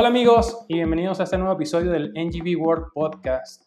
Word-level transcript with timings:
Hola 0.00 0.10
amigos 0.10 0.64
y 0.68 0.74
bienvenidos 0.74 1.18
a 1.18 1.24
este 1.24 1.36
nuevo 1.38 1.54
episodio 1.54 1.90
del 1.90 2.12
NGV 2.12 2.56
World 2.56 2.92
Podcast. 2.94 3.64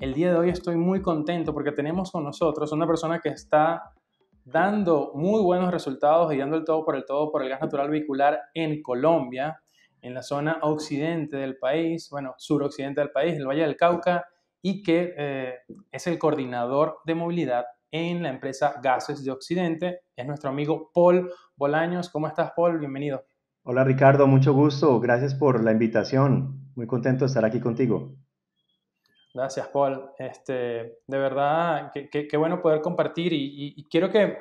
El 0.00 0.12
día 0.12 0.32
de 0.32 0.36
hoy 0.36 0.50
estoy 0.50 0.74
muy 0.74 1.00
contento 1.00 1.54
porque 1.54 1.70
tenemos 1.70 2.10
con 2.10 2.24
nosotros 2.24 2.72
una 2.72 2.84
persona 2.84 3.20
que 3.20 3.28
está 3.28 3.92
dando 4.44 5.12
muy 5.14 5.40
buenos 5.40 5.70
resultados 5.70 6.34
y 6.34 6.38
dando 6.38 6.56
el 6.56 6.64
todo 6.64 6.84
por 6.84 6.96
el 6.96 7.04
todo 7.04 7.30
por 7.30 7.44
el 7.44 7.48
gas 7.48 7.60
natural 7.60 7.90
vehicular 7.90 8.40
en 8.54 8.82
Colombia, 8.82 9.62
en 10.02 10.14
la 10.14 10.22
zona 10.24 10.58
occidente 10.62 11.36
del 11.36 11.58
país, 11.58 12.08
bueno, 12.10 12.34
suroccidente 12.38 13.00
del 13.00 13.12
país, 13.12 13.36
el 13.36 13.46
Valle 13.46 13.62
del 13.62 13.76
Cauca, 13.76 14.26
y 14.60 14.82
que 14.82 15.14
eh, 15.16 15.58
es 15.92 16.08
el 16.08 16.18
coordinador 16.18 16.98
de 17.04 17.14
movilidad 17.14 17.66
en 17.92 18.24
la 18.24 18.30
empresa 18.30 18.80
Gases 18.82 19.22
de 19.22 19.30
Occidente. 19.30 20.00
Es 20.16 20.26
nuestro 20.26 20.50
amigo 20.50 20.90
Paul 20.92 21.30
Bolaños. 21.54 22.08
¿Cómo 22.08 22.26
estás, 22.26 22.50
Paul? 22.56 22.80
Bienvenido. 22.80 23.27
Hola, 23.70 23.84
Ricardo. 23.84 24.26
Mucho 24.26 24.54
gusto. 24.54 24.98
Gracias 24.98 25.34
por 25.34 25.62
la 25.62 25.72
invitación. 25.72 26.72
Muy 26.74 26.86
contento 26.86 27.26
de 27.26 27.26
estar 27.26 27.44
aquí 27.44 27.60
contigo. 27.60 28.14
Gracias, 29.34 29.68
Paul. 29.68 30.08
Este, 30.18 31.00
de 31.06 31.18
verdad, 31.18 31.92
qué 31.92 32.36
bueno 32.38 32.62
poder 32.62 32.80
compartir 32.80 33.34
y, 33.34 33.86
quiero 33.90 34.10
que 34.10 34.38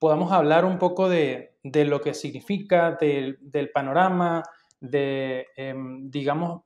podamos 0.00 0.32
hablar 0.32 0.64
un 0.64 0.80
poco 0.80 1.08
de, 1.08 1.58
de 1.62 1.84
lo 1.84 2.00
que 2.00 2.12
significa, 2.12 2.98
del, 3.00 3.70
panorama, 3.72 4.42
de, 4.80 5.46
em, 5.54 6.10
digamos, 6.10 6.62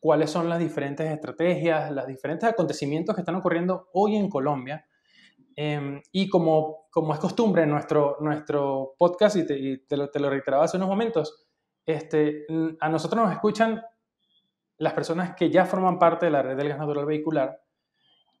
cuáles 0.00 0.28
son 0.28 0.50
las 0.50 0.58
diferentes 0.58 1.10
estrategias, 1.10 1.90
los 1.92 2.06
diferentes 2.06 2.46
acontecimientos 2.46 3.14
que 3.14 3.22
están 3.22 3.36
ocurriendo 3.36 3.88
hoy 3.94 4.16
en 4.16 4.28
Colombia. 4.28 4.84
Em, 5.56 6.00
y 6.12 6.28
como, 6.28 6.86
como 6.90 7.12
es 7.12 7.20
costumbre 7.20 7.62
en 7.62 7.70
nuestro, 7.70 8.16
nuestro 8.20 8.94
podcast, 8.98 9.36
y 9.36 9.46
te, 9.86 9.96
lo, 9.96 10.10
te 10.10 10.20
lo 10.20 10.30
reiteraba 10.30 10.64
hace 10.64 10.76
unos 10.76 10.88
momentos, 10.88 11.46
este, 11.84 12.46
a 12.80 12.88
nosotros 12.88 13.22
nos 13.22 13.32
escuchan 13.32 13.82
las 14.78 14.92
personas 14.94 15.34
que 15.36 15.50
ya 15.50 15.64
forman 15.64 15.98
parte 15.98 16.26
de 16.26 16.32
la 16.32 16.42
red 16.42 16.56
del 16.56 16.68
gas 16.68 16.78
natural 16.78 17.06
vehicular. 17.06 17.60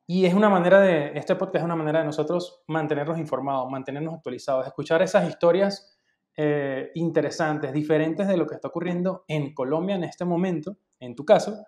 Y 0.06 0.26
es 0.26 0.34
una 0.34 0.48
manera 0.48 0.80
de, 0.80 1.12
este 1.14 1.36
podcast 1.36 1.56
es 1.56 1.64
una 1.64 1.76
manera 1.76 2.00
de 2.00 2.06
nosotros 2.06 2.62
mantenernos 2.66 3.18
informados, 3.18 3.70
mantenernos 3.70 4.14
actualizados, 4.14 4.66
escuchar 4.66 5.02
esas 5.02 5.28
historias 5.28 5.98
eh, 6.36 6.90
interesantes, 6.94 7.72
diferentes 7.72 8.26
de 8.26 8.36
lo 8.36 8.46
que 8.46 8.56
está 8.56 8.68
ocurriendo 8.68 9.24
en 9.28 9.54
Colombia 9.54 9.94
en 9.94 10.04
este 10.04 10.24
momento, 10.24 10.76
en 10.98 11.14
tu 11.14 11.24
caso. 11.24 11.64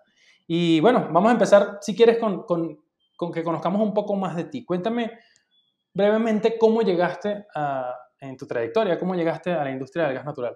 Y 0.47 0.79
bueno, 0.81 1.07
vamos 1.11 1.29
a 1.29 1.33
empezar, 1.33 1.77
si 1.81 1.95
quieres, 1.95 2.17
con, 2.17 2.43
con, 2.43 2.77
con 3.15 3.31
que 3.31 3.43
conozcamos 3.43 3.81
un 3.81 3.93
poco 3.93 4.15
más 4.15 4.35
de 4.35 4.45
ti. 4.45 4.65
Cuéntame 4.65 5.11
brevemente 5.95 6.57
cómo 6.59 6.81
llegaste 6.81 7.45
a, 7.55 7.95
en 8.19 8.37
tu 8.37 8.45
trayectoria, 8.45 8.99
cómo 8.99 9.15
llegaste 9.15 9.51
a 9.51 9.63
la 9.63 9.71
industria 9.71 10.05
del 10.05 10.15
gas 10.15 10.25
natural. 10.25 10.55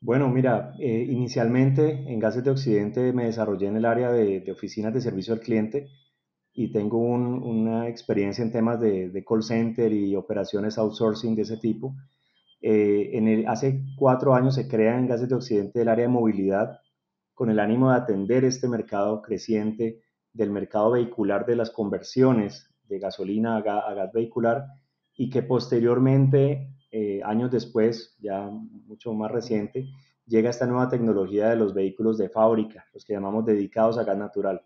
Bueno, 0.00 0.28
mira, 0.28 0.74
eh, 0.78 1.06
inicialmente 1.08 1.90
en 1.90 2.20
Gases 2.20 2.44
de 2.44 2.50
Occidente 2.50 3.12
me 3.12 3.24
desarrollé 3.24 3.66
en 3.66 3.76
el 3.76 3.84
área 3.84 4.12
de, 4.12 4.44
oficinas 4.52 4.94
de 4.94 5.00
servicio 5.00 5.34
al 5.34 5.40
cliente 5.40 5.88
y 6.52 6.70
tengo 6.70 6.98
un, 6.98 7.42
una 7.42 7.88
experiencia 7.88 8.44
en 8.44 8.52
temas 8.52 8.78
de, 8.80 9.24
call 9.26 9.42
center 9.42 9.92
y 9.92 10.14
operaciones 10.14 10.78
outsourcing 10.78 11.34
de 11.34 11.42
ese 11.42 11.56
tipo. 11.56 11.96
Eh, 12.60 13.10
en 13.14 13.48
hace 13.48 13.82
cuatro 13.96 14.34
años 14.34 14.54
se 14.54 14.68
crea 14.68 14.96
en 14.96 15.08
Gases 15.08 15.28
de 15.28 15.34
Occidente 15.34 15.82
el 15.82 15.88
área 15.88 16.04
de 16.04 16.12
movilidad 16.12 16.78
con 17.32 17.50
el 17.50 17.58
ánimo 17.58 17.90
de 17.90 17.96
atender 17.96 18.44
este 18.44 18.68
mercado 18.68 19.20
creciente 19.20 20.02
del 20.32 20.50
mercado 20.50 20.92
vehicular 20.92 21.44
de 21.44 21.56
las 21.56 21.70
conversiones 21.70 22.73
de 22.88 22.98
gasolina 22.98 23.56
a, 23.56 23.60
gas 23.94 24.12
vehicular 24.12 24.66
y 25.16 25.30
que 25.30 25.42
posteriormente, 25.42 26.74
eh, 26.90 27.20
años 27.24 27.50
después, 27.50 28.16
ya 28.20 28.50
mucho 28.50 29.12
más 29.14 29.30
reciente, 29.30 29.88
llega 30.26 30.50
esta 30.50 30.66
nueva 30.66 30.88
tecnología 30.88 31.50
de 31.50 31.56
los 31.56 31.74
vehículos 31.74 32.18
de 32.18 32.28
fábrica, 32.28 32.86
los 32.92 33.04
que 33.04 33.12
llamamos 33.12 33.44
dedicados 33.44 33.98
a 33.98 34.04
gas 34.04 34.16
natural. 34.16 34.62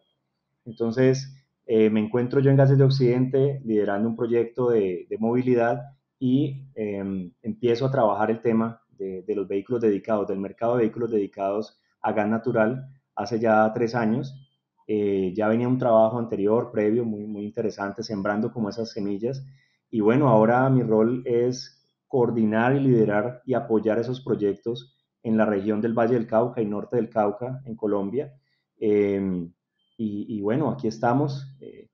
Entonces, 0.64 1.34
eh, 1.66 1.90
me 1.90 2.00
encuentro 2.00 2.40
yo 2.40 2.50
en 2.50 2.56
Gases 2.56 2.78
de 2.78 2.84
Occidente 2.84 3.60
liderando 3.64 4.08
un 4.08 4.16
proyecto 4.16 4.70
de, 4.70 5.06
de 5.08 5.18
movilidad 5.18 5.82
y 6.18 6.66
em, 6.74 7.32
empiezo 7.42 7.86
a 7.86 7.90
trabajar 7.90 8.30
el 8.30 8.40
tema 8.40 8.82
de, 8.90 9.22
de, 9.22 9.34
los 9.34 9.46
vehículos 9.46 9.82
dedicados, 9.82 10.26
del 10.28 10.38
mercado 10.38 10.76
de 10.76 10.82
vehículos 10.82 11.10
dedicados 11.10 11.78
a 12.00 12.12
gas 12.12 12.28
natural 12.28 12.88
hace 13.14 13.38
ya 13.38 13.70
tres 13.74 13.94
años. 13.94 14.47
Eh, 14.90 15.34
ya 15.36 15.48
venía 15.48 15.68
un 15.68 15.76
trabajo 15.76 16.18
anterior, 16.18 16.70
previo, 16.72 17.04
muy, 17.04 17.26
muy 17.26 17.44
interesante, 17.44 18.02
sembrando 18.02 18.50
como 18.50 18.70
esas 18.70 18.90
semillas. 18.90 19.44
Y 19.90 20.00
bueno, 20.00 20.28
ahora 20.30 20.68
mi 20.70 20.82
rol 20.82 21.22
es 21.26 21.86
coordinar 22.06 22.74
y 22.74 22.80
liderar 22.80 23.42
y 23.44 23.52
apoyar 23.52 23.98
esos 23.98 24.22
proyectos 24.22 24.96
en 25.22 25.36
la 25.36 25.44
región 25.44 25.82
del 25.82 25.92
Valle 25.92 26.14
del 26.14 26.26
Cauca 26.26 26.62
y 26.62 26.66
norte 26.66 26.96
del 26.96 27.10
Cauca, 27.10 27.60
en 27.66 27.76
Colombia. 27.76 28.32
Em, 28.78 29.52
y, 29.98 30.40
bueno, 30.40 30.70
aquí 30.70 30.86
estamos 30.88 31.56
eh, 31.60 31.90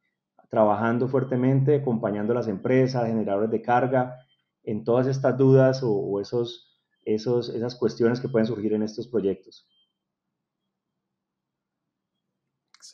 trabajando 0.50 1.08
fuertemente, 1.08 1.76
acompañando 1.76 2.32
a 2.32 2.36
las 2.36 2.48
empresas, 2.48 3.06
generadores 3.06 3.50
de 3.50 3.62
carga, 3.62 4.16
en 4.62 4.84
todas 4.84 5.06
estas 5.08 5.36
dudas 5.36 5.80
o, 5.82 6.20
esos, 6.20 6.78
esos, 7.04 7.48
esas 7.48 7.74
cuestiones 7.74 8.20
que 8.20 8.28
pueden 8.28 8.46
surgir 8.46 8.72
en 8.74 8.82
estos 8.82 9.08
proyectos. 9.08 9.66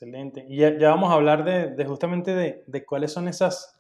Excelente. 0.01 0.47
Y 0.49 0.57
ya, 0.57 0.89
vamos 0.89 1.11
a 1.11 1.15
hablar 1.15 1.45
de, 1.45 1.85
justamente 1.85 2.35
de, 2.67 2.87
cuáles 2.87 3.13
son 3.13 3.29
esas, 3.29 3.79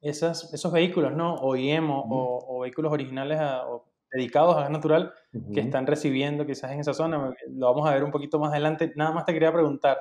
esas, 0.00 0.54
esos 0.54 0.72
vehículos, 0.72 1.12
¿no? 1.12 1.34
OEM 1.34 1.90
o, 1.90 2.60
vehículos 2.62 2.90
originales 2.90 3.38
o 3.66 3.84
dedicados 4.10 4.56
a 4.56 4.62
gas 4.62 4.70
natural 4.70 5.12
que 5.52 5.60
están 5.60 5.86
recibiendo 5.86 6.46
quizás 6.46 6.72
en 6.72 6.80
esa 6.80 6.94
zona. 6.94 7.34
Lo 7.50 7.66
vamos 7.66 7.86
a 7.86 7.92
ver 7.92 8.04
un 8.04 8.10
poquito 8.10 8.38
más 8.38 8.52
adelante. 8.52 8.90
Nada 8.96 9.12
más 9.12 9.26
te 9.26 9.34
quería 9.34 9.52
preguntar, 9.52 9.98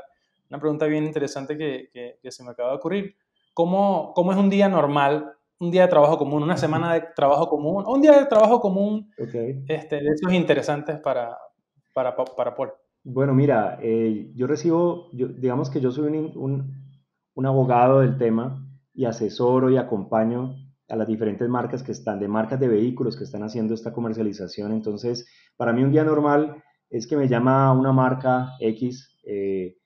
una 0.50 0.62
pregunta 0.62 0.86
bien 0.86 1.03
interesante 1.03 1.58
que, 1.58 1.90
que, 1.91 2.31
se 2.31 2.41
me 2.41 2.52
acaba 2.52 2.70
de 2.70 2.78
ocurrir. 2.78 3.18
¿Cómo, 3.53 4.14
¿Cómo, 4.16 4.31
es 4.31 4.38
un 4.38 4.50
día 4.50 4.70
normal, 4.70 5.34
un 5.59 5.72
día 5.72 5.81
de 5.81 5.88
trabajo 5.90 6.18
común, 6.18 6.41
una 6.41 6.56
semana 6.56 6.94
de 6.94 7.02
trabajo 7.14 7.50
común, 7.50 7.84
un 7.86 8.02
día 8.02 8.18
de 8.18 8.28
trabajo 8.28 8.62
común 8.62 9.12
este, 9.18 9.97
de 9.97 10.09
esos 10.09 10.31
interesantes 10.31 11.02
para, 11.02 11.38
para, 11.94 12.16
para 12.16 12.56
Paul? 12.56 12.72
Bueno, 13.04 13.34
mira, 13.34 13.80
eh, 13.82 14.32
yo 14.36 14.46
recibo, 14.46 15.10
digamos 15.12 15.70
que 15.70 15.80
yo 15.80 15.92
soy 15.92 16.08
un, 16.08 16.74
un, 17.34 17.46
abogado 17.46 18.02
del 18.02 18.18
tema 18.18 18.66
y 18.94 19.06
asesoro 19.06 19.70
y 19.70 19.78
acompaño 19.78 20.56
a 20.90 20.96
las 20.96 21.08
diferentes 21.08 21.48
marcas 21.48 21.82
que 21.82 21.94
están, 21.94 22.20
de 22.20 22.28
marcas 22.28 22.59
de 22.59 22.68
vehículos 22.68 23.18
que 23.18 23.24
están 23.24 23.44
haciendo 23.44 23.74
esta 23.74 23.94
comercialización. 23.94 24.74
Entonces, 24.74 25.28
para 25.56 25.72
mí 25.72 25.84
un 25.84 25.92
día 25.92 26.04
normal 26.04 26.62
es 26.90 27.08
que 27.08 27.16
me 27.16 27.28
llama 27.28 27.72
una 27.72 27.94
marca 27.94 28.54
X 28.59 29.18
eh, 29.24 29.78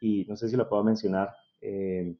y 0.00 0.24
no 0.26 0.36
sé 0.36 0.48
si 0.48 0.56
lo 0.56 0.68
puedo 0.68 0.82
mencionar, 0.82 1.30
eh, 1.60 2.16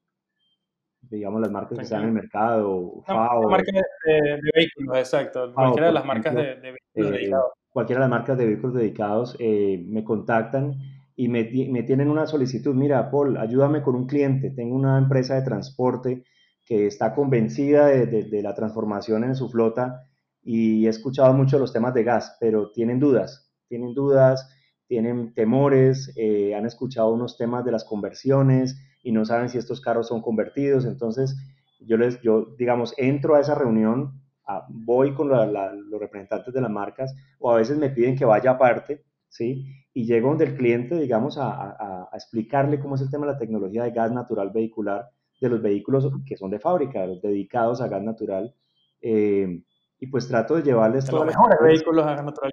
digamos 1.01 1.41
las 1.41 1.51
marcas 1.51 1.79
que 1.79 1.85
están 1.85 2.03
en 2.03 2.09
el 2.09 2.15
mercado, 2.15 3.03
FAO. 3.07 3.49
marca 3.49 3.73
de, 3.73 4.41
vehículos, 4.55 4.99
exacto, 4.99 5.53
cualquiera 5.55 5.87
de 5.87 5.93
las 5.93 6.05
marcas 6.05 6.35
de, 6.35 6.57
de 6.57 6.73
vehículos 7.11 7.53
cualquiera 7.72 8.00
de 8.00 8.09
las 8.09 8.19
marcas 8.19 8.38
de 8.38 8.47
vehículos 8.47 8.77
dedicados 8.77 9.37
eh, 9.38 9.84
me 9.88 10.05
contactan 10.05 10.78
y 11.16 11.28
me, 11.28 11.44
tienen 11.44 12.09
una 12.09 12.27
solicitud. 12.27 12.75
Mira, 12.75 13.10
Paul, 13.10 13.37
ayúdame 13.37 13.83
con 13.83 13.94
un 13.94 14.06
cliente. 14.06 14.50
Tengo 14.50 14.75
una 14.75 14.99
empresa 14.99 15.34
de 15.34 15.43
transporte 15.43 16.25
que 16.65 16.87
está 16.87 17.15
convencida 17.15 17.87
de, 17.87 18.06
de, 18.06 18.43
la 18.43 18.55
transformación 18.55 19.25
en 19.25 19.34
su 19.34 19.49
flota 19.49 20.09
y 20.43 20.87
he 20.87 20.88
escuchado 20.88 21.32
mucho 21.34 21.59
los 21.59 21.72
temas 21.72 21.94
de 21.94 22.05
gas, 22.05 22.37
pero 22.41 22.71
tienen 22.72 22.99
dudas, 22.99 23.53
tienen 23.69 23.94
dudas, 23.94 24.49
tienen 24.87 25.34
temores, 25.34 26.12
eh, 26.16 26.55
han 26.55 26.66
escuchado 26.66 27.12
unos 27.12 27.37
temas 27.37 27.65
de 27.65 27.72
las 27.72 27.84
conversiones 27.84 28.78
y 29.03 29.12
no 29.12 29.25
saben 29.25 29.49
si 29.49 29.59
estos 29.59 29.81
carros 29.81 30.09
son 30.09 30.22
convertidos. 30.22 30.84
Entonces, 30.84 31.37
yo 31.81 31.97
les, 31.97 32.21
yo, 32.22 32.55
digamos, 32.59 32.94
entro 32.97 33.34
a 33.34 33.41
esa 33.41 33.55
reunión 33.55 34.22
voy 34.69 35.15
con 35.15 35.29
los 35.29 36.01
representantes 36.01 36.53
de 36.53 36.61
las 36.61 36.71
marcas 36.71 37.15
o 37.39 37.50
a 37.50 37.56
veces 37.56 37.79
me 37.79 37.91
piden 37.91 38.17
que 38.17 38.25
vaya 38.25 38.53
aparte, 38.53 39.05
¿sí? 39.29 39.65
Y 39.94 40.05
llego 40.06 40.29
donde 40.29 40.44
el 40.44 40.56
cliente, 40.56 40.99
digamos, 40.99 41.39
a, 41.39 42.09
explicarle 42.15 42.81
cómo 42.81 42.97
es 42.97 43.03
el 43.03 43.11
tema 43.11 43.27
de 43.27 43.33
la 43.33 43.39
tecnología 43.39 43.85
de 43.85 43.91
gas 43.91 44.12
natural 44.12 44.50
vehicular 44.50 45.09
de 45.41 45.49
los 45.49 45.61
vehículos 45.61 46.09
que 46.27 46.37
son 46.37 46.50
de 46.50 46.61
fábrica, 46.61 47.06
los 47.06 47.21
dedicados 47.21 47.81
a 47.81 47.89
gas 47.89 48.03
natural. 48.03 48.55
Eh, 49.00 49.62
y 49.99 50.06
pues 50.06 50.29
trato 50.29 50.56
de 50.56 50.62
llevarles... 50.62 51.11
los 51.11 51.27
mejores 51.27 51.59
vehículos 51.61 52.06
a 52.06 52.15
gas 52.15 52.25
natural. 52.25 52.53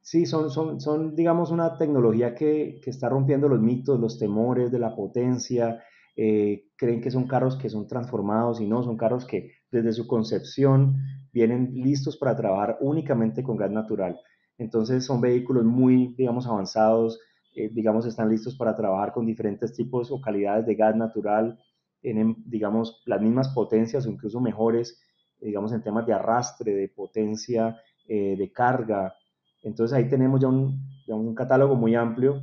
Sí, 0.00 0.26
son, 0.26 0.50
son, 0.50 0.80
son, 0.80 1.14
digamos, 1.14 1.50
una 1.50 1.76
tecnología 1.76 2.34
que, 2.34 2.80
que 2.82 2.90
está 2.90 3.08
rompiendo 3.08 3.48
los 3.48 3.60
mitos, 3.60 4.00
los 4.00 4.18
temores 4.18 4.70
de 4.72 4.78
la 4.78 4.94
potencia, 4.94 5.82
eh, 6.16 6.66
creen 6.76 7.00
que 7.00 7.10
son 7.10 7.26
carros 7.26 7.56
que 7.56 7.70
son 7.70 7.86
transformados 7.86 8.60
y 8.60 8.66
no, 8.66 8.82
son 8.82 8.96
carros 8.96 9.24
que 9.24 9.52
desde 9.70 9.92
su 9.92 10.06
concepción 10.06 10.96
vienen 11.32 11.72
listos 11.74 12.16
para 12.16 12.36
trabajar 12.36 12.78
únicamente 12.80 13.42
con 13.42 13.56
gas 13.56 13.70
natural. 13.70 14.18
Entonces 14.58 15.04
son 15.04 15.20
vehículos 15.20 15.64
muy, 15.64 16.14
digamos, 16.16 16.46
avanzados, 16.46 17.18
eh, 17.54 17.70
digamos, 17.72 18.06
están 18.06 18.28
listos 18.28 18.56
para 18.56 18.74
trabajar 18.74 19.12
con 19.12 19.26
diferentes 19.26 19.72
tipos 19.72 20.10
o 20.10 20.20
calidades 20.20 20.66
de 20.66 20.74
gas 20.74 20.94
natural, 20.96 21.58
tienen, 22.00 22.36
digamos, 22.46 23.02
las 23.06 23.20
mismas 23.20 23.48
potencias 23.48 24.06
o 24.06 24.10
incluso 24.10 24.40
mejores, 24.40 25.00
digamos, 25.40 25.72
en 25.72 25.82
temas 25.82 26.06
de 26.06 26.12
arrastre, 26.12 26.74
de 26.74 26.88
potencia, 26.88 27.80
eh, 28.06 28.36
de 28.36 28.52
carga. 28.52 29.14
Entonces 29.62 29.96
ahí 29.96 30.08
tenemos 30.08 30.40
ya 30.40 30.48
un, 30.48 30.80
un 31.08 31.34
catálogo 31.34 31.74
muy 31.74 31.94
amplio 31.94 32.42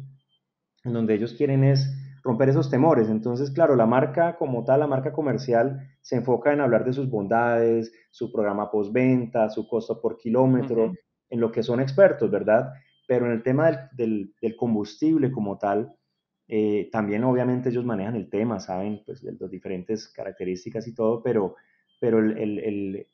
en 0.84 0.94
donde 0.94 1.16
ellos 1.16 1.34
quieren 1.34 1.64
es 1.64 1.88
romper 2.28 2.50
esos 2.50 2.70
temores. 2.70 3.10
Entonces, 3.10 3.50
claro, 3.52 3.76
la 3.76 3.86
marca 3.86 4.36
como 4.36 4.64
tal, 4.66 4.82
la 4.82 4.88
marca 4.88 5.14
comercial, 5.14 5.80
se 6.02 6.18
enfoca 6.18 6.52
en 6.52 6.60
hablar 6.60 6.84
de 6.84 6.94
sus 6.94 7.10
bondades, 7.10 7.92
su 8.12 8.32
programa 8.32 8.70
postventa, 8.70 9.50
su 9.50 9.68
costo 9.68 10.00
por 10.02 10.18
kilómetro, 10.18 10.94
en 11.30 11.40
lo 11.40 11.52
que 11.52 11.64
son 11.64 11.80
expertos, 11.80 12.30
¿verdad? 12.30 12.74
Pero 13.08 13.26
en 13.26 13.32
el 13.32 13.44
tema 13.44 13.90
del, 13.94 14.36
combustible 14.58 15.32
como 15.32 15.58
tal, 15.58 15.96
eh, 16.50 16.90
también 16.92 17.24
obviamente 17.24 17.70
ellos 17.70 17.86
manejan 17.86 18.16
el 18.16 18.30
tema, 18.30 18.60
saben 18.60 19.04
pues 19.06 19.24
las 19.24 19.50
diferentes 19.50 20.10
características 20.10 20.86
y 20.88 20.94
todo, 20.94 21.24
pero, 21.24 21.56
pero 22.00 22.20
el, 22.20 23.08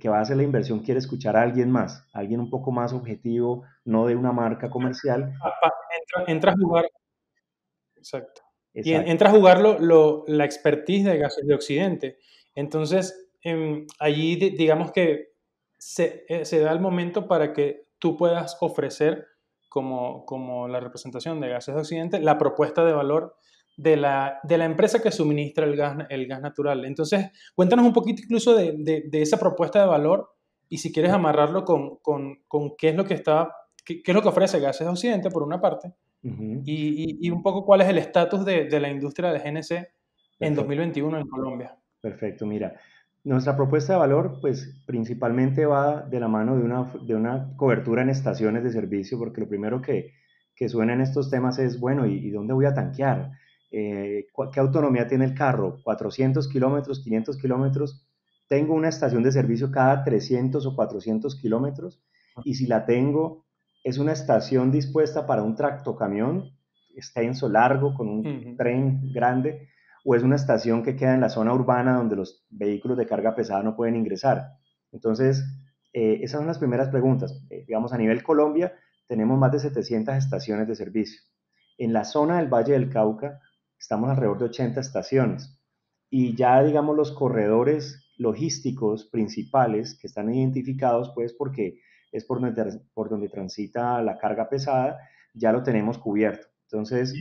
que 0.00 0.08
va 0.08 0.18
a 0.18 0.22
hacer 0.22 0.36
la 0.36 0.42
inversión 0.42 0.80
quiere 0.80 0.98
escuchar 0.98 1.36
a 1.36 1.42
alguien 1.42 1.70
más, 1.70 2.04
alguien 2.12 2.40
un 2.40 2.50
poco 2.50 2.72
más 2.72 2.92
objetivo, 2.92 3.62
no 3.84 4.06
de 4.06 4.16
una 4.16 4.32
marca 4.32 4.68
comercial. 4.70 5.32
Entra, 6.26 6.52
a 6.52 6.56
jugar. 6.56 6.86
Exacto. 7.96 8.45
Y 8.84 8.92
entra 8.92 9.30
a 9.30 9.32
jugar 9.32 9.60
lo, 9.60 10.24
la 10.26 10.44
expertise 10.44 11.04
de 11.04 11.18
gases 11.18 11.46
de 11.46 11.54
Occidente. 11.54 12.18
Entonces, 12.54 13.28
em, 13.42 13.86
allí 13.98 14.36
digamos 14.36 14.92
que 14.92 15.32
se, 15.78 16.24
eh, 16.28 16.44
se, 16.44 16.60
da 16.60 16.72
el 16.72 16.80
momento 16.80 17.26
para 17.26 17.52
que 17.52 17.86
tú 17.98 18.16
puedas 18.16 18.58
ofrecer 18.60 19.26
como, 19.68 20.24
como 20.26 20.68
la 20.68 20.80
representación 20.80 21.40
de 21.40 21.48
gases 21.48 21.74
de 21.74 21.80
Occidente 21.80 22.20
la 22.20 22.38
propuesta 22.38 22.84
de 22.84 22.92
valor 22.92 23.36
de 23.76 23.96
la, 23.96 24.40
de 24.42 24.58
la 24.58 24.64
empresa 24.64 25.02
que 25.02 25.12
suministra 25.12 25.66
el 25.66 25.76
gas, 25.76 26.06
el 26.08 26.26
gas 26.26 26.40
natural. 26.40 26.84
Entonces, 26.84 27.26
cuéntanos 27.54 27.84
un 27.84 27.92
poquito 27.92 28.22
incluso 28.22 28.54
de, 28.54 28.74
de, 28.76 29.22
esa 29.22 29.38
propuesta 29.38 29.80
de 29.80 29.86
valor 29.86 30.34
y 30.68 30.78
si 30.78 30.92
quieres 30.92 31.12
amarrarlo 31.12 31.64
con, 31.64 31.96
con, 31.96 32.42
con 32.48 32.74
qué 32.76 32.90
es 32.90 32.94
lo 32.94 33.04
que 33.04 33.14
está, 33.14 33.54
qué, 33.84 34.02
qué, 34.02 34.12
es 34.12 34.14
lo 34.14 34.22
que 34.22 34.28
ofrece 34.28 34.60
Gases 34.60 34.86
de 34.86 34.92
Occidente, 34.92 35.30
por 35.30 35.42
una 35.42 35.60
parte, 35.60 35.92
y, 36.64 37.30
un 37.30 37.42
poco 37.42 37.64
cuál 37.64 37.82
es 37.82 37.88
el 37.88 37.98
estatus 37.98 38.44
de, 38.44 38.80
la 38.80 38.90
industria 38.90 39.32
de 39.32 39.38
GNC 39.38 39.88
en 40.40 40.54
2021 40.54 41.18
en 41.18 41.28
Colombia. 41.28 41.76
Perfecto, 42.00 42.46
mira. 42.46 42.74
Nuestra 43.24 43.56
propuesta 43.56 43.94
de 43.94 43.98
valor, 43.98 44.38
pues 44.40 44.80
principalmente 44.86 45.66
va 45.66 46.02
de 46.02 46.20
la 46.20 46.28
mano 46.28 46.56
de 46.56 46.62
una, 46.62 46.92
de 47.02 47.14
una 47.14 47.56
cobertura 47.56 48.02
en 48.02 48.10
estaciones 48.10 48.62
de 48.62 48.70
servicio, 48.70 49.18
porque 49.18 49.40
lo 49.40 49.48
primero 49.48 49.80
que, 49.80 50.12
que 50.54 50.68
suena 50.68 50.92
en 50.92 51.00
estos 51.00 51.30
temas 51.30 51.58
es, 51.58 51.80
bueno, 51.80 52.06
¿y, 52.06 52.30
dónde 52.30 52.54
voy 52.54 52.66
a 52.66 52.74
tanquear? 52.74 53.32
Eh, 53.70 54.26
¿Qué 54.52 54.60
autonomía 54.60 55.08
tiene 55.08 55.24
el 55.24 55.34
carro? 55.34 55.78
¿400 55.84 56.50
kilómetros, 56.50 57.00
500 57.00 57.36
kilómetros? 57.38 58.06
¿Tengo 58.48 58.74
una 58.74 58.88
estación 58.88 59.22
de 59.22 59.32
servicio 59.32 59.70
cada 59.70 60.04
300 60.04 60.64
o 60.64 60.76
400 60.76 61.34
kilómetros? 61.40 62.00
Y 62.44 62.54
si 62.54 62.66
la 62.66 62.84
tengo, 62.84 63.45
es 63.86 63.98
una 63.98 64.10
estación 64.10 64.72
dispuesta 64.72 65.28
para 65.28 65.44
un 65.44 65.54
tractocamión 65.54 66.50
extenso, 66.96 67.48
largo, 67.48 67.94
con 67.94 68.08
un 68.08 68.56
tren 68.56 69.12
grande, 69.12 69.68
o 70.04 70.16
es 70.16 70.24
una 70.24 70.34
estación 70.34 70.82
que 70.82 70.96
queda 70.96 71.14
en 71.14 71.20
la 71.20 71.28
zona 71.28 71.54
urbana 71.54 71.96
donde 71.96 72.16
los 72.16 72.44
vehículos 72.50 72.98
de 72.98 73.06
carga 73.06 73.36
pesada 73.36 73.62
no 73.62 73.76
pueden 73.76 73.94
ingresar. 73.94 74.42
Entonces, 74.90 75.44
eh, 75.92 76.18
esas 76.22 76.40
son 76.40 76.48
las 76.48 76.58
primeras 76.58 76.88
preguntas. 76.88 77.46
Eh, 77.48 77.64
digamos, 77.64 77.92
a 77.92 77.98
nivel 77.98 78.24
Colombia 78.24 78.72
tenemos 79.06 79.38
más 79.38 79.52
de 79.52 79.60
700 79.60 80.16
estaciones 80.16 80.66
de 80.66 80.74
servicio. 80.74 81.20
En 81.78 81.92
la 81.92 82.02
zona 82.02 82.38
del 82.38 82.48
Valle 82.48 82.72
del 82.72 82.90
Cauca 82.90 83.38
estamos 83.78 84.10
alrededor 84.10 84.38
de 84.38 84.46
80 84.46 84.80
estaciones. 84.80 85.60
Y 86.10 86.34
ya, 86.34 86.60
digamos, 86.64 86.96
los 86.96 87.12
corredores 87.12 88.04
logísticos 88.16 89.04
principales 89.04 89.96
que 89.96 90.08
están 90.08 90.34
identificados, 90.34 91.12
pues 91.14 91.32
porque 91.34 91.78
es 92.16 92.24
por 92.24 92.40
donde, 92.40 92.80
por 92.94 93.08
donde 93.08 93.28
transita 93.28 94.00
la 94.02 94.18
carga 94.18 94.48
pesada, 94.48 94.98
ya 95.34 95.52
lo 95.52 95.62
tenemos 95.62 95.98
cubierto. 95.98 96.46
Entonces, 96.62 97.14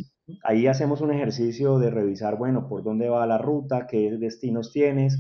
ahí 0.44 0.68
hacemos 0.68 1.02
un 1.02 1.12
ejercicio 1.12 1.78
de 1.80 1.92
revisar, 1.92 2.38
bueno, 2.38 2.68
por 2.68 2.84
dónde 2.84 3.10
va 3.10 3.28
la 3.28 3.38
ruta, 3.38 3.88
qué 3.88 4.12
destinos 4.18 4.72
tienes, 4.72 5.20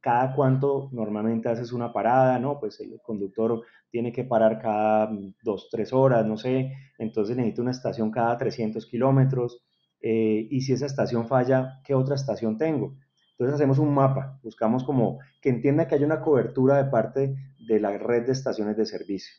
cada 0.00 0.34
cuánto 0.34 0.88
normalmente 0.92 1.48
haces 1.48 1.72
una 1.72 1.92
parada, 1.92 2.38
¿no? 2.38 2.60
Pues 2.60 2.78
el 2.80 3.00
conductor 3.02 3.62
tiene 3.90 4.12
que 4.12 4.24
parar 4.24 4.60
cada 4.60 5.10
dos, 5.42 5.68
tres 5.70 5.92
horas, 5.92 6.24
no 6.26 6.36
sé, 6.36 6.72
entonces 6.98 7.36
necesito 7.36 7.62
una 7.62 7.72
estación 7.72 8.10
cada 8.10 8.36
300 8.36 8.86
kilómetros, 8.86 9.64
eh, 10.00 10.46
y 10.50 10.60
si 10.60 10.74
esa 10.74 10.86
estación 10.86 11.26
falla, 11.26 11.80
¿qué 11.84 11.94
otra 11.94 12.14
estación 12.14 12.58
tengo? 12.58 12.96
Entonces 13.32 13.54
hacemos 13.56 13.78
un 13.78 13.92
mapa, 13.92 14.38
buscamos 14.42 14.84
como 14.84 15.18
que 15.42 15.48
entienda 15.48 15.88
que 15.88 15.96
hay 15.96 16.04
una 16.04 16.20
cobertura 16.20 16.76
de 16.82 16.90
parte 16.90 17.34
de 17.66 17.80
la 17.80 17.96
red 17.98 18.26
de 18.26 18.32
estaciones 18.32 18.76
de 18.76 18.86
servicio. 18.86 19.32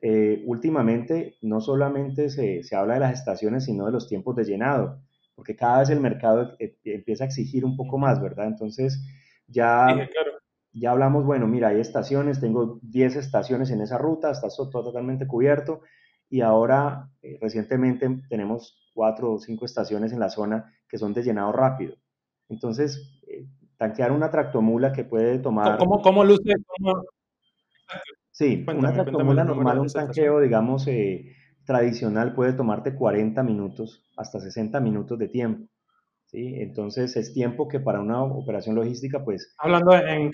Eh, 0.00 0.42
últimamente 0.46 1.36
no 1.42 1.60
solamente 1.60 2.28
se, 2.28 2.62
se, 2.62 2.76
habla 2.76 2.94
de 2.94 3.00
las 3.00 3.18
estaciones, 3.18 3.64
sino 3.64 3.86
de 3.86 3.92
los 3.92 4.08
tiempos 4.08 4.36
de 4.36 4.44
llenado, 4.44 5.00
porque 5.34 5.56
cada 5.56 5.80
vez 5.80 5.90
el 5.90 6.00
mercado 6.00 6.54
e, 6.58 6.76
e, 6.84 6.94
empieza 6.94 7.24
a 7.24 7.26
exigir 7.26 7.64
un 7.64 7.76
poco 7.76 7.96
más, 7.98 8.20
¿verdad? 8.20 8.46
Entonces 8.46 9.02
ya, 9.46 10.08
ya 10.72 10.90
hablamos, 10.90 11.24
bueno, 11.24 11.46
mira, 11.46 11.68
hay 11.68 11.80
estaciones, 11.80 12.40
tengo 12.40 12.78
10 12.82 13.16
estaciones 13.16 13.70
en 13.70 13.80
esa 13.80 13.96
ruta, 13.96 14.30
está 14.30 14.48
totalmente 14.48 15.26
cubierto, 15.26 15.80
y 16.28 16.40
ahora 16.42 17.08
eh, 17.22 17.38
recientemente 17.40 18.08
tenemos 18.28 18.90
cuatro 18.92 19.32
o 19.32 19.38
cinco 19.38 19.64
estaciones 19.64 20.12
en 20.12 20.20
la 20.20 20.28
zona 20.28 20.74
que 20.88 20.98
son 20.98 21.14
de 21.14 21.22
llenado 21.22 21.52
rápido. 21.52 21.94
Entonces, 22.48 23.20
eh, 23.28 23.46
tanquear 23.76 24.12
una 24.12 24.30
tractomula 24.30 24.92
que 24.92 25.04
puede 25.04 25.38
tomar... 25.38 25.78
¿Cómo, 25.78 26.00
cómo 26.02 26.24
luce? 26.24 26.54
Sí, 28.30 28.64
una 28.68 28.92
tractomula 28.92 29.44
normal, 29.44 29.78
un 29.78 29.88
tanqueo, 29.88 30.40
digamos, 30.40 30.86
eh, 30.88 31.34
tradicional 31.64 32.34
puede 32.34 32.52
tomarte 32.52 32.94
40 32.94 33.42
minutos 33.42 34.04
hasta 34.16 34.40
60 34.40 34.80
minutos 34.80 35.18
de 35.18 35.28
tiempo. 35.28 35.68
¿sí? 36.26 36.54
Entonces 36.58 37.16
es 37.16 37.32
tiempo 37.32 37.66
que 37.68 37.80
para 37.80 38.00
una 38.00 38.22
operación 38.22 38.74
logística, 38.76 39.24
pues... 39.24 39.54
Hablando 39.58 39.94
en, 39.94 40.32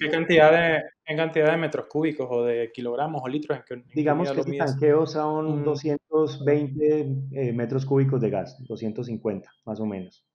qué 0.00 0.08
cantidad 0.10 0.50
de, 0.50 0.82
en 1.06 1.16
cantidad 1.16 1.50
de 1.50 1.56
metros 1.58 1.86
cúbicos 1.88 2.26
o 2.30 2.44
de 2.44 2.70
kilogramos 2.72 3.22
o 3.22 3.28
litros. 3.28 3.60
En 3.70 3.84
digamos 3.94 4.30
que 4.32 4.40
el 4.40 4.58
tanqueo 4.58 5.06
son 5.06 5.62
220 5.64 7.04
mm. 7.04 7.36
eh, 7.36 7.52
metros 7.52 7.84
cúbicos 7.86 8.20
de 8.20 8.30
gas, 8.30 8.56
250 8.66 9.50
más 9.66 9.80
o 9.80 9.86
menos. 9.86 10.26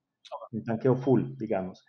Un 0.52 0.64
tanqueo 0.64 0.96
full, 0.96 1.36
digamos. 1.38 1.86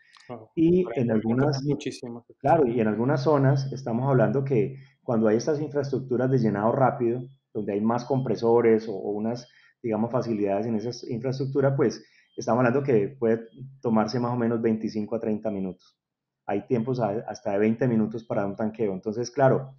Y 0.55 0.85
en 0.95 1.11
algunas... 1.11 1.63
Muchísimo. 1.65 2.25
Claro, 2.39 2.67
y 2.67 2.81
en 2.81 2.89
algunas 2.89 3.23
zonas 3.23 3.73
estamos 3.73 4.09
hablando 4.09 4.45
que 4.45 4.77
cuando 5.03 5.29
hay 5.29 5.37
estas 5.37 5.61
infraestructuras 5.61 6.31
de 6.31 6.39
llenado 6.39 6.73
rápido, 6.73 7.29
donde 7.53 7.73
hay 7.73 7.81
más 7.81 8.05
compresores 8.05 8.89
o, 8.89 8.95
unas, 8.95 9.49
digamos, 9.83 10.11
facilidades 10.11 10.67
en 10.67 10.77
esa 10.77 10.91
infraestructura, 11.11 11.75
pues 11.75 12.05
estamos 12.37 12.59
hablando 12.59 12.83
que 12.83 13.17
puede 13.19 13.47
tomarse 13.81 14.21
más 14.21 14.33
o 14.33 14.37
menos 14.37 14.61
25 14.61 15.17
a 15.17 15.21
30 15.21 15.51
minutos. 15.51 15.99
Hay 16.47 16.67
tiempos 16.67 17.01
hasta 17.01 17.53
de 17.53 17.59
20 17.59 17.89
minutos 17.89 18.25
para 18.25 18.47
un 18.47 18.57
tanqueo. 18.57 18.93
Entonces, 18.93 19.31
claro, 19.31 19.75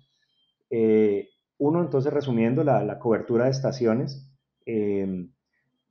eh, 0.69 1.29
uno, 1.57 1.81
entonces 1.81 2.13
resumiendo, 2.13 2.63
la, 2.63 2.99
cobertura 2.99 3.45
de 3.45 3.51
estaciones. 3.51 4.31
Em, 4.65 5.31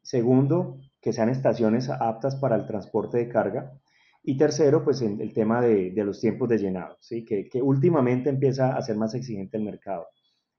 segundo, 0.02 0.78
que 1.00 1.12
sean 1.12 1.28
estaciones 1.28 1.90
aptas 1.90 2.36
para 2.36 2.56
el 2.56 2.66
transporte 2.66 3.18
de 3.18 3.28
carga. 3.28 3.78
Y 4.22 4.36
tercero, 4.36 4.84
pues 4.84 5.00
el 5.00 5.32
tema 5.32 5.60
de, 5.60 5.92
los 6.04 6.20
tiempos 6.20 6.48
de 6.48 6.58
llenado, 6.58 6.96
¿sí? 7.00 7.24
que, 7.24 7.48
últimamente 7.62 8.28
empieza 8.28 8.76
a 8.76 8.82
ser 8.82 8.96
más 8.96 9.14
exigente 9.14 9.56
el 9.56 9.64
mercado. 9.64 10.08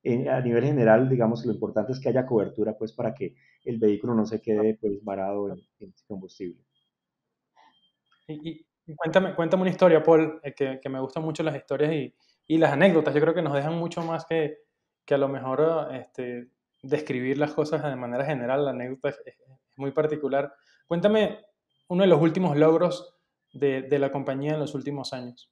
a 0.03 0.41
nivel 0.41 0.63
general, 0.63 1.09
digamos, 1.09 1.45
lo 1.45 1.53
importante 1.53 1.91
es 1.91 1.99
que 1.99 2.09
haya 2.09 2.25
cobertura 2.25 2.77
pues, 2.77 2.93
para 2.93 3.13
que 3.13 3.35
el 3.65 3.77
vehículo 3.77 4.15
no 4.15 4.25
se 4.25 4.41
quede 4.41 4.77
pues, 4.79 5.03
varado 5.03 5.49
en, 5.49 5.93
combustible. 6.07 6.63
Y, 8.27 8.65
cuéntame, 8.95 9.35
cuéntame 9.35 9.61
una 9.61 9.71
historia, 9.71 10.01
Paul, 10.01 10.39
eh, 10.43 10.53
que, 10.53 10.79
que, 10.81 10.89
me 10.89 10.99
gustan 10.99 11.23
mucho 11.23 11.43
las 11.43 11.55
historias 11.55 11.91
y, 11.91 12.15
y, 12.47 12.57
las 12.57 12.71
anécdotas. 12.71 13.13
Yo 13.13 13.21
creo 13.21 13.33
que 13.33 13.41
nos 13.41 13.53
dejan 13.53 13.77
mucho 13.77 14.01
más 14.03 14.25
que, 14.25 14.59
que 15.05 15.15
a 15.15 15.17
lo 15.17 15.27
mejor 15.27 15.89
este, 15.93 16.49
describir 16.81 17.37
las 17.37 17.53
cosas 17.53 17.83
de 17.83 17.95
manera 17.95 18.25
general. 18.25 18.65
La 18.65 18.71
anécdota 18.71 19.09
es, 19.09 19.21
es 19.25 19.35
muy 19.77 19.91
particular. 19.91 20.53
Cuéntame 20.87 21.39
uno 21.87 22.03
de 22.03 22.09
los 22.09 22.21
últimos 22.21 22.55
logros 22.57 23.18
de, 23.53 23.99
la 23.99 24.11
compañía 24.11 24.53
en 24.53 24.59
los 24.59 24.75
últimos 24.75 25.13
años? 25.13 25.51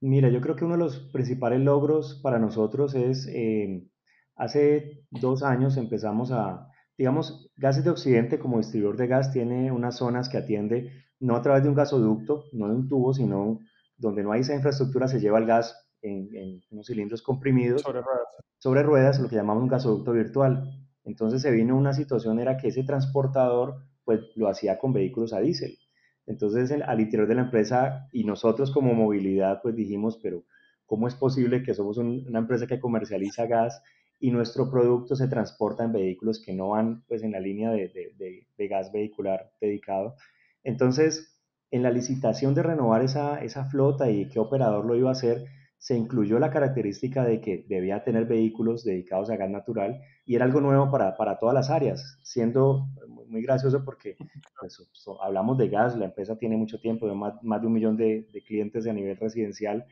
Mira, 0.00 0.28
yo 0.30 0.40
creo 0.40 0.56
que 0.56 0.64
uno 0.64 0.74
de 0.74 0.80
los 0.80 0.98
principales 1.12 1.60
logros 1.60 2.20
para 2.22 2.38
nosotros 2.38 2.94
es, 2.94 3.26
eh, 3.28 3.86
hace 4.34 5.04
dos 5.10 5.42
años 5.42 5.76
empezamos 5.76 6.32
a, 6.32 6.70
digamos, 6.96 7.50
Gases 7.56 7.84
de 7.84 7.90
Occidente 7.90 8.38
como 8.38 8.58
distribuidor 8.58 8.96
de 8.96 9.06
gas 9.06 9.32
tiene 9.32 9.70
unas 9.70 9.96
zonas 9.96 10.28
que 10.28 10.38
atiende 10.38 11.04
no 11.20 11.36
a 11.36 11.42
través 11.42 11.62
de 11.62 11.68
un 11.68 11.74
gasoducto, 11.74 12.44
no 12.52 12.68
de 12.68 12.74
un 12.74 12.88
tubo, 12.88 13.14
sino 13.14 13.60
donde 13.96 14.22
no 14.22 14.32
hay 14.32 14.42
esa 14.42 14.54
infraestructura, 14.54 15.08
se 15.08 15.20
lleva 15.20 15.38
el 15.38 15.46
gas 15.46 15.86
en, 16.02 16.62
unos 16.70 16.86
cilindros 16.86 17.22
comprimidos. 17.22 17.82
Sobre 17.82 18.02
ruedas. 18.02 18.26
Sobre 18.58 18.82
ruedas, 18.82 19.20
lo 19.20 19.28
que 19.28 19.36
llamamos 19.36 19.62
un 19.62 19.68
gasoducto 19.68 20.12
virtual. 20.12 20.86
Entonces 21.04 21.42
se 21.42 21.50
vino 21.50 21.76
una 21.76 21.92
situación, 21.92 22.38
era 22.40 22.56
que 22.56 22.68
ese 22.68 22.82
transportador, 22.82 23.76
pues 24.04 24.20
lo 24.34 24.48
hacía 24.48 24.78
con 24.78 24.92
vehículos 24.92 25.32
a 25.32 25.40
diésel. 25.40 25.78
Entonces, 26.26 26.70
al 26.72 27.00
interior 27.00 27.28
de 27.28 27.36
la 27.36 27.42
empresa 27.42 28.08
y 28.12 28.24
nosotros 28.24 28.70
como 28.72 28.94
movilidad, 28.94 29.60
pues 29.62 29.76
dijimos, 29.76 30.18
pero 30.22 30.44
¿cómo 30.84 31.08
es 31.08 31.14
posible 31.14 31.62
que 31.62 31.74
somos 31.74 31.98
una 31.98 32.38
empresa 32.38 32.66
que 32.66 32.80
comercializa 32.80 33.46
gas 33.46 33.82
y 34.18 34.30
nuestro 34.30 34.70
producto 34.70 35.14
se 35.14 35.28
transporta 35.28 35.84
en 35.84 35.92
vehículos 35.92 36.42
que 36.44 36.54
no 36.54 36.70
van 36.70 37.04
pues 37.06 37.22
en 37.22 37.32
la 37.32 37.40
línea 37.40 37.70
de, 37.70 37.88
de, 38.16 38.68
gas 38.68 38.90
vehicular 38.92 39.52
dedicado. 39.60 40.16
Entonces, 40.64 41.38
en 41.70 41.82
la 41.82 41.90
licitación 41.90 42.54
de 42.54 42.62
renovar 42.62 43.02
esa, 43.02 43.42
esa 43.42 43.66
flota 43.66 44.10
y 44.10 44.28
qué 44.28 44.38
operador 44.38 44.84
lo 44.86 44.96
iba 44.96 45.10
a 45.10 45.12
hacer, 45.12 45.44
se 45.78 45.96
incluyó 45.96 46.38
la 46.38 46.50
característica 46.50 47.24
de 47.24 47.40
que 47.40 47.64
debía 47.68 48.02
tener 48.02 48.24
vehículos 48.24 48.84
dedicados 48.84 49.30
a 49.30 49.36
gas 49.36 49.50
natural 49.50 50.00
y 50.24 50.34
era 50.34 50.46
algo 50.46 50.60
nuevo 50.60 50.90
para, 50.90 51.16
para 51.16 51.38
todas 51.38 51.54
las 51.54 51.70
áreas, 51.70 52.18
siendo 52.22 52.88
muy, 53.28 53.42
gracioso 53.42 53.84
porque 53.84 54.16
pues, 54.60 54.78
hablamos 55.20 55.58
de 55.58 55.68
gas, 55.68 55.96
la 55.96 56.06
empresa 56.06 56.36
tiene 56.36 56.56
mucho 56.56 56.80
tiempo, 56.80 57.06
más, 57.14 57.34
más 57.42 57.60
de 57.60 57.66
un 57.66 57.72
millón 57.72 57.96
de, 57.96 58.28
de 58.32 58.42
clientes 58.42 58.86
a 58.86 58.92
nivel 58.92 59.16
residencial 59.16 59.86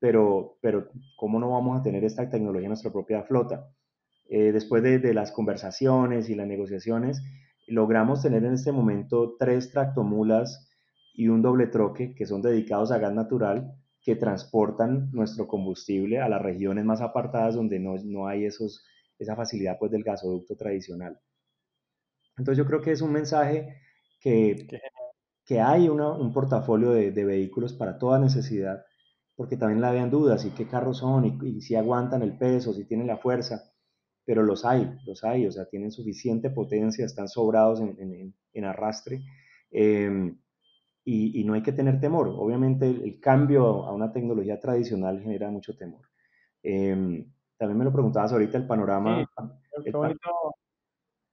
pero, 0.00 0.58
pero 0.60 0.90
¿cómo 1.16 1.40
no 1.40 1.50
vamos 1.50 1.78
a 1.78 1.82
tener 1.82 2.04
esta 2.04 2.28
tecnología 2.28 2.66
en 2.66 2.70
nuestra 2.70 2.92
propia 2.92 3.22
flota? 3.22 3.68
Eh, 4.28 4.52
después 4.52 4.82
de, 4.82 4.98
de, 4.98 5.14
las 5.14 5.32
conversaciones 5.32 6.28
y 6.28 6.34
las 6.34 6.46
negociaciones, 6.46 7.22
logramos 7.66 8.22
tener 8.22 8.44
en 8.44 8.54
este 8.54 8.72
momento 8.72 9.36
tres 9.38 9.70
tractomulas 9.70 10.68
y 11.14 11.28
un 11.28 11.42
doble 11.42 11.66
troque 11.66 12.14
que 12.14 12.26
son 12.26 12.42
dedicados 12.42 12.92
a 12.92 12.98
gas 12.98 13.12
natural 13.12 13.72
que 14.02 14.14
transportan 14.14 15.10
nuestro 15.12 15.48
combustible 15.48 16.20
a 16.20 16.28
las 16.28 16.40
regiones 16.40 16.84
más 16.84 17.00
apartadas 17.00 17.54
donde 17.56 17.78
no, 17.80 17.96
no 18.04 18.28
hay 18.28 18.44
esos, 18.44 18.84
esa 19.18 19.34
facilidad 19.34 19.78
pues, 19.78 19.90
del 19.90 20.04
gasoducto 20.04 20.56
tradicional. 20.56 21.18
Entonces 22.38 22.58
yo 22.58 22.66
creo 22.66 22.80
que 22.80 22.92
es 22.92 23.02
un 23.02 23.12
mensaje 23.12 23.80
que, 24.20 24.66
que 25.44 25.60
hay 25.60 25.88
una, 25.88 26.12
un 26.12 26.32
portafolio 26.32 26.90
de, 26.90 27.10
de, 27.10 27.24
vehículos 27.24 27.72
para 27.72 27.98
toda 27.98 28.18
necesidad 28.18 28.84
porque 29.38 29.56
también 29.56 29.80
la 29.80 29.90
habían 29.90 30.10
dudas, 30.10 30.44
y 30.44 30.50
qué 30.50 30.66
carros 30.66 30.98
son, 30.98 31.24
y, 31.24 31.60
si 31.60 31.76
aguantan 31.76 32.22
el 32.22 32.36
peso, 32.36 32.74
si 32.74 32.84
tienen 32.86 33.06
la 33.06 33.18
fuerza, 33.18 33.70
pero 34.24 34.42
los 34.42 34.64
hay, 34.64 34.98
los 35.06 35.22
hay, 35.22 35.46
o 35.46 35.52
sea, 35.52 35.66
tienen 35.66 35.92
suficiente 35.92 36.50
potencia, 36.50 37.06
están 37.06 37.28
sobrados 37.28 37.80
en, 37.80 38.64
arrastre, 38.64 39.22
em, 39.70 40.36
y, 41.04 41.44
no 41.44 41.54
hay 41.54 41.62
que 41.62 41.70
tener 41.70 42.00
temor. 42.00 42.34
Obviamente 42.36 42.88
el, 42.88 43.20
cambio 43.20 43.86
a 43.86 43.94
una 43.94 44.12
tecnología 44.12 44.58
tradicional 44.58 45.20
genera 45.20 45.48
mucho 45.52 45.76
temor. 45.76 46.08
Em, 46.60 47.32
también 47.56 47.78
me 47.78 47.84
lo 47.84 47.92
preguntabas 47.92 48.32
ahorita, 48.32 48.58
el 48.58 48.66
panorama... 48.66 49.24
Sí, 49.84 49.92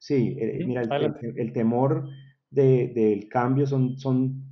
eh, 0.09 0.63
mira, 0.65 0.83
el, 0.83 1.53
temor 1.53 2.09
del 2.49 3.27
cambio 3.27 3.65
son, 3.67 3.97
son 3.97 4.45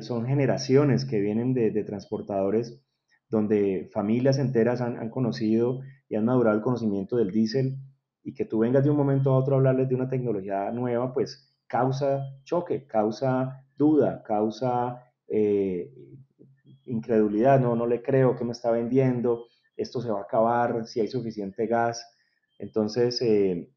son 0.00 0.26
generaciones 0.26 1.04
que 1.04 1.20
vienen 1.20 1.54
de, 1.54 1.84
transportadores 1.84 2.82
donde 3.28 3.88
familias 3.92 4.38
enteras 4.38 4.80
han, 4.80 5.10
conocido 5.10 5.80
y 6.08 6.14
han 6.14 6.24
madurado 6.24 6.56
el 6.56 6.62
conocimiento 6.62 7.16
del 7.16 7.32
diésel 7.32 7.76
y 8.22 8.34
que 8.34 8.44
tú 8.44 8.60
vengas 8.60 8.84
de 8.84 8.90
un 8.90 8.96
momento 8.96 9.30
a 9.30 9.36
otro 9.36 9.54
a 9.54 9.58
hablarles 9.58 9.88
de 9.88 9.94
una 9.94 10.08
tecnología 10.08 10.70
nueva, 10.70 11.12
pues 11.12 11.58
causa 11.66 12.24
choque, 12.44 12.86
causa 12.86 13.64
duda, 13.76 14.22
causa 14.22 15.02
eh, 15.28 15.92
incredulidad, 16.84 17.60
no, 17.60 17.74
no 17.74 17.86
le 17.86 18.02
creo 18.02 18.36
que 18.36 18.44
me 18.44 18.52
está 18.52 18.70
vendiendo, 18.70 19.46
esto 19.76 20.00
se 20.00 20.10
va 20.10 20.20
a 20.20 20.22
acabar, 20.22 20.86
si 20.86 21.00
hay 21.00 21.08
suficiente 21.08 21.66
gas. 21.66 22.08
Entonces, 22.58 23.20
eh, 23.22 23.68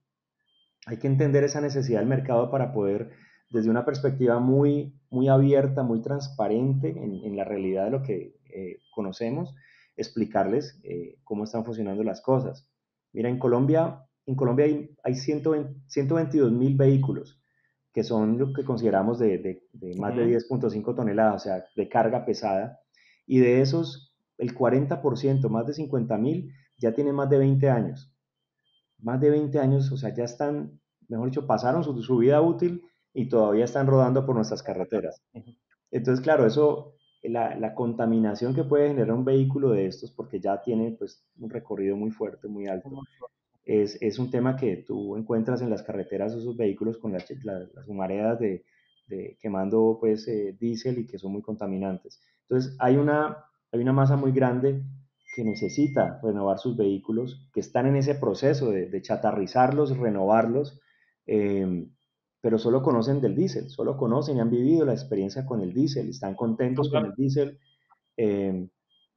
hay 0.85 0.97
que 0.97 1.07
entender 1.07 1.43
esa 1.43 1.61
necesidad 1.61 1.99
del 1.99 2.09
mercado 2.09 2.49
para 2.49 2.71
poder 2.73 3.11
desde 3.49 3.69
una 3.69 3.85
perspectiva 3.85 4.39
muy, 4.39 4.93
muy 5.09 5.27
abierta, 5.27 5.83
muy 5.83 6.01
transparente 6.01 6.89
en, 6.89 7.35
la 7.35 7.43
realidad 7.43 7.85
de 7.85 7.91
lo 7.91 8.03
que 8.03 8.35
eh, 8.53 8.79
conocemos, 8.91 9.55
explicarles 9.97 10.79
eh, 10.83 11.17
cómo 11.23 11.43
están 11.43 11.65
funcionando 11.65 12.03
las 12.03 12.21
cosas. 12.21 12.69
Mira, 13.11 13.29
en 13.29 13.39
Colombia, 13.39 14.05
en 14.25 14.35
Colombia 14.35 14.65
hay, 14.65 14.95
hay 15.03 15.15
122 15.15 16.51
mil 16.51 16.77
vehículos 16.77 17.39
que 17.93 18.03
son 18.03 18.37
lo 18.37 18.53
que 18.53 18.63
consideramos 18.63 19.19
de, 19.19 19.37
de, 19.73 19.95
más 19.97 20.15
de 20.15 20.27
10.5 20.27 20.95
toneladas, 20.95 21.35
o 21.35 21.39
sea, 21.39 21.65
de 21.75 21.89
carga 21.89 22.25
pesada, 22.25 22.79
y 23.25 23.39
de 23.39 23.61
esos, 23.61 24.15
el 24.37 24.55
40%, 24.55 25.49
más 25.49 25.65
de 25.65 25.73
50 25.73 26.17
mil, 26.17 26.53
ya 26.77 26.93
tienen 26.93 27.15
más 27.15 27.29
de 27.29 27.39
20 27.39 27.69
años. 27.69 28.13
Más 29.01 29.19
de 29.21 29.29
20 29.29 29.59
años, 29.59 29.91
o 29.91 29.97
sea, 29.97 30.13
ya 30.13 30.23
están, 30.23 30.79
mejor 31.07 31.29
dicho, 31.29 31.47
pasaron 31.47 31.83
su, 31.83 32.01
su 32.01 32.17
vida 32.17 32.41
útil 32.41 32.83
y 33.13 33.27
todavía 33.27 33.65
están 33.65 33.87
rodando 33.87 34.25
por 34.25 34.35
nuestras 34.35 34.63
carreteras. 34.63 35.21
Entonces, 35.91 36.23
claro, 36.23 36.45
eso, 36.45 36.95
la, 37.23 37.55
la, 37.55 37.73
contaminación 37.73 38.53
que 38.53 38.63
puede 38.63 38.89
generar 38.89 39.13
un 39.13 39.25
vehículo 39.25 39.71
de 39.71 39.87
estos, 39.87 40.11
porque 40.11 40.39
ya 40.39 40.61
tiene 40.61 40.95
pues, 40.97 41.25
un 41.39 41.49
recorrido 41.49 41.95
muy 41.95 42.11
fuerte, 42.11 42.47
muy 42.47 42.67
alto, 42.67 42.89
es, 43.65 44.01
es 44.01 44.19
un 44.19 44.31
tema 44.31 44.55
que 44.55 44.77
tú 44.77 45.15
encuentras 45.15 45.61
en 45.61 45.69
las 45.69 45.83
carreteras 45.83 46.33
esos 46.33 46.57
vehículos 46.57 46.97
con 46.97 47.13
las, 47.13 47.25
las 47.43 47.87
humaredas 47.87 48.39
de, 48.39 48.63
de, 49.07 49.37
quemando 49.41 49.97
pues, 49.99 50.27
eh, 50.27 50.55
diésel 50.59 50.99
y 50.99 51.07
que 51.07 51.19
son 51.19 51.31
muy 51.31 51.41
contaminantes. 51.41 52.21
Entonces, 52.41 52.75
hay 52.79 52.95
una, 52.95 53.45
hay 53.71 53.79
una 53.79 53.93
masa 53.93 54.15
muy 54.15 54.31
grande 54.31 54.83
que 55.39 55.45
necesita 55.45 56.19
renovar 56.21 56.59
sus 56.59 56.75
vehículos, 56.75 57.47
que 57.53 57.61
están 57.61 57.87
en 57.87 57.95
ese 57.95 58.13
proceso 58.13 58.71
de, 58.71 58.89
de 58.89 59.01
chatarrizarlos, 59.01 59.97
renovarlos. 59.97 60.81
Eh, 61.25 61.87
pero 62.41 62.59
solo 62.59 62.83
conocen 62.83 63.21
del 63.21 63.35
diésel, 63.35 63.69
solo 63.69 63.95
conocen 63.95 64.35
y 64.35 64.39
han 64.41 64.49
vivido 64.49 64.85
la 64.85 64.91
experiencia 64.91 65.45
con 65.45 65.61
el 65.61 65.73
diésel, 65.73 66.09
están 66.09 66.35
contentos 66.35 66.89
con 66.89 67.05
el 67.05 67.15
diésel, 67.15 67.57
eh, 68.17 68.67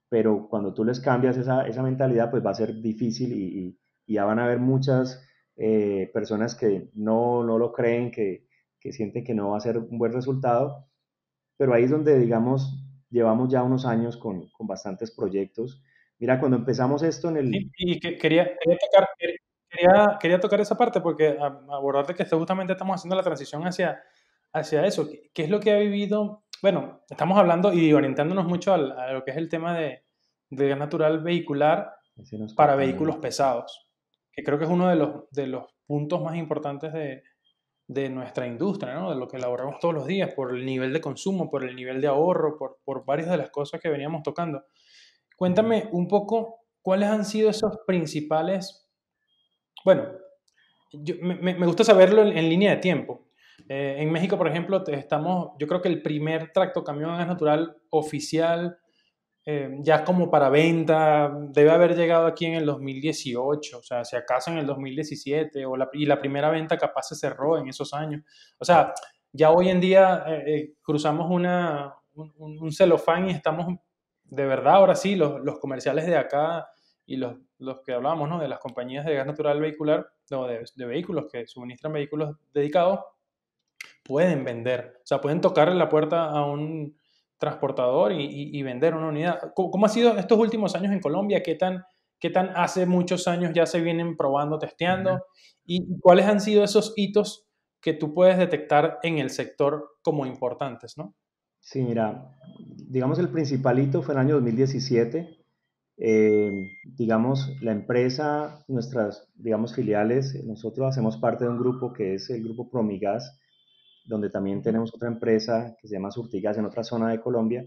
pero 0.09 0.47
cuando 0.49 0.73
tú 0.73 0.85
les 0.85 1.01
cambias 1.01 1.37
esa, 1.37 1.67
esa, 1.67 1.83
mentalidad, 1.83 2.31
pues 2.31 2.45
va 2.47 2.51
a 2.51 2.55
ser 2.55 2.81
difícil 2.81 3.33
y, 3.33 3.79
ya 4.07 4.25
van 4.25 4.39
a 4.39 4.45
haber 4.45 4.61
muchas 4.61 5.25
eh, 5.57 6.09
personas 6.13 6.55
que 6.55 6.91
no, 6.95 7.43
no 7.43 7.59
lo 7.59 7.73
creen, 7.73 8.13
que, 8.13 8.47
que, 8.79 8.93
sienten 8.93 9.25
que 9.25 9.35
no 9.35 9.51
va 9.51 9.57
a 9.57 9.61
ser 9.61 9.79
un 9.79 9.99
buen 9.99 10.13
resultado, 10.13 10.87
pero 11.57 11.75
ahí 11.75 11.85
es 11.85 11.91
donde, 11.91 12.19
digamos, 12.19 12.85
llevamos 13.11 13.51
ya 13.51 13.65
unos 13.65 13.87
años 13.87 14.17
con, 14.17 14.49
con 14.51 14.67
bastantes 14.69 15.11
proyectos. 15.11 15.83
Mira, 16.23 16.39
cuando 16.39 16.57
empezamos 16.57 17.03
esto 17.03 17.31
en 17.31 17.37
el... 17.39 17.51
y 17.77 17.99
que 17.99 18.17
quería, 18.17 18.57
quería 18.57 18.79
tocar, 18.79 19.09
quería, 20.21 20.39
tocar 20.39 20.61
esa 20.61 20.79
parte 20.79 21.01
porque 21.01 21.37
abordarte 21.41 22.15
que 22.15 22.25
justamente 22.25 22.75
estamos 22.75 22.95
haciendo 22.95 23.17
la 23.17 23.25
transición 23.25 23.67
hacia, 23.67 24.01
hacia 24.53 24.87
eso. 24.87 25.09
¿Qué 25.35 25.43
es 25.43 25.51
lo 25.51 25.59
que 25.59 25.73
ha 25.73 25.79
vivido? 25.79 26.45
Bueno, 26.63 27.01
estamos 27.11 27.37
hablando 27.37 27.73
y 27.73 27.93
orientándonos 27.93 28.47
mucho 28.47 28.73
a 28.73 28.79
lo 29.13 29.25
que 29.25 29.33
es 29.33 29.37
el 29.37 29.49
tema 29.49 29.77
de, 29.77 30.05
de 30.49 30.69
gas 30.69 30.79
natural 30.79 31.25
vehicular 31.25 31.93
para 32.55 32.77
vehículos 32.77 33.17
pesados, 33.17 33.89
que 34.31 34.45
creo 34.45 34.59
que 34.59 34.67
es 34.67 34.71
uno 34.71 34.89
de 34.89 34.95
los, 34.95 35.29
de 35.33 35.49
los 35.49 35.75
puntos 35.89 36.23
más 36.23 36.37
importantes 36.37 36.93
de, 36.93 37.25
de 37.89 38.09
nuestra 38.11 38.47
industria, 38.47 38.95
¿no? 38.95 39.11
de 39.11 39.17
lo 39.17 39.27
que 39.27 39.39
elaboramos 39.39 39.81
todos 39.81 39.93
los 39.93 40.07
días, 40.07 40.33
por 40.35 40.55
el 40.55 40.65
nivel 40.65 40.93
de 40.93 41.01
consumo, 41.01 41.51
por 41.51 41.65
el 41.65 41.75
nivel 41.75 42.01
de 42.01 42.07
ahorro, 42.07 42.57
por, 42.57 42.79
por 42.85 43.05
varias 43.05 43.29
de 43.29 43.39
las 43.39 43.51
cosas 43.51 43.81
que 43.81 43.89
veníamos 43.89 44.23
tocando. 44.23 44.63
Cuéntame 45.43 45.89
un 45.91 46.07
poco 46.07 46.61
cuáles 46.83 47.09
han 47.09 47.25
sido 47.25 47.51
esos 47.51 47.79
principales 47.85 48.89
bueno, 49.85 50.05
me, 51.21 51.67
gusta 51.67 51.83
saberlo 51.83 52.23
en, 52.23 52.49
línea 52.49 52.71
de 52.71 52.77
tiempo. 52.77 53.27
Eh, 53.69 53.97
en 53.99 54.13
México, 54.13 54.39
por 54.39 54.47
ejemplo, 54.47 54.85
estamos, 54.87 55.51
yo 55.59 55.67
creo 55.67 55.83
que 55.83 55.89
el 55.89 56.01
primer 56.01 56.53
tractocamión 56.53 57.11
a 57.11 57.17
gas 57.17 57.27
natural 57.27 57.77
oficial, 57.91 58.79
eh, 59.45 59.79
ya 59.81 60.05
como 60.05 60.31
para 60.31 60.49
venta, 60.49 61.37
debe 61.49 61.73
haber 61.73 61.97
llegado 61.97 62.27
aquí 62.27 62.47
en 62.47 62.55
el 62.55 62.65
2018, 62.65 63.79
o 63.79 63.83
sea, 63.83 64.05
si 64.05 64.15
acaso 64.15 64.53
en 64.53 64.59
el 64.59 64.67
2017, 64.67 65.67
o 65.67 65.77
la, 65.77 65.91
y 65.93 66.07
la 66.07 66.21
primera 66.21 66.51
venta 66.51 66.79
capaz 66.79 67.09
se 67.09 67.17
cerró 67.17 67.59
en 67.59 67.67
esos 67.67 67.93
años. 67.93 68.23
O 68.61 68.65
sea, 68.65 68.95
ya 69.33 69.51
hoy 69.51 69.71
en 69.71 69.81
día 69.81 70.25
eh, 70.29 70.75
cruzamos 70.83 71.29
una, 71.29 71.97
un, 72.15 72.33
un, 72.39 72.71
celofán 72.71 73.29
y 73.29 73.33
estamos, 73.33 73.67
de 74.33 74.47
verdad, 74.47 74.77
ahora 74.77 74.95
sí, 74.95 75.15
los, 75.15 75.43
los 75.43 75.59
comerciales 75.59 76.07
de 76.07 76.17
acá 76.17 76.67
y 77.05 77.17
los, 77.17 77.37
los 77.59 77.83
que 77.83 77.93
hablábamos, 77.93 78.31
¿no? 78.31 78.41
De 78.41 78.49
las 78.49 78.61
compañías 78.61 79.05
de 79.05 79.15
gas 79.15 79.27
natural 79.27 79.61
vehicular, 79.61 80.07
o 80.31 80.47
de, 80.47 80.65
de, 80.75 80.87
vehículos 80.87 81.27
que 81.31 81.47
suministran 81.47 81.93
vehículos 81.93 82.39
dedicados, 82.55 83.01
pueden 84.03 84.43
vender, 84.43 84.95
o 84.97 85.07
sea, 85.07 85.21
pueden 85.21 85.43
tocar 85.43 85.71
la 85.73 85.91
puerta 85.91 86.31
a 86.31 86.47
un 86.47 86.97
transportador 87.37 88.13
y, 88.13 88.57
y, 88.57 88.63
vender 88.63 88.95
una 88.95 89.09
unidad. 89.09 89.53
¿Cómo, 89.55 89.85
ha 89.85 89.91
sido 89.91 90.17
estos 90.17 90.39
últimos 90.39 90.75
años 90.77 90.93
en 90.93 91.01
Colombia? 91.01 91.43
¿Qué 91.43 91.55
tan, 91.55 91.85
¿Qué 92.19 92.31
tan 92.31 92.57
hace 92.57 92.87
muchos 92.87 93.29
años 93.29 93.53
ya 93.55 93.67
se 93.67 93.83
vienen 93.83 94.17
probando, 94.17 94.59
testeando? 94.59 95.27
¿Y 95.67 95.99
cuáles 96.01 96.25
han 96.25 96.41
sido 96.41 96.65
esos 96.65 96.95
hitos 96.97 97.47
que 97.83 97.93
tú 97.93 98.15
puedes 98.15 98.39
detectar 98.39 98.99
en 99.03 99.19
el 99.19 99.29
sector 99.29 99.91
como 100.01 100.25
importantes, 100.25 100.97
no? 100.97 101.15
Sí, 101.63 101.81
mira, 101.83 102.37
digamos 102.89 103.19
el 103.19 103.29
principal 103.31 103.79
hito 103.79 104.03
fue 104.03 104.15
el 104.15 104.21
año 104.21 104.35
2017, 104.35 105.39
eh, 105.97 106.51
digamos, 106.85 107.51
la 107.63 107.73
empresa, 107.73 108.65
nuestras, 108.69 109.29
digamos, 109.37 109.75
filiales, 109.75 110.35
nosotros 110.45 110.89
hacemos 110.89 111.17
parte 111.19 111.45
de 111.45 111.51
un 111.51 111.59
grupo 111.59 111.93
que 111.93 112.15
es 112.15 112.29
el 112.31 112.43
grupo 112.43 112.69
Promigas, 112.71 113.39
donde 114.07 114.31
también 114.31 114.63
tenemos 114.63 114.93
otra 114.95 115.09
empresa 115.09 115.77
que 115.81 115.89
se 115.89 115.95
llama 115.95 116.11
Surtigas 116.11 116.59
en 116.59 116.67
otra 116.67 116.83
zona 116.85 117.11
de 117.11 117.21
Colombia, 117.21 117.65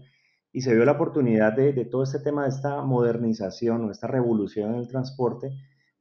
y 0.52 0.60
se 0.60 0.74
vio 0.74 0.84
la 0.84 0.92
oportunidad 0.92 1.54
de, 1.54 1.72
de 1.72 1.86
todo 1.86 2.02
este 2.02 2.20
tema 2.20 2.44
de 2.44 2.50
esta 2.50 2.82
modernización 2.82 3.84
o 3.84 3.90
esta 3.90 4.08
revolución 4.08 4.74
en 4.74 4.80
el 4.80 4.88
transporte, 4.88 5.52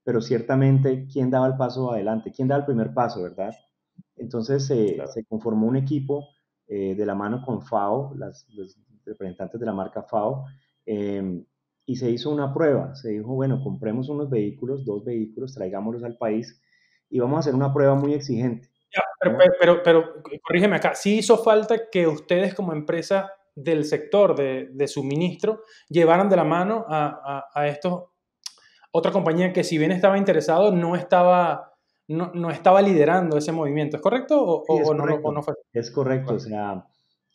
pero 0.03 0.21
ciertamente, 0.21 1.07
¿quién 1.11 1.31
daba 1.31 1.47
el 1.47 1.57
paso 1.57 1.91
adelante? 1.93 2.31
¿Quién 2.31 2.49
daba 2.49 2.59
el 2.61 2.65
primer 2.65 2.93
paso, 2.93 3.23
verdad? 3.23 3.53
Entonces 4.17 4.65
se 4.67 5.25
conformó 5.27 5.67
un 5.67 5.77
equipo 5.77 6.34
eh, 6.67 6.95
de 6.95 7.05
la 7.05 7.15
mano 7.15 7.43
con 7.45 7.61
FAO, 7.61 8.13
las, 8.15 8.47
los 8.53 8.77
representantes 9.05 9.59
de 9.59 9.65
la 9.65 9.73
marca 9.73 10.03
FAO, 10.03 10.45
em, 10.85 11.45
y 11.85 11.95
se 11.95 12.09
hizo 12.09 12.31
una 12.31 12.53
prueba. 12.53 12.95
Se 12.95 13.09
dijo, 13.09 13.33
bueno, 13.33 13.61
compremos 13.63 14.09
unos 14.09 14.29
vehículos, 14.29 14.85
dos 14.85 15.03
vehículos, 15.05 15.53
traigámoslos 15.53 16.03
al 16.03 16.17
país 16.17 16.61
y 17.09 17.19
vamos 17.19 17.37
a 17.37 17.39
hacer 17.41 17.55
una 17.55 17.73
prueba 17.73 17.95
muy 17.95 18.13
exigente. 18.13 18.69
pero, 19.19 19.37
pero, 19.59 19.83
pero, 19.83 20.13
corrígeme 20.41 20.77
acá, 20.77 20.95
sí 20.95 21.17
hizo 21.19 21.37
falta 21.37 21.89
que 21.91 22.07
ustedes 22.07 22.53
como 22.53 22.73
empresa 22.73 23.31
del 23.53 23.85
sector 23.85 24.35
de, 24.35 24.69
de 24.73 24.87
suministro 24.87 25.61
llevaran 25.89 26.29
de 26.29 26.35
la 26.35 26.43
mano 26.43 26.85
a, 26.87 27.45
a, 27.53 27.61
a 27.61 27.67
estos 27.67 28.05
otra 28.97 29.11
compañía 29.11 29.51
que 29.51 29.65
si 29.65 29.77
bien 29.77 29.91
estaba 29.91 30.17
interesado, 30.17 30.71
no 30.71 30.95
estaba, 30.95 31.74
no, 32.07 32.31
no 32.33 32.49
estaba 32.49 32.81
liderando 32.81 33.37
ese 33.37 33.51
movimiento. 33.51 33.97
¿Es 33.97 34.03
correcto 34.03 34.41
o, 34.43 34.79
es 34.79 34.87
correcto. 34.87 35.31
no, 35.31 35.41
fue? 35.41 35.53
Es 35.73 35.91
correcto, 35.91 36.35
o 36.35 36.39
sea, 36.39 36.87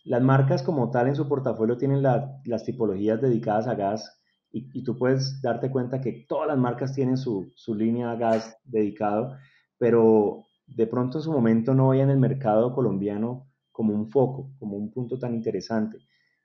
las 0.05 0.23
marcas 0.23 0.62
como 0.62 0.91
tal 0.91 1.09
en 1.09 1.17
su 1.17 1.29
portafolio 1.29 1.77
tienen 1.77 2.03
las 2.03 2.65
tipologías 2.65 3.21
dedicadas 3.21 3.67
a 3.67 3.75
gas 3.75 4.21
y, 4.53 4.69
y, 4.73 4.83
tú 4.83 4.99
puedes 4.99 5.41
darte 5.41 5.71
cuenta 5.71 6.00
que 6.00 6.25
todas 6.29 6.49
las 6.49 6.59
marcas 6.59 6.93
tienen 6.93 7.17
su, 7.17 7.53
su 7.55 7.75
línea 7.75 8.11
a 8.11 8.17
gas 8.17 8.59
dedicado, 8.65 9.37
pero 9.79 10.45
de 10.67 10.87
pronto 10.87 11.19
en 11.19 11.25
su 11.25 11.33
momento 11.33 11.75
no 11.75 11.91
veían 11.91 12.11
el 12.11 12.19
mercado 12.19 12.75
colombiano 12.75 13.47
como 13.71 13.95
un 13.95 14.11
foco, 14.11 14.50
como 14.59 14.77
un 14.77 14.91
punto 14.91 15.19
tan 15.19 15.35
interesante. 15.35 15.99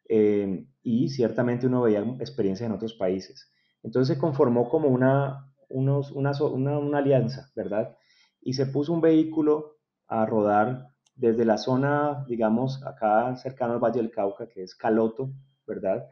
Eh, 0.07 0.67
y 0.83 1.09
ciertamente 1.09 1.67
uno 1.67 1.81
veía 1.81 2.01
experiencias 2.19 2.67
en 2.67 2.75
otros 2.75 2.93
países. 2.93 3.51
Entonces 3.83 4.15
se 4.15 4.21
conformó 4.21 4.69
como 4.69 4.87
una, 4.87 5.51
unos, 5.69 6.11
una, 6.11 6.31
una, 6.43 6.77
una, 6.77 6.97
alianza, 6.99 7.51
¿verdad? 7.55 7.97
Y 8.45 8.53
se 8.53 8.67
puso 8.67 8.93
un 8.93 9.01
vehículo 9.01 9.79
a 10.07 10.25
rodar 10.25 10.89
desde 11.15 11.43
la 11.43 11.57
zona, 11.57 12.23
digamos, 12.27 12.81
acá 12.85 13.35
cercano 13.35 13.73
al 13.73 13.79
Valle 13.79 14.01
del 14.01 14.11
Cauca, 14.11 14.47
que 14.47 14.63
es 14.63 14.75
Caloto, 14.75 15.31
¿verdad? 15.65 16.05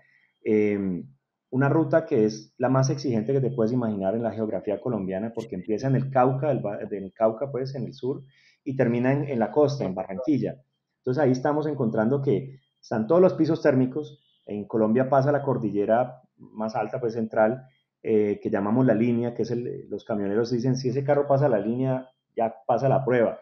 Eh, 0.44 1.06
una 1.52 1.70
ruta 1.70 2.06
que 2.06 2.26
es 2.26 2.56
la 2.58 2.70
más 2.70 2.90
exigente 2.90 3.34
que 3.34 3.40
te 3.40 3.52
puedes 3.52 3.72
imaginar 3.72 4.16
en 4.16 4.24
la 4.24 4.32
geografía 4.32 4.82
colombiana, 4.82 5.32
porque 5.34 5.56
empieza 5.56 5.88
en 5.88 5.96
el 5.96 6.10
Cauca, 6.10 6.52
el, 6.52 6.62
del 6.90 7.14
Cauca, 7.14 7.52
pues, 7.52 7.76
en 7.76 7.86
el 7.86 7.94
sur, 7.94 8.24
y 8.64 8.76
termina 8.76 9.14
en, 9.14 9.26
en 9.26 9.38
la 9.38 9.52
costa, 9.52 9.86
en 9.86 9.94
Barranquilla. 9.94 10.56
Entonces 10.98 11.24
ahí 11.24 11.32
estamos 11.32 11.68
encontrando 11.68 12.22
que 12.22 12.60
están 12.82 13.06
todos 13.06 13.22
los 13.22 13.36
pisos 13.36 13.62
térmicos, 13.62 14.20
en 14.48 14.68
Colombia 14.68 15.08
pasa 15.08 15.32
la 15.32 15.44
cordillera 15.44 16.22
más 16.38 16.76
alta, 16.76 17.00
pues 17.00 17.14
central, 17.14 17.68
eh, 18.02 18.40
que 18.42 18.50
llamamos 18.50 18.86
la 18.86 18.94
línea, 18.94 19.34
que 19.34 19.44
es 19.44 19.52
el, 19.52 19.88
los 19.90 20.04
camioneros 20.04 20.52
dicen, 20.52 20.76
si 20.76 20.90
ese 20.90 21.04
carro 21.06 21.28
pasa 21.28 21.48
la 21.48 21.60
línea, 21.60 22.10
ya 22.36 22.54
pasa 22.66 22.90
la 22.90 23.04
prueba. 23.04 23.40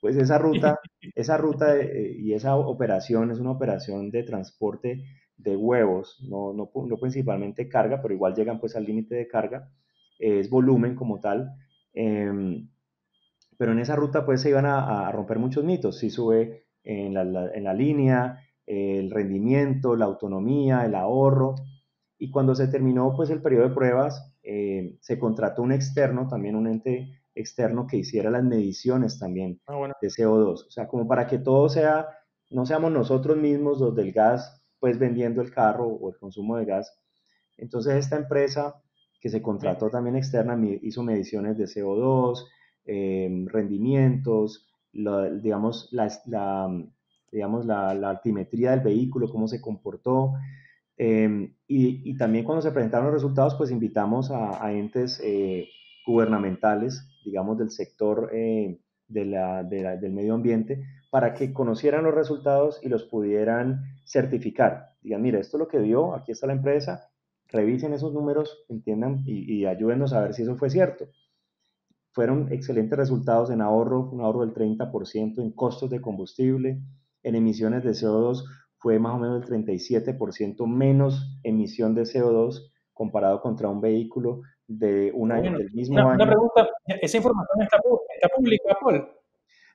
Pues 0.00 0.16
esa 0.16 0.38
ruta, 0.38 0.78
esa 1.14 1.36
ruta 1.36 1.76
eh, 1.76 2.16
y 2.18 2.32
esa 2.34 2.56
operación 2.56 3.30
es 3.30 3.38
una 3.38 3.52
operación 3.52 4.10
de 4.10 4.22
transporte 4.22 5.04
de 5.36 5.56
huevos, 5.56 6.18
no, 6.28 6.52
no, 6.52 6.70
no 6.74 6.96
principalmente 6.98 7.68
carga, 7.68 8.02
pero 8.02 8.14
igual 8.14 8.34
llegan 8.34 8.58
pues 8.58 8.74
al 8.74 8.84
límite 8.84 9.14
de 9.14 9.28
carga, 9.28 9.70
eh, 10.18 10.40
es 10.40 10.50
volumen 10.50 10.94
como 10.96 11.20
tal. 11.20 11.52
Em, 11.92 12.68
pero 13.56 13.72
en 13.72 13.80
esa 13.80 13.96
ruta 13.96 14.24
pues 14.24 14.40
se 14.40 14.50
iban 14.50 14.66
a, 14.66 15.08
a 15.08 15.12
romper 15.12 15.38
muchos 15.38 15.64
mitos, 15.64 15.98
si 15.98 16.10
sube 16.10 16.66
en 16.84 17.14
la, 17.14 17.24
la, 17.24 17.50
en 17.52 17.64
la 17.64 17.74
línea, 17.74 18.40
el 18.66 19.10
rendimiento, 19.10 19.96
la 19.96 20.04
autonomía, 20.04 20.84
el 20.84 20.94
ahorro, 20.94 21.54
y 22.18 22.30
cuando 22.30 22.54
se 22.54 22.68
terminó 22.68 23.14
pues 23.16 23.30
el 23.30 23.40
periodo 23.40 23.68
de 23.68 23.74
pruebas, 23.74 24.34
eh, 24.42 24.96
se 25.00 25.18
contrató 25.18 25.62
un 25.62 25.72
externo, 25.72 26.28
también 26.28 26.56
un 26.56 26.66
ente 26.66 27.17
externo 27.40 27.86
que 27.86 27.98
hiciera 27.98 28.30
las 28.30 28.44
mediciones 28.44 29.18
también 29.18 29.60
ah, 29.66 29.76
bueno. 29.76 29.94
de 30.00 30.08
CO2. 30.08 30.66
O 30.66 30.70
sea, 30.70 30.88
como 30.88 31.06
para 31.06 31.26
que 31.26 31.38
todo 31.38 31.68
sea, 31.68 32.08
no 32.50 32.66
seamos 32.66 32.92
nosotros 32.92 33.36
mismos 33.36 33.80
los 33.80 33.94
del 33.94 34.12
gas, 34.12 34.62
pues 34.78 34.98
vendiendo 34.98 35.42
el 35.42 35.50
carro 35.50 35.86
o 35.86 36.10
el 36.10 36.18
consumo 36.18 36.56
de 36.56 36.64
gas. 36.64 36.98
Entonces 37.56 37.94
esta 37.94 38.16
empresa 38.16 38.74
que 39.20 39.28
se 39.28 39.42
contrató 39.42 39.90
también 39.90 40.16
externa 40.16 40.58
hizo 40.82 41.02
mediciones 41.02 41.56
de 41.58 41.64
CO2, 41.64 42.44
eh, 42.84 43.44
rendimientos, 43.46 44.70
lo, 44.92 45.28
digamos, 45.40 45.88
la, 45.92 46.08
la, 46.26 46.68
digamos 47.32 47.66
la, 47.66 47.94
la 47.94 48.10
altimetría 48.10 48.70
del 48.70 48.80
vehículo, 48.80 49.28
cómo 49.28 49.48
se 49.48 49.60
comportó, 49.60 50.34
eh, 50.98 51.52
y, 51.68 52.10
y, 52.10 52.16
también 52.16 52.44
cuando 52.44 52.60
se 52.60 52.72
presentaron 52.72 53.06
los 53.06 53.14
resultados, 53.14 53.54
pues 53.54 53.70
invitamos 53.70 54.32
a, 54.32 54.64
a 54.64 54.72
entes 54.72 55.20
eh, 55.22 55.68
gubernamentales, 56.08 57.06
digamos, 57.22 57.58
del 57.58 57.70
sector 57.70 58.30
eh, 58.32 58.80
de 59.06 59.24
la, 59.26 59.62
de 59.62 59.82
la, 59.82 59.96
del 59.96 60.12
medio 60.12 60.34
ambiente, 60.34 60.82
para 61.10 61.34
que 61.34 61.52
conocieran 61.52 62.04
los 62.04 62.14
resultados 62.14 62.80
y 62.82 62.88
los 62.88 63.04
pudieran 63.04 63.82
certificar. 64.06 64.94
Digan, 65.02 65.20
mira, 65.20 65.38
esto 65.38 65.58
es 65.58 65.60
lo 65.60 65.68
que 65.68 65.80
dio, 65.80 66.14
aquí 66.14 66.32
está 66.32 66.46
la 66.46 66.54
empresa, 66.54 67.10
revisen 67.48 67.92
esos 67.92 68.14
números, 68.14 68.64
entiendan 68.70 69.22
y, 69.26 69.52
y 69.52 69.66
ayúdenos 69.66 70.14
a 70.14 70.22
ver 70.22 70.34
si 70.34 70.42
eso 70.42 70.56
fue 70.56 70.70
cierto. 70.70 71.08
Fueron 72.12 72.50
excelentes 72.52 72.98
resultados 72.98 73.50
en 73.50 73.60
ahorro, 73.60 74.08
un 74.10 74.22
ahorro 74.22 74.46
del 74.46 74.54
30%, 74.54 75.42
en 75.42 75.52
costos 75.52 75.90
de 75.90 76.00
combustible, 76.00 76.80
en 77.22 77.34
emisiones 77.34 77.84
de 77.84 77.90
CO2, 77.90 78.44
fue 78.78 78.98
más 78.98 79.14
o 79.14 79.18
menos 79.18 79.42
el 79.42 79.64
37% 79.66 80.66
menos 80.66 81.38
emisión 81.42 81.94
de 81.94 82.02
CO2 82.02 82.70
comparado 82.94 83.42
contra 83.42 83.68
un 83.68 83.82
vehículo 83.82 84.40
de 84.68 85.10
un 85.14 85.32
año, 85.32 85.42
bueno, 85.42 85.58
del 85.58 85.72
mismo 85.72 85.98
año. 85.98 86.14
Una 86.14 86.26
pregunta, 86.26 86.68
¿esa 86.86 87.16
información 87.16 87.62
está, 87.62 87.80
está 88.14 88.28
pública, 88.28 88.76
Paul? 88.80 89.08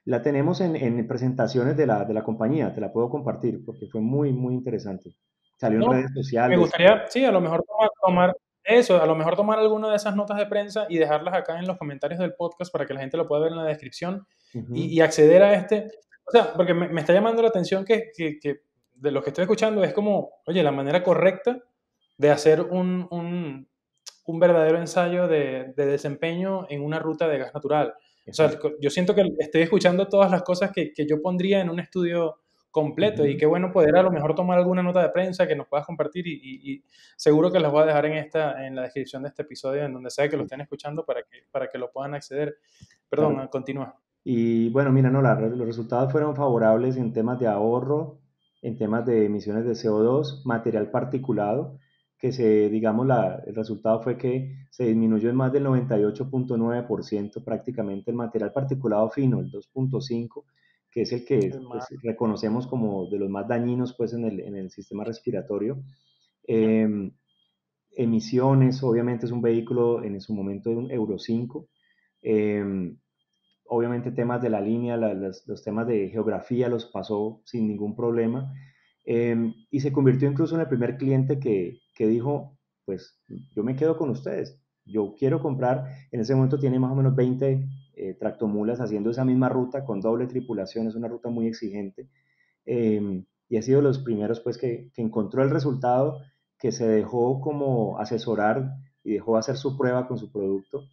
La 0.06 0.22
tenemos 0.22 0.62
en, 0.62 0.76
en, 0.76 1.08
presentaciones 1.08 1.76
de 1.76 1.88
la, 1.88 2.06
de 2.06 2.14
la 2.14 2.24
compañía, 2.24 2.74
te 2.74 2.80
la 2.80 2.92
puedo 2.92 3.10
compartir 3.10 3.66
porque 3.66 3.88
fue 3.88 4.02
muy, 4.02 4.32
muy 4.32 4.54
interesante. 4.54 5.16
Salió 5.58 5.80
no, 5.80 5.86
en 5.88 5.92
redes 5.94 6.12
sociales. 6.14 6.58
Me 6.58 6.62
gustaría, 6.62 7.06
sí, 7.08 7.26
a 7.26 7.32
lo 7.32 7.42
mejor 7.42 7.64
tomar, 7.66 7.90
tomar, 8.02 8.38
eso, 8.64 9.02
a 9.02 9.06
lo 9.06 9.16
mejor 9.16 9.36
tomar 9.36 9.60
alguna 9.60 9.90
de 9.90 9.96
esas 9.96 10.16
notas 10.16 10.38
de 10.38 10.46
prensa 10.46 10.86
y 10.90 10.98
dejarlas 10.98 11.34
acá 11.34 11.60
en 11.60 11.68
los 11.68 11.78
comentarios 11.78 12.20
del 12.20 12.34
podcast 12.34 12.72
para 12.72 12.86
que 12.86 12.94
la 12.94 13.00
gente 13.02 13.18
lo 13.18 13.28
pueda 13.28 13.44
ver 13.44 13.52
en 13.52 13.58
la 13.58 13.66
descripción 13.66 14.26
uh 14.54 14.58
-huh. 14.58 14.68
y, 14.74 14.98
y, 14.98 15.02
acceder 15.02 15.42
a 15.42 15.54
este. 15.54 15.90
O 16.26 16.32
sea, 16.32 16.54
porque 16.54 16.74
me, 16.74 16.88
me 16.88 17.02
está 17.02 17.14
llamando 17.14 17.42
la 17.42 17.50
atención 17.50 17.84
que, 17.84 18.12
que, 18.16 18.40
que 18.40 18.62
de 18.96 19.12
lo 19.12 19.22
que 19.22 19.32
estoy 19.32 19.44
escuchando 19.44 19.84
es 19.84 19.94
como, 19.94 20.30
oye, 20.46 20.64
la 20.64 20.72
manera 20.72 21.04
correcta 21.04 21.60
de 22.18 22.30
hacer 22.32 22.62
un, 22.62 23.08
un, 23.12 23.68
un 24.26 24.40
verdadero 24.40 24.78
ensayo 24.78 25.28
de, 25.28 25.74
de, 25.76 25.86
desempeño 25.86 26.66
en 26.70 26.82
una 26.82 27.00
ruta 27.00 27.28
de 27.28 27.38
gas 27.38 27.54
natural. 27.54 27.94
O 28.28 28.34
sea, 28.34 28.52
yo 28.80 28.90
siento 28.90 29.14
que 29.14 29.24
estoy 29.40 29.62
escuchando 29.62 30.08
todas 30.08 30.32
las 30.32 30.44
cosas 30.44 30.72
que, 30.72 30.94
que 30.94 31.06
yo 31.06 31.22
pondría 31.22 31.60
en 31.60 31.70
un 31.70 31.80
estudio 31.80 32.40
completo 32.72 33.22
uh 33.22 33.26
-huh. 33.26 33.32
y 33.32 33.38
qué 33.38 33.46
bueno 33.46 33.72
poder 33.72 33.96
a 33.98 34.02
lo 34.02 34.12
mejor 34.12 34.34
tomar 34.34 34.58
alguna 34.58 34.82
nota 34.82 35.02
de 35.04 35.10
prensa 35.10 35.46
que 35.46 35.56
nos 35.56 35.68
puedas 35.68 35.86
compartir 35.86 36.26
y, 36.26 36.34
y, 36.34 36.74
y, 36.74 36.84
seguro 37.16 37.52
que 37.52 37.60
las 37.60 37.72
voy 37.72 37.84
a 37.84 37.86
dejar 37.86 38.06
en, 38.08 38.14
esta, 38.14 38.66
en 38.66 38.76
la 38.76 38.84
descripción 38.84 39.22
de 39.22 39.30
este 39.30 39.44
episodio, 39.44 39.84
en 39.84 39.94
donde 39.94 40.10
sea 40.10 40.28
que 40.28 40.38
lo 40.38 40.44
estén 40.44 40.62
escuchando 40.62 41.06
para 41.06 41.22
que, 41.22 41.44
para 41.52 41.68
que 41.70 41.78
lo 41.78 41.92
puedan 41.92 42.16
acceder. 42.16 42.58
Perdón, 43.10 43.36
claro. 43.36 43.50
continúa. 43.52 43.96
Y 44.24 44.70
bueno, 44.70 44.92
mira, 44.92 45.12
no, 45.12 45.22
la, 45.22 45.36
los 45.36 45.68
resultados 45.68 46.12
fueron 46.12 46.36
favorables 46.36 46.98
en 46.98 47.14
temas 47.14 47.40
de 47.40 47.48
ahorro, 47.48 48.20
en 48.62 48.78
temas 48.78 49.06
de 49.06 49.26
emisiones 49.26 49.66
de 49.66 49.74
CO2, 49.74 50.44
material 50.46 50.90
particulado, 50.90 51.78
que 52.24 52.32
se, 52.32 52.70
digamos, 52.70 53.06
la, 53.06 53.44
el 53.46 53.54
resultado 53.54 54.02
fue 54.02 54.18
que 54.18 54.56
se 54.70 54.86
disminuyó 54.86 55.30
en 55.30 55.36
más 55.36 55.52
del 55.52 55.66
98.9% 55.66 57.44
prácticamente 57.44 58.12
el 58.12 58.16
material 58.16 58.54
particulado 58.54 59.10
fino, 59.10 59.42
el 59.42 59.52
2.5, 59.52 60.46
que 60.90 61.02
es 61.02 61.12
el 61.12 61.26
que 61.26 61.52
pues, 61.68 61.84
reconocemos 62.02 62.66
como 62.66 63.10
de 63.10 63.20
los 63.20 63.30
más 63.30 63.46
dañinos 63.46 63.94
pues, 63.98 64.14
en, 64.14 64.24
el, 64.24 64.40
en 64.40 64.56
el 64.56 64.72
sistema 64.72 65.04
respiratorio. 65.04 65.84
Eh, 66.48 67.12
emisiones, 67.92 68.82
obviamente 68.84 69.26
es 69.26 69.32
un 69.34 69.42
vehículo 69.42 70.02
en 70.02 70.22
su 70.22 70.34
momento 70.34 70.70
de 70.70 70.78
un 70.78 70.92
Euro 70.92 71.20
5. 71.20 71.68
Eh, 72.22 72.96
obviamente 73.66 74.14
temas 74.14 74.42
de 74.42 74.50
la 74.50 74.62
línea, 74.62 74.96
la, 74.96 75.14
los, 75.14 75.46
los, 75.46 75.62
temas 75.62 75.88
de 75.88 76.08
geografía 76.08 76.70
los 76.70 76.86
pasó 76.86 77.42
sin 77.44 77.68
ningún 77.68 77.98
problema 77.98 78.50
eh, 79.04 79.54
y 79.70 79.80
se 79.82 79.92
convirtió 79.92 80.30
incluso 80.30 80.56
en 80.56 80.62
el 80.62 80.70
primer 80.70 80.96
cliente 80.96 81.38
que, 81.38 81.83
que, 81.94 82.08
dijo, 82.08 82.58
pues 82.86 83.20
yo 83.56 83.64
me 83.64 83.76
quedo 83.76 83.98
con 83.98 84.10
ustedes, 84.10 84.60
yo 84.86 85.16
quiero 85.18 85.42
comprar, 85.42 85.86
en 86.12 86.20
ese 86.20 86.36
momento 86.36 86.60
tiene 86.60 86.80
más 86.80 86.92
o 86.92 86.96
menos 86.96 87.16
20 87.16 87.66
eh, 87.96 88.14
tractomulas 88.20 88.82
haciendo 88.82 89.12
esa 89.12 89.24
misma 89.24 89.50
ruta 89.50 89.86
con 89.86 90.02
doble 90.02 90.28
tripulación, 90.28 90.88
es 90.88 90.96
una 90.96 91.08
ruta 91.08 91.30
muy 91.30 91.48
exigente 91.48 92.10
eh, 92.66 93.24
y 93.48 93.58
ha 93.58 93.62
sido 93.62 93.82
los 93.82 94.00
primeros 94.00 94.40
pues 94.40 94.58
que, 94.58 94.92
que 94.94 95.02
encontró 95.02 95.44
el 95.44 95.50
resultado, 95.50 96.22
que 96.58 96.72
se 96.72 96.88
dejó 96.88 97.40
como 97.40 98.00
asesorar 98.00 98.74
y 99.04 99.14
dejó 99.14 99.38
hacer 99.38 99.58
su 99.58 99.78
prueba 99.78 100.08
con 100.08 100.18
su 100.18 100.32
producto 100.32 100.84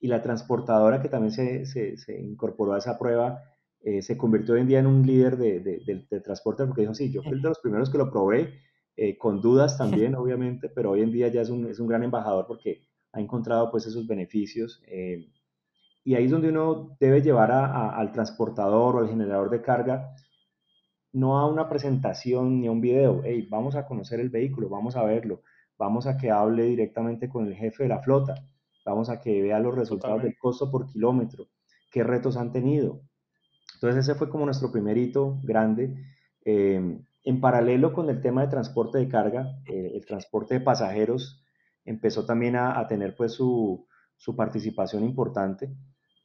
y 0.00 0.08
la 0.08 0.22
transportadora 0.22 1.02
que 1.02 1.08
también 1.08 1.32
se, 1.32 1.66
se, 1.66 1.96
se 1.96 2.20
incorporó 2.20 2.72
a 2.72 2.78
esa 2.78 2.98
prueba 2.98 3.42
eh, 3.82 4.02
se 4.02 4.18
convirtió 4.18 4.54
hoy 4.54 4.60
en 4.60 4.68
día 4.68 4.78
en 4.78 4.86
un 4.86 5.06
líder 5.06 5.38
de, 5.38 5.60
de, 5.60 5.78
de, 5.86 6.06
de, 6.10 6.20
transporte 6.20 6.66
porque 6.66 6.82
dijo, 6.82 6.94
sí, 6.94 7.10
yo 7.10 7.22
fui 7.22 7.40
de 7.40 7.48
los 7.48 7.60
primeros 7.60 7.88
que 7.88 7.96
lo 7.96 8.10
probé, 8.10 8.60
eh, 8.96 9.16
con 9.16 9.40
dudas 9.40 9.78
también, 9.78 10.14
obviamente, 10.16 10.68
pero 10.68 10.92
hoy 10.92 11.02
en 11.02 11.12
día 11.12 11.28
ya 11.28 11.42
es 11.42 11.50
un, 11.50 11.66
es 11.66 11.80
un 11.80 11.88
gran 11.88 12.02
embajador 12.02 12.46
porque 12.46 12.82
ha 13.12 13.20
encontrado 13.20 13.70
pues 13.70 13.86
esos 13.86 14.06
beneficios. 14.06 14.82
Eh, 14.86 15.30
y 16.04 16.14
ahí 16.14 16.24
es 16.24 16.30
donde 16.30 16.48
uno 16.48 16.96
debe 16.98 17.22
llevar 17.22 17.52
al 17.52 18.12
transportador 18.12 18.96
o 18.96 18.98
al 19.00 19.08
generador 19.08 19.50
de 19.50 19.60
carga, 19.60 20.14
no 21.12 21.38
a 21.38 21.46
una 21.46 21.68
presentación 21.68 22.60
ni 22.60 22.68
a 22.68 22.72
un 22.72 22.80
video, 22.80 23.22
hey, 23.24 23.46
vamos 23.50 23.74
a 23.74 23.86
conocer 23.86 24.20
el 24.20 24.30
vehículo, 24.30 24.68
vamos 24.68 24.96
a 24.96 25.02
verlo, 25.02 25.42
vamos 25.76 26.06
a 26.06 26.16
que 26.16 26.30
hable 26.30 26.64
directamente 26.64 27.28
con 27.28 27.46
el 27.46 27.54
jefe 27.54 27.82
de 27.82 27.90
la 27.90 28.00
flota, 28.00 28.34
vamos 28.84 29.10
a 29.10 29.20
que 29.20 29.42
vea 29.42 29.60
los 29.60 29.74
resultados 29.74 30.22
del 30.22 30.38
costo 30.38 30.70
por 30.70 30.86
kilómetro, 30.86 31.48
qué 31.90 32.02
retos 32.02 32.36
han 32.36 32.52
tenido. 32.52 33.02
Entonces 33.74 34.04
ese 34.04 34.14
fue 34.14 34.28
como 34.28 34.44
nuestro 34.44 34.70
primer 34.70 34.96
hito 34.98 35.38
grande. 35.42 35.94
Eh, 36.44 37.00
en 37.24 37.40
paralelo 37.40 37.92
con 37.92 38.08
el 38.08 38.20
tema 38.20 38.42
de 38.42 38.48
transporte 38.48 38.98
de 38.98 39.08
carga, 39.08 39.58
eh, 39.66 39.92
el 39.94 40.06
transporte 40.06 40.54
de 40.54 40.60
pasajeros 40.60 41.44
empezó 41.84 42.24
también 42.24 42.56
a, 42.56 42.86
tener 42.86 43.14
pues 43.16 43.32
su, 43.32 43.86
su, 44.16 44.36
participación 44.36 45.04
importante. 45.04 45.70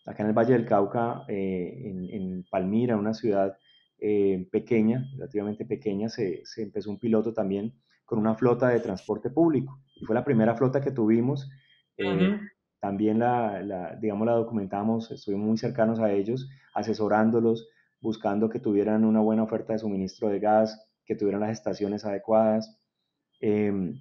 Acá 0.05 0.23
en 0.23 0.29
el 0.29 0.35
Valle 0.35 0.53
del 0.53 0.65
Cauca, 0.65 1.23
eh, 1.27 1.81
en, 2.11 2.45
Palmira, 2.49 2.97
una 2.97 3.13
ciudad 3.13 3.57
eh, 3.97 4.47
pequeña, 4.51 5.09
relativamente 5.13 5.65
pequeña, 5.65 6.09
se, 6.09 6.41
se, 6.45 6.63
empezó 6.63 6.91
un 6.91 6.99
piloto 6.99 7.33
también 7.33 7.73
con 8.05 8.19
una 8.19 8.35
flota 8.35 8.69
de 8.69 8.79
transporte 8.79 9.29
público. 9.29 9.81
Y 9.95 10.05
fue 10.05 10.15
la 10.15 10.23
primera 10.23 10.55
flota 10.55 10.81
que 10.81 10.91
tuvimos. 10.91 11.49
También 12.79 13.17
la, 13.17 13.63
la, 13.63 13.95
digamos, 13.95 14.27
la 14.27 14.33
documentamos, 14.33 15.09
estuvimos 15.09 15.47
muy 15.47 15.57
cercanos 15.57 15.99
a 15.99 16.11
ellos, 16.11 16.47
asesorándolos, 16.75 17.67
buscando 17.99 18.49
que 18.49 18.59
tuvieran 18.59 19.03
una 19.03 19.21
buena 19.21 19.41
oferta 19.41 19.73
de 19.73 19.79
suministro 19.79 20.29
de 20.29 20.39
gas, 20.39 20.84
que 21.05 21.15
tuvieran 21.15 21.41
las 21.41 21.51
estaciones 21.51 22.05
adecuadas. 22.05 22.77
Em, 23.39 23.99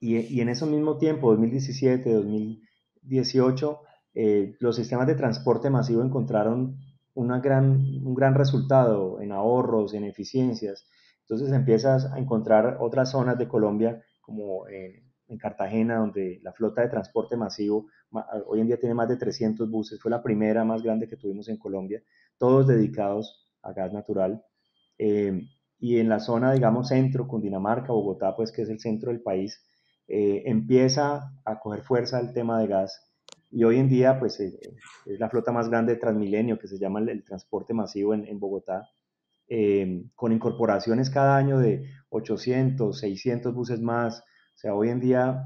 y, 0.00 0.16
y, 0.18 0.40
en 0.40 0.48
ese 0.48 0.66
mismo 0.66 0.98
tiempo, 0.98 1.30
2017, 1.30 2.12
2018, 2.12 3.80
eh, 4.14 4.56
los 4.60 4.76
sistemas 4.76 5.06
de 5.06 5.14
transporte 5.14 5.70
masivo 5.70 6.02
encontraron 6.02 6.76
una 7.14 7.40
gran, 7.40 7.66
un 8.04 8.14
gran 8.14 8.34
resultado 8.34 9.20
en 9.20 9.32
ahorros, 9.32 9.94
en 9.94 10.04
eficiencias. 10.04 10.86
Entonces 11.20 11.52
empiezas 11.52 12.12
a 12.12 12.18
encontrar 12.18 12.78
otras 12.80 13.10
zonas 13.10 13.38
de 13.38 13.48
Colombia, 13.48 14.02
como 14.20 14.66
eh, 14.68 15.04
en 15.28 15.38
Cartagena, 15.38 15.96
donde 15.96 16.40
la 16.42 16.52
flota 16.52 16.82
de 16.82 16.88
transporte 16.88 17.36
masivo 17.36 17.86
hoy 18.46 18.60
en 18.60 18.66
día 18.66 18.78
tiene 18.78 18.94
más 18.94 19.08
de 19.08 19.16
300 19.16 19.70
buses, 19.70 20.00
fue 20.00 20.10
la 20.10 20.22
primera 20.22 20.64
más 20.64 20.82
grande 20.82 21.08
que 21.08 21.16
tuvimos 21.16 21.48
en 21.48 21.56
Colombia, 21.56 22.02
todos 22.38 22.66
dedicados 22.66 23.50
a 23.62 23.72
gas 23.72 23.92
natural. 23.92 24.44
Eh, 24.98 25.48
y 25.82 25.98
en 25.98 26.08
la 26.08 26.20
zona, 26.20 26.52
digamos, 26.52 26.88
centro, 26.88 27.26
Cundinamarca, 27.26 27.92
Bogotá, 27.92 28.36
pues 28.36 28.52
que 28.52 28.62
es 28.62 28.68
el 28.68 28.78
centro 28.78 29.10
del 29.10 29.20
país, 29.20 29.66
eh, 30.06 30.44
empieza 30.46 31.32
a 31.44 31.58
coger 31.58 31.82
fuerza 31.82 32.20
el 32.20 32.32
tema 32.32 32.60
de 32.60 32.68
gas. 32.68 33.12
Y 33.50 33.64
hoy 33.64 33.78
en 33.78 33.88
día, 33.88 34.20
pues 34.20 34.38
eh, 34.38 34.56
es 35.06 35.18
la 35.18 35.28
flota 35.28 35.50
más 35.50 35.68
grande 35.68 35.94
de 35.94 35.98
Transmilenio, 35.98 36.56
que 36.56 36.68
se 36.68 36.78
llama 36.78 37.00
el, 37.00 37.24
transporte 37.24 37.74
masivo 37.74 38.14
en, 38.14 38.24
en 38.28 38.38
Bogotá, 38.38 38.88
con 40.14 40.30
incorporaciones 40.30 41.10
cada 41.10 41.36
año 41.36 41.58
de 41.58 41.90
800, 42.10 42.96
600 42.96 43.52
buses 43.52 43.80
más. 43.80 44.20
O 44.20 44.58
sea, 44.58 44.76
hoy 44.76 44.88
en 44.88 45.00
día 45.00 45.42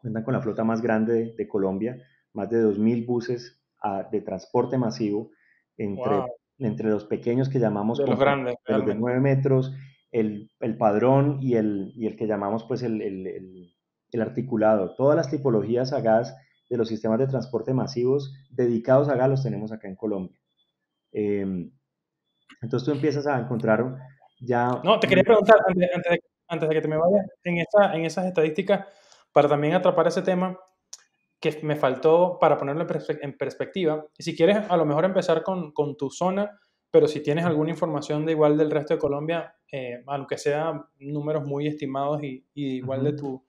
cuentan 0.00 0.24
con 0.24 0.32
la 0.32 0.40
flota 0.40 0.64
más 0.64 0.80
grande 0.80 1.34
de, 1.36 1.48
Colombia, 1.48 1.98
más 2.32 2.48
de 2.48 2.64
2.000 2.64 3.06
buses 3.06 3.60
ah, 3.82 4.08
de 4.10 4.22
transporte 4.22 4.78
masivo 4.78 5.32
entre, 5.76 6.22
entre 6.58 6.90
los 6.90 7.04
pequeños 7.04 7.48
que 7.48 7.58
llamamos 7.58 7.98
de 7.98 8.06
los 8.06 8.18
grandes, 8.18 8.56
de 8.66 8.94
9 8.94 9.20
metros, 9.20 9.72
el, 10.12 10.50
el 10.60 10.76
padrón 10.76 11.38
y 11.40 11.54
el, 11.54 11.92
y 11.96 12.06
el, 12.06 12.16
que 12.16 12.26
llamamos 12.26 12.64
pues 12.64 12.82
el, 12.82 13.02
el, 13.02 13.74
el, 14.12 14.22
articulado. 14.22 14.94
Todas 14.94 15.16
las 15.16 15.30
tipologías 15.30 15.92
a 15.92 16.00
gas 16.00 16.36
de 16.70 16.76
los 16.76 16.88
sistemas 16.88 17.18
de 17.18 17.26
transporte 17.26 17.74
masivos 17.74 18.32
dedicados 18.50 19.08
a 19.08 19.16
gas 19.16 19.28
los 19.28 19.42
tenemos 19.42 19.72
acá 19.72 19.88
en 19.88 19.96
Colombia. 19.96 20.38
Em, 21.12 21.72
entonces 22.62 22.86
tú 22.86 22.92
empiezas 22.92 23.26
a 23.26 23.38
encontrar 23.38 23.96
ya... 24.40 24.80
No, 24.84 25.00
te 25.00 25.08
quería 25.08 25.24
preguntar, 25.24 25.56
antes, 25.66 25.90
antes, 25.94 26.12
de, 26.12 26.20
antes 26.48 26.68
de 26.68 26.74
que 26.74 26.80
te 26.80 26.88
me 26.88 26.96
vayas, 26.96 27.26
en, 27.42 27.58
esa, 27.58 27.94
en 27.94 28.04
esas 28.04 28.26
estadísticas, 28.26 28.86
para 29.32 29.48
también 29.48 29.74
atrapar 29.74 30.06
ese 30.06 30.22
tema 30.22 30.56
que 31.44 31.58
me 31.62 31.76
faltó 31.76 32.38
para 32.40 32.56
ponerlo 32.56 32.86
en, 33.20 33.36
perspectiva. 33.36 34.06
Y 34.16 34.22
si 34.22 34.34
quieres, 34.34 34.58
a 34.68 34.76
lo 34.76 34.86
mejor 34.86 35.04
empezar 35.04 35.42
con, 35.42 35.72
con, 35.72 35.96
tu 35.96 36.10
zona, 36.10 36.50
pero 36.90 37.06
si 37.06 37.20
tienes 37.20 37.44
alguna 37.44 37.70
información 37.70 38.24
de 38.24 38.32
igual 38.32 38.56
del 38.56 38.70
resto 38.70 38.94
de 38.94 39.00
Colombia, 39.00 39.54
eh, 39.70 40.02
aunque 40.06 40.38
sean 40.38 40.84
números 40.98 41.44
muy 41.44 41.66
estimados 41.66 42.22
y, 42.22 42.44
igual 42.54 43.04
de, 43.04 43.12
tu, 43.12 43.44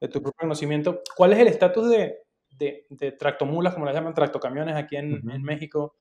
de 0.00 0.08
tu 0.08 0.22
propio 0.22 0.38
conocimiento, 0.38 1.00
¿cuál 1.16 1.32
es 1.32 1.38
el 1.40 1.48
estatus 1.48 1.88
de, 1.90 2.18
de, 2.50 2.86
de, 2.88 3.12
tractomulas, 3.12 3.74
como 3.74 3.86
las 3.86 3.94
llaman, 3.94 4.14
tractocamiones 4.14 4.76
aquí 4.76 4.96
en, 4.96 5.28
en 5.30 5.42
México? 5.42 5.96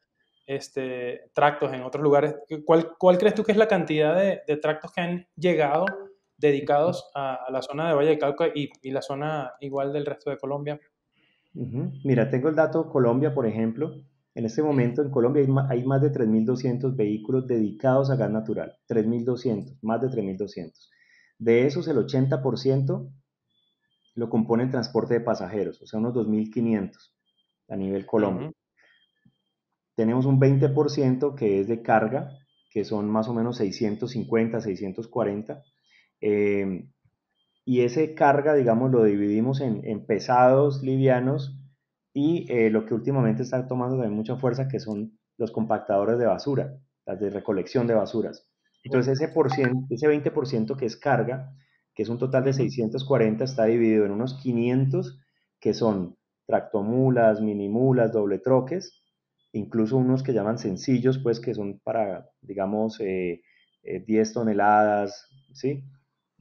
Este, 0.45 1.29
tractos 1.33 1.71
en 1.73 1.83
otros 1.83 2.03
lugares. 2.03 2.35
¿Cuál, 2.65 2.95
¿Cuál 2.97 3.17
crees 3.17 3.35
tú 3.35 3.43
que 3.43 3.51
es 3.51 3.57
la 3.57 3.67
cantidad 3.67 4.15
de, 4.15 4.41
de 4.47 4.57
tractos 4.57 4.91
que 4.91 5.01
han 5.01 5.27
llegado 5.35 5.85
dedicados 6.39 7.11
a, 7.13 7.45
la 7.51 7.61
zona 7.61 7.89
de 7.89 7.95
Valle 7.95 8.09
de 8.11 8.17
Cauca 8.17 8.47
y, 8.53 8.69
y, 8.81 8.91
la 8.91 9.01
zona 9.01 9.53
igual 9.59 9.91
del 9.93 10.05
resto 10.05 10.29
de 10.29 10.37
Colombia. 10.37 10.79
Mira, 11.53 12.29
tengo 12.29 12.49
el 12.49 12.55
dato 12.55 12.89
Colombia, 12.89 13.33
por 13.33 13.45
ejemplo. 13.45 13.93
En 14.35 14.45
este 14.45 14.61
momento 14.61 15.01
en 15.01 15.09
Colombia 15.09 15.43
hay, 15.69 15.83
más 15.83 16.01
de 16.01 16.11
3.200 16.11 16.95
vehículos 16.95 17.47
dedicados 17.47 18.09
a 18.09 18.15
gas 18.15 18.31
natural. 18.31 18.77
3.200, 18.87 19.77
más 19.81 20.01
de 20.01 20.07
3.200. 20.09 20.89
De 21.39 21.65
esos, 21.65 21.87
el 21.87 21.97
80% 21.97 23.11
lo 24.15 24.29
compone 24.29 24.63
el 24.63 24.71
transporte 24.71 25.15
de 25.15 25.21
pasajeros, 25.21 25.81
o 25.81 25.87
sea, 25.87 25.99
unos 25.99 26.13
2.500 26.13 26.91
a 27.69 27.75
nivel 27.75 28.05
Colombia. 28.05 28.51
Tenemos 29.95 30.25
un 30.25 30.39
20% 30.39 31.35
que 31.35 31.61
es 31.61 31.67
de 31.67 31.81
carga, 31.81 32.29
que 32.71 32.85
son 32.85 33.09
más 33.09 33.27
o 33.27 33.33
menos 33.33 33.57
650, 33.57 34.61
640 34.61 35.63
Em, 36.21 36.91
y 37.69 37.81
ese 37.81 38.15
carga, 38.15 38.55
digamos, 38.55 38.89
lo 38.89 39.03
dividimos 39.03 39.61
en, 39.61 40.03
pesados, 40.07 40.81
livianos 40.81 41.55
y 42.15 42.51
eh, 42.51 42.71
lo 42.71 42.87
que 42.87 42.95
últimamente 42.95 43.43
está 43.43 43.67
tomando 43.67 43.95
también 43.95 44.15
mucha 44.15 44.37
fuerza, 44.37 44.67
que 44.67 44.79
son 44.79 45.19
los 45.37 45.51
compactadores 45.51 46.17
de 46.17 46.25
basura, 46.25 46.79
las 47.05 47.19
de 47.19 47.29
recolección 47.29 47.85
de 47.85 47.93
basuras. 47.93 48.49
Entonces 48.83 49.21
ese, 49.21 49.31
por 49.31 49.51
ese 49.51 50.07
20% 50.07 50.75
que 50.77 50.87
es 50.87 50.97
carga, 50.97 51.53
que 51.93 52.01
es 52.01 52.09
un 52.09 52.17
total 52.17 52.43
de 52.43 52.53
640, 52.53 53.43
está 53.43 53.65
dividido 53.65 54.03
en 54.03 54.13
unos 54.13 54.41
500 54.41 55.19
que 55.59 55.75
son 55.75 56.17
tractomulas, 56.47 57.39
minimulas, 57.39 58.11
doble 58.11 58.39
troques, 58.39 59.03
incluso 59.51 59.95
unos 59.95 60.23
que 60.23 60.33
llaman 60.33 60.57
sencillos, 60.57 61.19
pues 61.19 61.39
que 61.39 61.53
son 61.53 61.79
para, 61.83 62.31
digamos, 62.41 62.97
10 62.97 63.07
eh, 63.07 63.43
eh, 63.83 64.23
toneladas, 64.33 65.27
¿sí? 65.53 65.83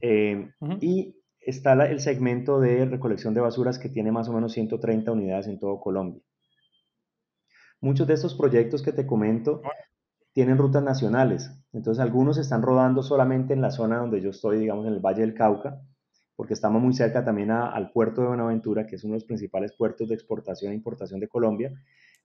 Eh, 0.01 0.49
y 0.81 1.18
está 1.41 1.73
el 1.85 1.99
segmento 1.99 2.59
de 2.59 2.85
recolección 2.85 3.33
de 3.33 3.41
basuras 3.41 3.79
que 3.79 3.89
tiene 3.89 4.11
más 4.11 4.29
o 4.29 4.33
menos 4.33 4.53
130 4.53 5.11
unidades 5.11 5.47
en 5.47 5.59
todo 5.59 5.79
Colombia. 5.79 6.21
Muchos 7.81 8.07
de 8.07 8.13
estos 8.13 8.35
proyectos 8.35 8.83
que 8.83 8.91
te 8.91 9.07
comento 9.07 9.61
tienen 10.33 10.57
rutas 10.57 10.83
nacionales, 10.83 11.51
entonces 11.71 12.01
algunos 12.01 12.37
están 12.37 12.61
rodando 12.61 13.03
solamente 13.03 13.53
en 13.53 13.61
la 13.61 13.71
zona 13.71 13.97
donde 13.97 14.21
yo 14.21 14.31
estoy, 14.31 14.59
digamos 14.59 14.85
en 14.85 14.93
el 14.93 14.99
Valle 14.99 15.21
del 15.21 15.33
Cauca, 15.33 15.81
porque 16.35 16.53
estamos 16.53 16.81
muy 16.81 16.93
cerca 16.93 17.25
también 17.25 17.51
al 17.51 17.91
puerto 17.91 18.21
de 18.21 18.27
Buenaventura, 18.27 18.85
que 18.87 18.95
es 18.95 19.03
uno 19.03 19.13
de 19.13 19.17
los 19.17 19.25
principales 19.25 19.73
puertos 19.77 20.07
de 20.07 20.15
exportación 20.15 20.71
e 20.71 20.75
importación 20.75 21.19
de 21.19 21.27
Colombia. 21.27 21.73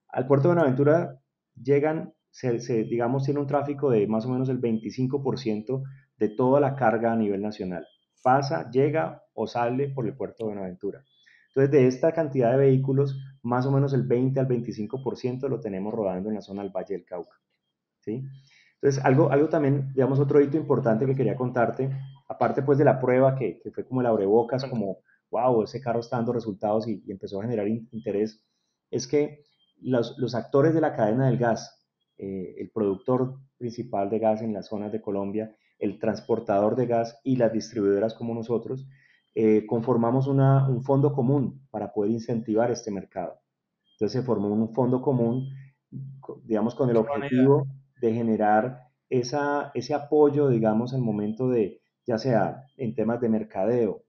Al 0.09 0.27
puerto 0.29 0.48
de 0.48 0.55
Buenaventura 0.55 1.20
llegan, 1.61 2.14
se, 2.31 2.53
digamos, 2.85 3.24
tiene 3.24 3.40
un 3.40 3.48
tráfico 3.48 3.90
de 3.90 4.07
más 4.07 4.24
o 4.27 4.29
menos 4.29 4.48
el 4.48 4.61
25% 4.61 5.83
de 6.16 6.29
toda 6.29 6.61
la 6.61 6.77
carga 6.77 7.12
a 7.12 7.16
nivel 7.16 7.42
nacional. 7.42 7.85
Pasa, 8.25 8.71
llega 8.71 9.23
o 9.35 9.47
sale 9.47 9.91
por 9.91 10.07
el 10.07 10.17
puerto 10.17 10.45
de 10.45 10.55
Buenaventura. 10.55 11.05
Entonces, 11.49 11.71
de 11.71 11.87
esta 11.87 12.13
cantidad 12.13 12.53
de 12.53 12.57
vehículos, 12.57 13.21
más 13.43 13.67
o 13.67 13.71
menos 13.71 13.93
el 13.93 14.05
20 14.05 14.41
al 14.41 14.49
25% 14.49 15.47
lo 15.47 15.61
tenemos 15.61 15.93
rodando 15.93 16.31
en 16.31 16.37
la 16.37 16.41
zona 16.41 16.63
del 16.63 16.73
Valle 16.73 16.95
del 16.95 17.05
Cauca. 17.05 17.39
¿sí? 18.01 18.25
Entonces, 18.81 19.05
algo, 19.05 19.31
algo 19.31 19.51
también, 19.51 19.93
digamos, 19.95 20.19
otro 20.21 20.41
hito 20.41 20.57
importante 20.57 21.05
que 21.05 21.15
quería 21.15 21.37
contarte, 21.37 21.91
aparte 22.27 22.63
pues 22.63 22.79
de 22.79 22.87
la 22.87 22.99
prueba 22.99 23.37
que, 23.37 23.61
que 23.61 23.71
fue 23.71 23.85
como 23.85 24.01
el 24.01 24.07
abrebocas, 24.07 24.65
como, 24.65 25.01
wow, 25.31 25.63
ese 25.63 25.83
carro 25.83 26.01
está 26.01 26.17
dando 26.17 26.33
resultados 26.33 26.89
y, 26.89 27.05
empezó 27.09 27.39
a 27.39 27.43
generar 27.43 27.69
interés, 27.69 28.43
es 28.91 29.07
que 29.07 29.45
los, 29.83 30.17
los, 30.17 30.35
actores 30.35 30.73
de 30.73 30.81
la 30.81 30.97
cadena 30.97 31.27
del 31.27 31.37
gas, 31.37 31.87
eh, 32.17 32.55
el 32.59 32.71
productor 32.71 33.37
principal 33.59 34.09
de 34.09 34.19
gas 34.19 34.41
en 34.41 34.55
las 34.55 34.69
zonas 34.69 34.93
de 34.93 35.03
Colombia 35.03 35.55
el 35.79 35.99
transportador 35.99 36.77
de 36.77 36.87
gas 36.87 37.21
y 37.25 37.37
las 37.37 37.53
distribuidoras 37.53 38.15
como 38.15 38.35
nosotros, 38.35 38.87
eh, 39.35 39.67
conformamos 39.67 40.29
un 40.29 40.83
fondo 40.85 41.13
común 41.13 41.67
para 41.71 41.93
poder 41.93 42.13
incentivar 42.13 42.71
este 42.71 42.91
mercado. 42.91 43.41
Entonces 43.95 44.21
se 44.21 44.27
formó 44.27 44.49
un 44.49 44.73
fondo 44.73 45.03
común, 45.03 45.49
digamos, 46.45 46.75
con 46.75 46.91
el 46.91 46.97
objetivo 46.97 47.67
de 48.01 48.13
generar 48.13 48.89
esa, 49.09 49.71
ese 49.75 49.95
apoyo, 49.95 50.49
digamos, 50.49 50.93
en 50.93 51.01
el 51.01 51.05
momento 51.05 51.49
de, 51.49 51.81
ya 52.07 52.19
sea 52.19 52.65
en 52.77 52.95
temas 52.95 53.21
de 53.21 53.29
mercadeo, 53.29 54.05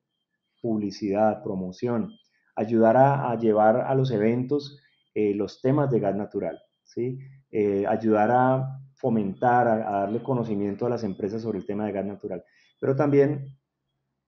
publicidad, 0.61 1.43
promoción, 1.43 2.11
ayudar 2.55 2.97
a, 2.97 3.35
llevar 3.37 3.77
a 3.77 3.93
los 3.95 4.11
eventos 4.11 4.79
eh, 5.13 5.33
los 5.33 5.61
temas 5.61 5.91
de 5.91 5.99
gas 5.99 6.15
natural, 6.15 6.59
¿sí? 6.83 7.19
Eh, 7.51 7.85
ayudar 7.87 8.31
a 8.31 8.79
fomentar, 8.95 9.67
a, 9.67 9.77
darle 10.01 10.23
conocimiento 10.23 10.85
a 10.85 10.89
las 10.89 11.03
empresas 11.03 11.41
sobre 11.41 11.59
el 11.59 11.65
tema 11.65 11.85
de 11.85 11.91
gas 11.91 12.05
natural. 12.05 12.43
Pero 12.79 12.95
también, 12.95 13.57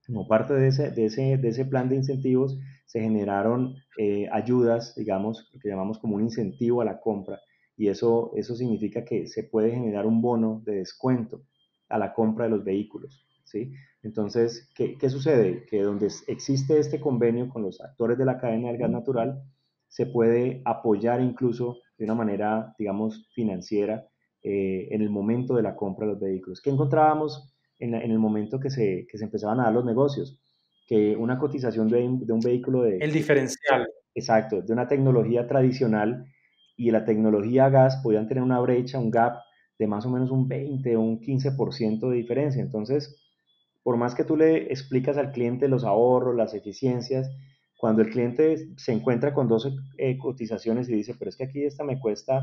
como 0.06 0.28
parte 0.28 0.54
de 0.54 0.68
ese, 0.68 0.92
de 0.92 1.06
ese, 1.06 1.38
de 1.38 1.50
ese 1.50 1.66
plan 1.66 1.90
de 1.90 1.96
incentivos, 1.96 2.58
se 2.86 3.02
generaron 3.02 3.76
eh, 3.98 4.28
ayudas, 4.32 4.96
digamos, 4.96 5.50
que 5.62 5.70
llamamos 5.70 6.00
como 6.00 6.16
un 6.16 6.24
incentivo 6.24 6.82
a 6.82 6.86
la 6.86 7.00
compra, 7.00 7.40
y 7.76 7.90
eso, 7.90 8.32
eso 8.36 8.56
significa 8.56 9.06
que 9.06 9.28
se 9.28 9.44
puede 9.44 9.72
generar 9.72 10.06
un 10.06 10.22
bono 10.22 10.64
de 10.66 10.78
descuento 10.78 11.44
a 11.90 12.00
la 12.00 12.14
compra 12.14 12.46
de 12.46 12.52
los 12.52 12.64
vehículos. 12.64 13.26
¿sí? 13.44 13.72
Entonces, 14.02 14.72
¿qué, 14.76 14.98
¿qué, 14.98 15.10
sucede? 15.10 15.66
Que 15.66 15.84
donde 15.84 16.12
existe 16.28 16.80
este 16.80 17.00
convenio 17.00 17.50
con 17.50 17.62
los 17.62 17.80
actores 17.80 18.18
de 18.18 18.26
la 18.26 18.40
cadena 18.40 18.70
del 18.70 18.80
gas 18.80 18.90
natural, 18.90 19.44
se 19.88 20.08
puede 20.08 20.62
apoyar 20.66 21.22
incluso 21.22 21.78
de 21.98 22.06
una 22.06 22.16
manera, 22.16 22.76
digamos, 22.80 23.28
financiera 23.34 24.08
eh, 24.44 24.88
en 24.92 25.02
el 25.02 25.10
momento 25.10 25.56
de 25.56 25.64
la 25.64 25.76
compra 25.76 26.06
de 26.06 26.14
los 26.14 26.22
vehículos. 26.22 26.62
¿Qué 26.62 26.70
encontrábamos 26.70 27.54
en, 27.80 27.94
en 27.96 28.12
el 28.12 28.20
momento 28.20 28.60
que 28.60 28.70
se, 28.70 29.08
que 29.10 29.18
se, 29.18 29.26
empezaban 29.26 29.60
a 29.60 29.64
dar 29.64 29.74
los 29.74 29.86
negocios? 29.86 30.40
Que 30.88 31.16
una 31.16 31.38
cotización 31.38 31.88
de, 31.90 32.00
de 32.00 32.34
un 32.34 32.40
vehículo 32.40 32.84
de... 32.84 32.98
El 32.98 33.12
diferencial. 33.12 33.88
Exacto, 34.16 34.62
de 34.62 34.74
una 34.74 34.88
tecnología 34.88 35.48
tradicional 35.48 36.26
y 36.76 36.92
la 36.92 37.06
tecnología 37.06 37.70
gas 37.70 38.00
podían 38.04 38.28
tener 38.28 38.44
una 38.44 38.60
brecha, 38.60 39.00
un 39.00 39.12
gap 39.12 39.40
de 39.78 39.88
más 39.88 40.06
o 40.06 40.10
menos 40.10 40.32
un 40.32 40.48
20 40.48 40.96
o 40.96 41.02
un 41.02 41.20
15% 41.20 42.10
de 42.10 42.16
diferencia. 42.16 42.62
Entonces, 42.62 43.22
por 43.84 43.98
más 43.98 44.16
que 44.16 44.24
tú 44.24 44.36
le 44.36 44.72
explicas 44.72 45.18
al 45.18 45.32
cliente 45.32 45.68
los 45.68 45.84
ahorros, 45.84 46.36
las 46.36 46.54
eficiencias, 46.54 47.30
cuando 47.78 48.02
el 48.02 48.10
cliente 48.10 48.70
se 48.78 48.92
encuentra 48.92 49.34
con 49.34 49.48
dos 49.48 49.72
eh, 49.98 50.18
cotizaciones 50.18 50.90
y 50.90 50.96
dice, 50.96 51.16
pero 51.18 51.30
es 51.30 51.38
que 51.38 51.46
aquí 51.46 51.64
esta 51.64 51.84
me 51.84 52.00
cuesta, 52.00 52.42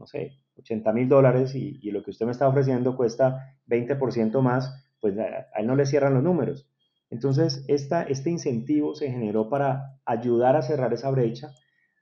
no 0.00 0.06
sé, 0.06 0.38
80 0.56 0.92
mil 0.94 1.08
dólares 1.08 1.54
y, 1.54 1.78
lo 1.90 2.02
que 2.02 2.10
usted 2.10 2.24
me 2.24 2.32
está 2.32 2.48
ofreciendo 2.48 2.96
cuesta 2.96 3.58
20% 3.68 4.40
más, 4.40 4.72
pues 4.98 5.16
a, 5.18 5.46
él 5.58 5.66
no 5.66 5.76
le 5.76 5.84
cierran 5.84 6.14
los 6.14 6.22
números. 6.22 6.66
Entonces, 7.10 7.64
esta, 7.68 8.02
este 8.04 8.30
incentivo 8.30 8.94
se 8.94 9.10
generó 9.10 9.50
para 9.50 10.00
ayudar 10.06 10.56
a 10.56 10.62
cerrar 10.62 10.92
esa 10.94 11.10
brecha, 11.10 11.52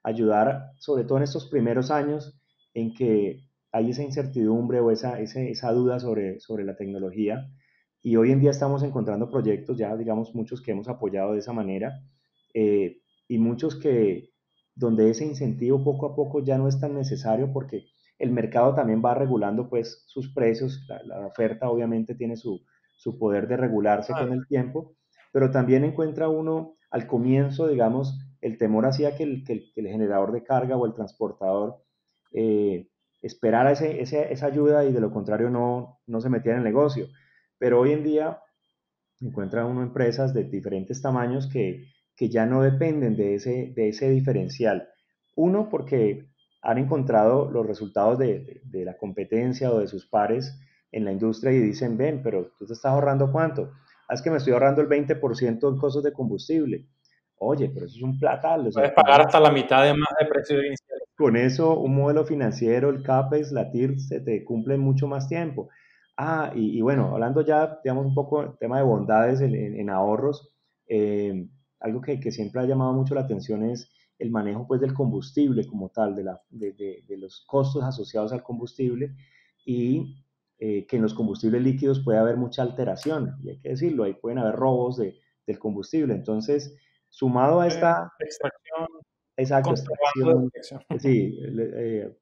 ayudar, 0.01 0.71
sobre 0.77 1.03
todo 1.03 1.17
en 1.17 1.25
estos 1.25 1.47
primeros 1.49 1.91
años 1.91 2.39
en 2.73 2.93
que 2.93 3.43
hay 3.71 3.89
esa 3.89 4.03
incertidumbre 4.03 4.79
o 4.79 4.91
esa, 4.91 5.19
esa, 5.19 5.71
duda 5.73 5.99
sobre, 5.99 6.39
sobre 6.39 6.63
la 6.63 6.77
tecnología. 6.77 7.51
Y 8.01 8.15
hoy 8.15 8.31
en 8.31 8.39
día 8.39 8.51
estamos 8.51 8.81
encontrando 8.81 9.29
proyectos, 9.29 9.77
ya 9.77 9.95
digamos 9.97 10.33
muchos 10.33 10.61
que 10.61 10.71
hemos 10.71 10.87
apoyado 10.87 11.33
de 11.33 11.39
esa 11.39 11.51
manera, 11.51 12.01
eh, 12.53 13.01
y 13.27 13.37
muchos 13.39 13.75
que 13.75 14.28
donde 14.79 15.09
ese 15.09 15.25
incentivo 15.25 15.83
poco 15.83 16.05
a 16.05 16.15
poco 16.15 16.41
ya 16.41 16.57
no 16.57 16.69
es 16.69 16.79
tan 16.79 16.95
necesario 16.95 17.51
porque 17.51 17.85
el 18.17 18.31
mercado 18.31 18.73
también 18.73 19.01
va 19.03 19.13
regulando 19.13 19.69
pues 19.69 20.03
sus 20.07 20.33
precios, 20.33 20.87
la, 21.05 21.27
oferta 21.27 21.69
obviamente 21.69 22.15
tiene 22.15 22.37
su, 22.37 22.61
su, 22.97 23.19
poder 23.19 23.47
de 23.47 23.57
regularse 23.57 24.13
con 24.13 24.31
el 24.31 24.47
tiempo, 24.47 24.95
pero 25.33 25.51
también 25.51 25.83
encuentra 25.83 26.29
uno 26.29 26.77
al 26.91 27.07
comienzo, 27.07 27.67
digamos, 27.67 28.17
el 28.41 28.57
temor 28.57 28.85
hacía 28.85 29.17
que 29.17 29.23
el, 29.23 29.43
que 29.43 29.69
el, 29.75 29.87
generador 29.87 30.31
de 30.31 30.43
carga 30.43 30.77
o 30.77 30.85
el 30.85 30.93
transportador 30.93 31.83
eh, 32.31 32.87
esperara 33.21 33.73
ese, 33.73 34.01
esa 34.01 34.45
ayuda 34.45 34.85
y 34.85 34.93
de 34.93 35.01
lo 35.01 35.11
contrario 35.11 35.49
no, 35.49 35.99
no 36.07 36.21
se 36.21 36.29
metía 36.29 36.53
en 36.53 36.59
el 36.59 36.63
negocio. 36.63 37.07
Pero 37.57 37.81
hoy 37.81 37.91
en 37.91 38.03
día 38.03 38.41
encuentra 39.19 39.65
uno 39.65 39.83
empresas 39.83 40.33
de 40.33 40.45
diferentes 40.45 41.01
tamaños 41.01 41.47
que, 41.47 41.85
que 42.19 42.27
ya 42.27 42.45
no 42.45 42.61
dependen 42.61 43.15
de 43.15 43.35
ese, 43.35 43.71
de 43.73 43.87
ese 43.87 44.09
diferencial. 44.09 44.89
Uno, 45.37 45.69
porque 45.69 46.27
han 46.61 46.77
encontrado 46.77 47.49
los 47.49 47.65
resultados 47.65 48.19
de, 48.19 48.59
de, 48.65 48.83
la 48.83 48.97
competencia 48.97 49.71
o 49.71 49.79
de 49.79 49.87
sus 49.87 50.05
pares 50.05 50.59
en 50.91 51.05
la 51.05 51.13
industria 51.13 51.53
y 51.53 51.59
dicen, 51.59 51.95
ven, 51.95 52.21
pero 52.21 52.51
tú 52.59 52.65
te 52.65 52.73
estás 52.73 52.91
ahorrando 52.91 53.31
cuánto? 53.31 53.71
Ah, 54.09 54.15
es 54.15 54.21
que 54.21 54.29
me 54.29 54.35
estoy 54.35 54.51
ahorrando 54.51 54.81
el 54.81 54.89
20% 54.89 55.69
en 55.69 55.77
costos 55.77 56.03
de 56.03 56.11
combustible. 56.11 56.89
Oye, 57.37 57.71
pero 57.73 57.85
eso 57.85 57.95
es 57.95 58.03
un 58.03 58.19
platal. 58.19 58.69
Puedes 58.73 58.91
pagar 58.91 59.21
hasta 59.21 59.39
la 59.39 59.51
mitad 59.51 59.85
de 59.85 59.93
más 59.93 60.09
de 60.19 60.25
precio 60.25 60.57
inicial. 60.57 60.99
Con 61.15 61.37
eso, 61.37 61.79
un 61.79 61.95
modelo 61.95 62.25
financiero, 62.25 62.89
el 62.89 63.01
CAPEX, 63.01 63.53
la 63.53 63.71
TIR, 63.71 63.97
se 63.97 64.19
te 64.19 64.43
cumple 64.43 64.77
mucho 64.77 65.07
más 65.07 65.29
tiempo. 65.29 65.69
Ah, 66.17 66.51
y, 66.53 66.81
bueno, 66.81 67.13
hablando 67.13 67.39
ya, 67.45 67.79
digamos, 67.81 68.05
un 68.07 68.13
poco 68.13 68.41
del 68.41 68.57
tema 68.57 68.77
de 68.77 68.83
bondades 68.83 69.39
en, 69.39 69.55
en, 69.55 69.89
ahorros, 69.89 70.53
eh, 70.89 71.47
algo 71.79 72.01
que, 72.01 72.19
que, 72.19 72.31
siempre 72.31 72.61
ha 72.61 72.65
llamado 72.65 72.93
mucho 72.93 73.15
la 73.15 73.21
atención 73.21 73.63
es 73.63 73.89
el 74.17 74.31
manejo 74.31 74.67
pues, 74.67 74.81
del 74.81 74.93
combustible 74.93 75.65
como 75.65 75.89
tal, 75.89 76.15
de, 76.15 76.23
la, 76.23 76.41
de, 76.49 76.73
de, 76.73 77.17
los 77.17 77.45
costos 77.47 77.83
asociados 77.83 78.33
al 78.33 78.43
combustible 78.43 79.15
y 79.65 80.25
eh, 80.61 80.85
que 80.87 80.97
en 80.97 81.03
los 81.03 81.13
combustibles 81.13 81.61
líquidos 81.61 82.03
puede 82.03 82.19
haber 82.19 82.35
mucha 82.35 82.63
alteración, 82.63 83.37
y 83.41 83.49
hay 83.49 83.59
que 83.59 83.69
decirlo, 83.69 84.03
ahí 84.03 84.13
pueden 84.13 84.39
haber 84.39 84.55
robos 84.55 84.97
de, 84.97 85.17
del 85.47 85.57
combustible. 85.57 86.13
Entonces, 86.13 86.75
sumado 87.07 87.61
a 87.61 87.67
esta... 87.67 88.11
Extracción. 88.19 88.87
Exacto, 89.37 89.71
extracción. 89.71 90.51
Sí, 90.99 91.39
eh, 91.41 92.13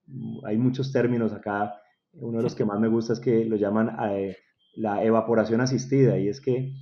hay 0.44 0.58
muchos 0.58 0.92
términos 0.92 1.34
acá. 1.34 1.82
Uno 2.14 2.38
de 2.38 2.44
los 2.44 2.54
que 2.54 2.64
más 2.64 2.80
me 2.80 2.88
gusta 2.88 3.14
es 3.14 3.20
que 3.20 3.44
lo 3.44 3.56
llaman 3.56 3.98
eh, 4.12 4.38
la 4.76 5.04
evaporación 5.04 5.62
asistida, 5.62 6.20
y 6.20 6.28
es 6.28 6.40
que 6.40 6.76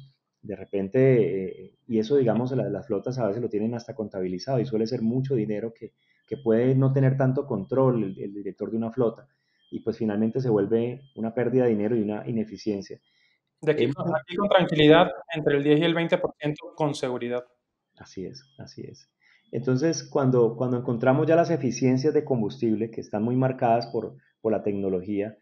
de 0.45 0.55
repente, 0.55 1.45
eh, 1.65 1.75
y 1.87 1.99
eso 1.99 2.17
digamos, 2.17 2.51
las 2.51 2.87
flotas 2.87 3.17
a 3.19 3.27
veces 3.27 3.41
lo 3.41 3.49
tienen 3.49 3.73
hasta 3.73 3.95
contabilizado 3.95 4.59
y 4.59 4.65
suele 4.65 4.87
ser 4.87 5.01
mucho 5.01 5.35
dinero 5.35 5.73
que, 5.73 5.93
que 6.27 6.37
puede 6.37 6.75
no 6.75 6.93
tener 6.93 7.17
tanto 7.17 7.45
control 7.45 8.15
el, 8.17 8.33
director 8.33 8.71
de 8.71 8.77
una 8.77 8.91
flota 8.91 9.27
y 9.71 9.79
pues 9.79 9.97
finalmente 9.97 10.39
se 10.39 10.49
vuelve 10.49 11.01
una 11.15 11.33
pérdida 11.33 11.63
de 11.63 11.71
dinero 11.71 11.95
y 11.95 12.01
una 12.01 12.27
ineficiencia. 12.27 12.99
De 13.61 13.71
aquí, 13.71 13.85
aquí 13.85 14.35
con 14.35 14.49
tranquilidad, 14.49 15.09
entre 15.33 15.57
el 15.57 15.63
10 15.63 15.79
y 15.79 15.83
el 15.83 15.95
20% 15.95 16.55
con 16.75 16.93
seguridad. 16.93 17.43
Así 17.97 18.25
es, 18.25 18.43
así 18.59 18.83
es. 18.83 19.09
Entonces, 19.51 20.03
cuando, 20.03 20.55
cuando 20.55 20.77
encontramos 20.77 21.27
ya 21.27 21.35
las 21.35 21.49
eficiencias 21.49 22.13
de 22.13 22.25
combustible, 22.25 22.91
que 22.91 23.01
están 23.01 23.23
muy 23.23 23.35
marcadas 23.35 23.87
por, 23.87 24.15
por 24.41 24.51
la 24.51 24.63
tecnología, 24.63 25.37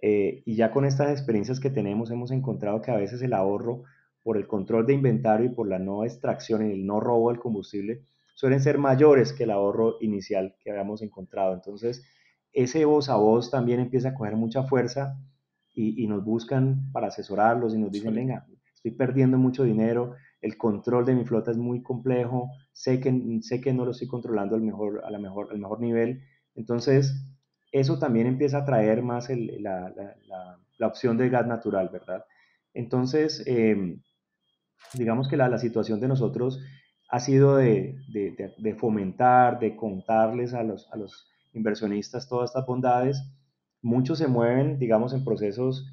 eh, 0.00 0.42
y 0.44 0.56
ya 0.56 0.70
con 0.70 0.84
estas 0.84 1.10
experiencias 1.10 1.60
que 1.60 1.70
tenemos, 1.70 2.10
hemos 2.10 2.30
encontrado 2.30 2.80
que 2.80 2.90
a 2.90 2.96
veces 2.96 3.20
el 3.22 3.32
ahorro 3.32 3.84
por 4.28 4.36
el 4.36 4.46
control 4.46 4.84
de 4.84 4.92
inventario 4.92 5.46
y 5.46 5.54
por 5.54 5.66
la 5.66 5.78
no 5.78 6.04
extracción 6.04 6.68
y 6.68 6.72
el 6.74 6.84
no 6.84 7.00
robo 7.00 7.30
del 7.30 7.40
combustible, 7.40 8.02
suelen 8.34 8.60
ser 8.60 8.76
mayores 8.76 9.32
que 9.32 9.44
el 9.44 9.50
ahorro 9.50 9.96
inicial 10.02 10.54
que 10.60 10.70
habíamos 10.70 11.00
encontrado. 11.00 11.54
Entonces, 11.54 12.04
ese 12.52 12.84
voz 12.84 13.08
a 13.08 13.16
voz 13.16 13.50
también 13.50 13.80
empieza 13.80 14.10
a 14.10 14.14
coger 14.14 14.36
mucha 14.36 14.64
fuerza 14.64 15.18
y, 15.74 16.06
nos 16.08 16.26
buscan 16.26 16.92
para 16.92 17.06
asesorarlos 17.06 17.74
y 17.74 17.78
nos 17.78 17.90
dicen, 17.90 18.14
venga, 18.14 18.46
estoy 18.74 18.90
perdiendo 18.90 19.38
mucho 19.38 19.64
dinero, 19.64 20.14
el 20.42 20.58
control 20.58 21.06
de 21.06 21.14
mi 21.14 21.24
flota 21.24 21.50
es 21.50 21.56
muy 21.56 21.82
complejo, 21.82 22.50
sé 22.70 23.00
que, 23.00 23.38
sé 23.40 23.62
que 23.62 23.72
no 23.72 23.86
lo 23.86 23.92
estoy 23.92 24.08
controlando 24.08 24.56
al 24.56 24.60
mejor, 24.60 25.06
a 25.06 25.10
la 25.10 25.18
mejor, 25.18 25.48
al 25.52 25.58
mejor 25.58 25.80
nivel. 25.80 26.20
Entonces, 26.54 27.14
eso 27.72 27.98
también 27.98 28.26
empieza 28.26 28.58
a 28.58 28.66
traer 28.66 29.02
más 29.02 29.30
la, 29.30 29.90
la, 29.96 30.58
la, 30.76 30.86
opción 30.86 31.16
de 31.16 31.30
gas 31.30 31.46
natural, 31.46 31.88
¿verdad? 31.90 32.26
Entonces, 32.74 33.42
eh, 33.46 33.98
digamos 34.94 35.28
que 35.28 35.36
la, 35.36 35.48
la 35.48 35.58
situación 35.58 36.00
de 36.00 36.08
nosotros 36.08 36.60
ha 37.08 37.20
sido 37.20 37.56
de, 37.56 37.96
de, 38.08 38.54
de, 38.56 38.74
fomentar, 38.74 39.58
de 39.58 39.76
contarles 39.76 40.52
a 40.52 40.62
los, 40.62 40.92
a 40.92 40.96
los 40.96 41.30
inversionistas 41.54 42.28
todas 42.28 42.50
estas 42.50 42.66
bondades. 42.66 43.22
Muchos 43.80 44.18
se 44.18 44.28
mueven, 44.28 44.78
digamos, 44.78 45.14
en 45.14 45.24
procesos, 45.24 45.86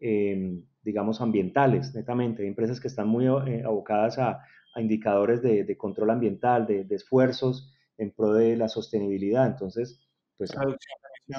em, 0.00 0.64
digamos, 0.82 1.20
ambientales, 1.20 1.94
netamente. 1.94 2.42
Hay 2.42 2.48
empresas 2.48 2.80
que 2.80 2.88
están 2.88 3.06
muy 3.06 3.26
eh, 3.26 3.62
abocadas 3.64 4.18
a, 4.18 4.42
a 4.74 4.80
indicadores 4.80 5.42
de, 5.42 5.76
control 5.76 6.10
ambiental, 6.10 6.66
de, 6.66 6.86
esfuerzos 6.90 7.74
en 7.98 8.10
pro 8.10 8.32
de 8.32 8.56
la 8.56 8.68
sostenibilidad. 8.68 9.46
Entonces, 9.46 10.00
pues, 10.38 10.54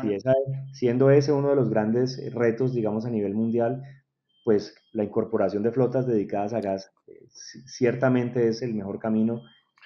si 0.02 0.14
esa, 0.14 0.34
siendo 0.74 1.10
ese 1.10 1.32
uno 1.32 1.50
de 1.50 1.56
los 1.56 1.70
grandes 1.70 2.34
retos, 2.34 2.74
digamos, 2.74 3.06
a 3.06 3.10
nivel 3.10 3.34
mundial, 3.34 3.84
pues 4.44 4.76
la 4.92 5.04
incorporación 5.04 5.64
de 5.64 5.72
flotas 5.72 6.06
dedicadas 6.06 6.54
a 6.54 6.62
gas 6.62 6.92
eh, 7.08 7.26
ciertamente 7.30 8.48
es 8.48 8.62
el 8.62 8.74
mejor 8.74 9.00
camino, 9.00 9.42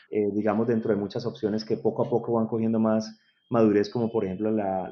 eh, 0.09 0.29
digamos, 0.33 0.67
dentro 0.67 0.91
de 0.91 0.99
muchas 0.99 1.25
opciones 1.25 1.63
que 1.63 1.77
poco 1.77 2.05
a 2.05 2.09
poco 2.09 2.33
van 2.33 2.47
cogiendo 2.47 2.79
más 2.79 3.19
madurez, 3.49 3.89
como 3.89 4.11
por 4.11 4.25
ejemplo 4.25 4.51
la, 4.51 4.89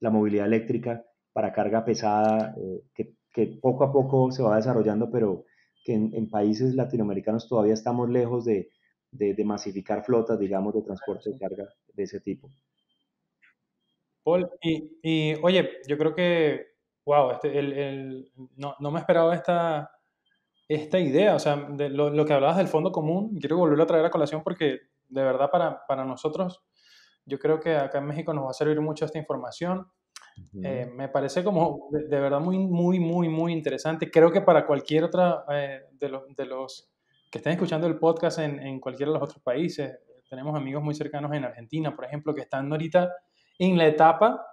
la, 0.00 0.10
movilidad 0.10 0.46
eléctrica 0.46 1.04
para 1.32 1.52
carga 1.52 1.84
pesada, 1.84 2.54
eh, 2.58 2.82
que, 2.94 3.14
poco 3.60 3.84
a 3.84 3.92
poco 3.92 4.32
se 4.32 4.42
va 4.42 4.56
desarrollando, 4.56 5.10
pero 5.10 5.44
que 5.84 5.92
en, 5.92 6.30
países 6.30 6.74
latinoamericanos 6.74 7.46
todavía 7.46 7.74
estamos 7.74 8.08
lejos 8.08 8.46
de, 8.46 8.70
de, 9.10 9.44
masificar 9.44 10.04
flotas, 10.04 10.38
digamos, 10.38 10.74
de 10.74 10.80
transporte 10.80 11.30
de 11.30 11.38
carga 11.38 11.68
de 11.92 12.02
ese 12.02 12.20
tipo. 12.20 12.50
Paul, 14.24 14.48
y 14.62 15.34
oye, 15.42 15.68
yo 15.86 15.98
creo 15.98 16.14
que 16.14 16.75
wow, 17.06 17.30
este, 17.30 17.56
el, 17.56 17.72
el, 17.72 18.32
no, 18.56 18.74
no, 18.80 18.90
me 18.90 18.98
esperaba 18.98 19.34
esta, 19.34 19.90
esta 20.68 20.98
idea, 20.98 21.36
o 21.36 21.38
sea, 21.38 21.56
de 21.56 21.88
lo, 21.88 22.10
lo, 22.10 22.26
que 22.26 22.32
hablabas 22.32 22.56
del 22.56 22.68
fondo 22.68 22.90
común, 22.90 23.38
quiero 23.38 23.56
volverlo 23.56 23.84
a 23.84 23.86
traer 23.86 24.04
a 24.04 24.10
colación 24.10 24.42
porque 24.42 24.80
de 25.08 25.22
verdad 25.22 25.48
para, 25.50 25.86
para 25.86 26.04
nosotros, 26.04 26.62
yo 27.24 27.38
creo 27.38 27.60
que 27.60 27.76
acá 27.76 27.98
en 27.98 28.06
México 28.06 28.34
nos 28.34 28.46
va 28.46 28.50
a 28.50 28.54
servir 28.54 28.80
mucho 28.80 29.04
esta 29.04 29.18
información. 29.18 29.86
Eh, 30.62 30.90
me 30.94 31.08
parece 31.08 31.42
como 31.42 31.88
de, 31.90 32.20
verdad 32.20 32.40
muy, 32.40 32.58
muy, 32.58 33.00
muy, 33.00 33.28
muy 33.28 33.52
interesante. 33.52 34.10
Creo 34.10 34.30
que 34.30 34.42
para 34.42 34.66
cualquier 34.66 35.04
otra 35.04 35.44
eh, 35.50 35.80
de, 35.92 36.08
los, 36.10 36.24
de 36.36 36.44
los 36.44 36.90
que 37.30 37.38
estén 37.38 37.54
escuchando 37.54 37.86
el 37.86 37.98
podcast 37.98 38.40
en, 38.40 38.60
en 38.60 38.78
cualquiera 38.78 39.12
de 39.12 39.18
los 39.18 39.28
otros 39.28 39.42
países, 39.42 39.98
tenemos 40.28 40.54
amigos 40.54 40.82
muy 40.82 40.94
cercanos 40.94 41.32
en 41.32 41.44
Argentina, 41.44 41.94
por 41.94 42.04
ejemplo, 42.04 42.34
que 42.34 42.42
están 42.42 42.70
ahorita 42.70 43.12
en 43.58 43.78
la 43.78 43.86
etapa 43.86 44.44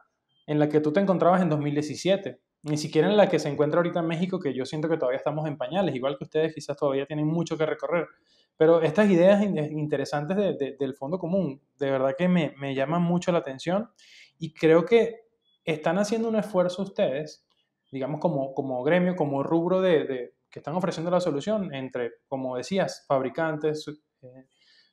en 0.45 0.59
la 0.59 0.69
que 0.69 0.79
tú 0.79 0.91
te 0.91 0.99
encontrabas 0.99 1.41
en 1.41 1.49
2017. 1.49 2.39
Ni 2.63 2.77
siquiera 2.77 3.09
en 3.09 3.17
la 3.17 3.29
que 3.29 3.39
se 3.39 3.49
encuentra 3.49 3.79
ahorita 3.79 3.99
en 3.99 4.07
México, 4.07 4.39
que 4.39 4.53
yo 4.53 4.65
siento 4.65 4.89
que 4.89 4.97
todavía 4.97 5.17
estamos 5.17 5.47
en 5.47 5.57
pañales, 5.57 5.95
igual 5.95 6.17
que 6.17 6.23
ustedes 6.23 6.53
quizás 6.53 6.77
todavía 6.77 7.05
tienen 7.05 7.27
mucho 7.27 7.57
que 7.57 7.65
recorrer. 7.65 8.07
Pero 8.55 8.81
estas 8.81 9.09
ideas 9.09 9.43
interesantes 9.43 10.57
del 10.57 10.95
fondo 10.95 11.17
común, 11.17 11.61
de 11.79 11.91
verdad 11.91 12.15
que 12.17 12.27
me, 12.27 12.53
me 12.57 12.75
llaman 12.75 13.01
mucho 13.01 13.31
la 13.31 13.39
atención 13.39 13.89
y 14.37 14.53
creo 14.53 14.85
que 14.85 15.23
están 15.65 15.97
haciendo 15.97 16.29
un 16.29 16.35
esfuerzo 16.35 16.83
ustedes, 16.83 17.45
digamos 17.91 18.19
como, 18.19 18.53
como 18.53 18.83
gremio, 18.83 19.15
como 19.15 19.43
rubro 19.43 19.81
de, 19.81 20.33
que 20.49 20.59
están 20.59 20.75
ofreciendo 20.75 21.09
la 21.09 21.19
solución 21.19 21.73
entre, 21.73 22.11
como 22.27 22.57
decías, 22.57 23.05
fabricantes, 23.07 23.87
eh, 24.21 24.47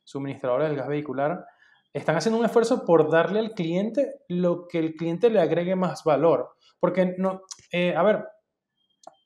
suministradores 0.05 0.69
del 0.69 0.77
gas 0.77 0.89
vehicular, 0.89 1.45
están 1.93 2.17
haciendo 2.17 2.39
un 2.39 2.47
esfuerzo 2.47 2.85
por 2.85 3.11
darle 3.11 3.41
al 3.41 3.53
cliente 3.53 4.23
lo 4.29 4.69
que 4.69 4.79
el 4.79 4.95
cliente 4.95 5.29
le 5.29 5.41
agregue 5.41 5.75
más 5.77 6.05
valor. 6.05 6.57
Porque, 6.81 7.15
no, 7.19 7.43
eh, 7.73 7.95
a 7.95 8.03
ver, 8.03 8.25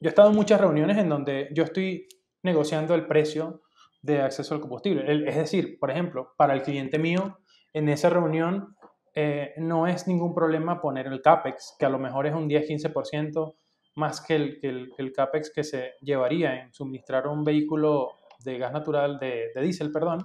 yo 0.00 0.08
he 0.08 0.10
estado 0.10 0.30
en 0.30 0.36
muchas 0.36 0.60
reuniones 0.60 0.98
en 0.98 1.08
donde 1.08 1.48
yo 1.52 1.64
estoy 1.64 2.06
negociando 2.42 2.94
el 2.94 3.06
precio 3.06 3.62
de 4.02 4.20
acceso 4.20 4.54
al 4.54 4.60
combustible. 4.60 5.04
Es 5.28 5.36
decir, 5.36 5.78
por 5.78 5.90
ejemplo, 5.90 6.34
para 6.36 6.52
el 6.52 6.62
cliente 6.62 6.98
mío, 6.98 7.38
en 7.72 7.88
esa 7.88 8.10
reunión 8.10 8.76
eh, 9.14 9.54
no 9.56 9.86
es 9.86 10.06
ningún 10.06 10.34
problema 10.34 10.80
poner 10.80 11.06
el 11.06 11.22
CAPEX, 11.22 11.76
que 11.78 11.86
a 11.86 11.88
lo 11.88 11.98
mejor 11.98 12.26
es 12.26 12.34
un 12.34 12.48
10-15% 12.48 13.54
más 13.94 14.20
que 14.20 14.34
el, 14.34 14.92
el, 14.98 15.12
CAPEX 15.12 15.52
que 15.54 15.64
se 15.64 15.92
llevaría 16.00 16.62
en 16.62 16.74
suministrar 16.74 17.28
un 17.28 17.44
vehículo 17.44 18.10
de 18.40 18.58
gas 18.58 18.72
natural, 18.72 19.18
de, 19.18 19.52
de 19.54 19.62
diésel, 19.62 19.92
perdón, 19.92 20.18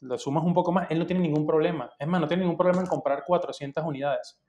lo 0.00 0.16
sumas 0.16 0.44
un 0.44 0.54
poco 0.54 0.70
más, 0.72 0.90
él 0.90 1.00
no 1.00 1.06
tiene 1.06 1.20
ningún 1.20 1.44
problema. 1.44 1.90
Es 1.98 2.06
más, 2.06 2.20
no 2.20 2.28
tiene 2.28 2.44
ningún 2.44 2.56
problema 2.56 2.80
en 2.80 2.86
comprar 2.86 3.24
400 3.26 3.84
unidades 3.84 4.40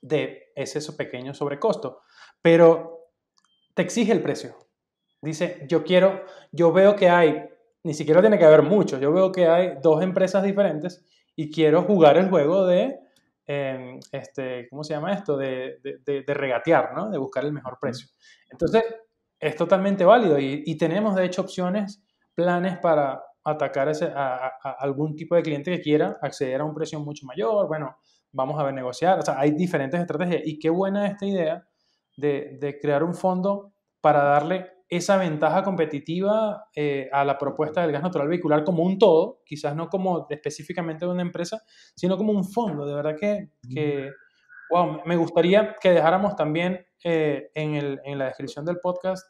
de 0.00 0.52
ese 0.54 0.92
pequeño 0.92 1.34
sobrecosto. 1.34 2.02
Pero 2.42 3.10
te 3.74 3.82
exige 3.82 4.12
el 4.12 4.22
precio. 4.22 4.56
Dice, 5.22 5.66
yo 5.68 5.84
quiero, 5.84 6.24
yo 6.50 6.72
veo 6.72 6.96
que 6.96 7.08
hay 7.08 7.50
ni 7.82 7.94
siquiera 7.94 8.20
tiene 8.20 8.38
que 8.38 8.44
haber 8.44 8.62
mucho. 8.62 8.98
Yo 8.98 9.12
veo 9.12 9.32
que 9.32 9.46
hay 9.46 9.78
dos 9.82 10.02
empresas 10.02 10.42
diferentes 10.42 11.04
y 11.34 11.50
quiero 11.50 11.82
jugar 11.82 12.16
el 12.18 12.28
juego 12.28 12.66
de, 12.66 12.98
em, 13.46 13.98
este, 14.12 14.68
¿cómo 14.68 14.84
se 14.84 14.94
llama 14.94 15.12
esto? 15.12 15.36
De, 15.36 15.78
de, 15.82 16.22
de, 16.22 16.34
regatear, 16.34 16.94
¿no? 16.94 17.10
De 17.10 17.18
buscar 17.18 17.44
el 17.44 17.52
mejor 17.52 17.78
precio. 17.80 18.08
Entonces, 18.50 18.84
es 19.38 19.56
totalmente 19.56 20.04
válido 20.04 20.38
y, 20.38 20.62
y 20.66 20.76
tenemos, 20.76 21.14
de 21.14 21.24
hecho, 21.24 21.42
opciones, 21.42 22.02
planes 22.34 22.78
para 22.78 23.22
atacar 23.42 23.88
ese, 23.88 24.12
a, 24.14 24.48
algún 24.78 25.16
tipo 25.16 25.34
de 25.34 25.42
cliente 25.42 25.70
que 25.70 25.80
quiera 25.80 26.18
acceder 26.20 26.60
a 26.60 26.64
un 26.64 26.74
precio 26.74 27.00
mucho 27.00 27.24
mayor. 27.26 27.66
Bueno, 27.66 27.96
vamos 28.32 28.60
a 28.60 28.64
ver 28.64 28.74
negociar. 28.74 29.18
O 29.18 29.22
sea, 29.22 29.38
hay 29.38 29.52
diferentes 29.52 30.00
estrategias 30.00 30.42
y 30.44 30.58
qué 30.58 30.70
buena 30.70 31.06
esta 31.06 31.26
idea 31.26 31.66
de, 32.16 32.58
de 32.60 32.78
crear 32.78 33.02
un 33.02 33.14
fondo 33.14 33.72
para 34.00 34.22
darle 34.22 34.70
esa 34.90 35.16
ventaja 35.16 35.62
competitiva 35.62 36.64
eh, 36.74 37.08
a 37.12 37.24
la 37.24 37.38
propuesta 37.38 37.80
del 37.80 37.92
gas 37.92 38.02
natural 38.02 38.26
vehicular 38.26 38.64
como 38.64 38.82
un 38.82 38.98
todo, 38.98 39.40
quizás 39.46 39.76
no 39.76 39.88
como 39.88 40.26
específicamente 40.28 41.06
de 41.06 41.12
una 41.12 41.22
empresa, 41.22 41.62
sino 41.94 42.16
como 42.16 42.32
un 42.32 42.44
fondo. 42.44 42.84
De 42.84 42.94
verdad 42.94 43.14
que, 43.18 43.50
que 43.72 44.10
wow, 44.68 45.00
me 45.06 45.16
gustaría 45.16 45.76
que 45.80 45.92
dejáramos 45.92 46.34
también 46.34 46.84
eh, 47.04 47.50
en, 47.54 47.76
el, 47.76 48.00
en, 48.04 48.18
la 48.18 48.26
descripción 48.26 48.64
del 48.64 48.78
podcast 48.80 49.24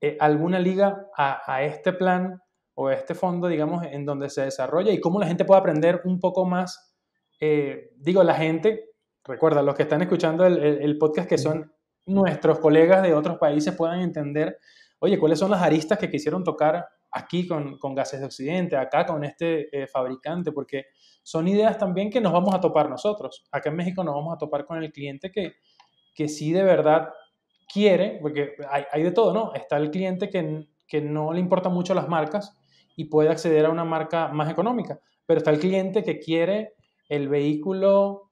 eh, 0.00 0.16
alguna 0.18 0.58
liga 0.58 1.06
a, 1.16 1.40
a, 1.46 1.62
este 1.62 1.92
plan 1.92 2.42
o 2.74 2.90
este 2.90 3.14
fondo, 3.14 3.46
digamos, 3.46 3.86
en 3.86 4.04
donde 4.04 4.28
se 4.28 4.42
desarrolla 4.42 4.90
y 4.90 5.00
cómo 5.00 5.20
la 5.20 5.28
gente 5.28 5.44
puede 5.44 5.60
aprender 5.60 6.00
un 6.04 6.18
poco 6.18 6.44
más. 6.44 6.87
Digo, 7.40 8.22
la 8.22 8.34
gente, 8.34 8.90
recuerda, 9.24 9.62
los 9.62 9.74
que 9.74 9.82
están 9.84 10.02
escuchando 10.02 10.46
el, 10.46 10.98
podcast 10.98 11.28
que 11.28 11.38
son 11.38 11.72
nuestros 12.06 12.58
colegas 12.58 13.02
de 13.02 13.14
otros 13.14 13.38
países 13.38 13.74
puedan 13.74 14.00
entender 14.00 14.58
oye, 15.00 15.18
¿cuáles 15.18 15.38
son 15.38 15.50
las 15.50 15.62
aristas 15.62 15.98
que 15.98 16.10
quisieron 16.10 16.44
tocar 16.44 16.86
aquí 17.10 17.46
con, 17.46 17.78
con 17.78 17.94
Gases 17.94 18.20
de 18.20 18.26
Occidente, 18.26 18.76
acá 18.76 19.06
con 19.06 19.24
este 19.24 19.68
eh, 19.76 19.86
fabricante? 19.86 20.52
Porque 20.52 20.86
son 21.22 21.48
ideas 21.48 21.78
también 21.78 22.10
que 22.10 22.20
nos 22.20 22.32
vamos 22.32 22.54
a 22.54 22.60
topar 22.60 22.88
nosotros. 22.88 23.46
Acá 23.52 23.70
en 23.70 23.76
México 23.76 24.02
nos 24.04 24.14
vamos 24.14 24.34
a 24.34 24.38
topar 24.38 24.64
con 24.64 24.82
el 24.82 24.92
cliente 24.92 25.30
que, 25.30 25.56
que 26.14 26.28
sí 26.28 26.52
de 26.52 26.64
verdad 26.64 27.10
quiere, 27.72 28.18
porque 28.20 28.54
hay, 28.70 28.84
hay 28.90 29.02
de 29.02 29.12
todo, 29.12 29.32
¿no? 29.32 29.54
Está 29.54 29.76
el 29.76 29.90
cliente 29.90 30.30
que, 30.30 30.68
que 30.86 31.00
no 31.00 31.32
le 31.32 31.40
importa 31.40 31.68
mucho 31.68 31.94
las 31.94 32.08
marcas 32.08 32.56
y 32.96 33.04
puede 33.04 33.28
acceder 33.28 33.66
a 33.66 33.70
una 33.70 33.84
marca 33.84 34.28
más 34.28 34.50
económica, 34.50 35.00
pero 35.26 35.38
está 35.38 35.50
el 35.50 35.60
cliente 35.60 36.02
que 36.02 36.18
quiere 36.18 36.74
el 37.08 37.28
vehículo 37.28 38.28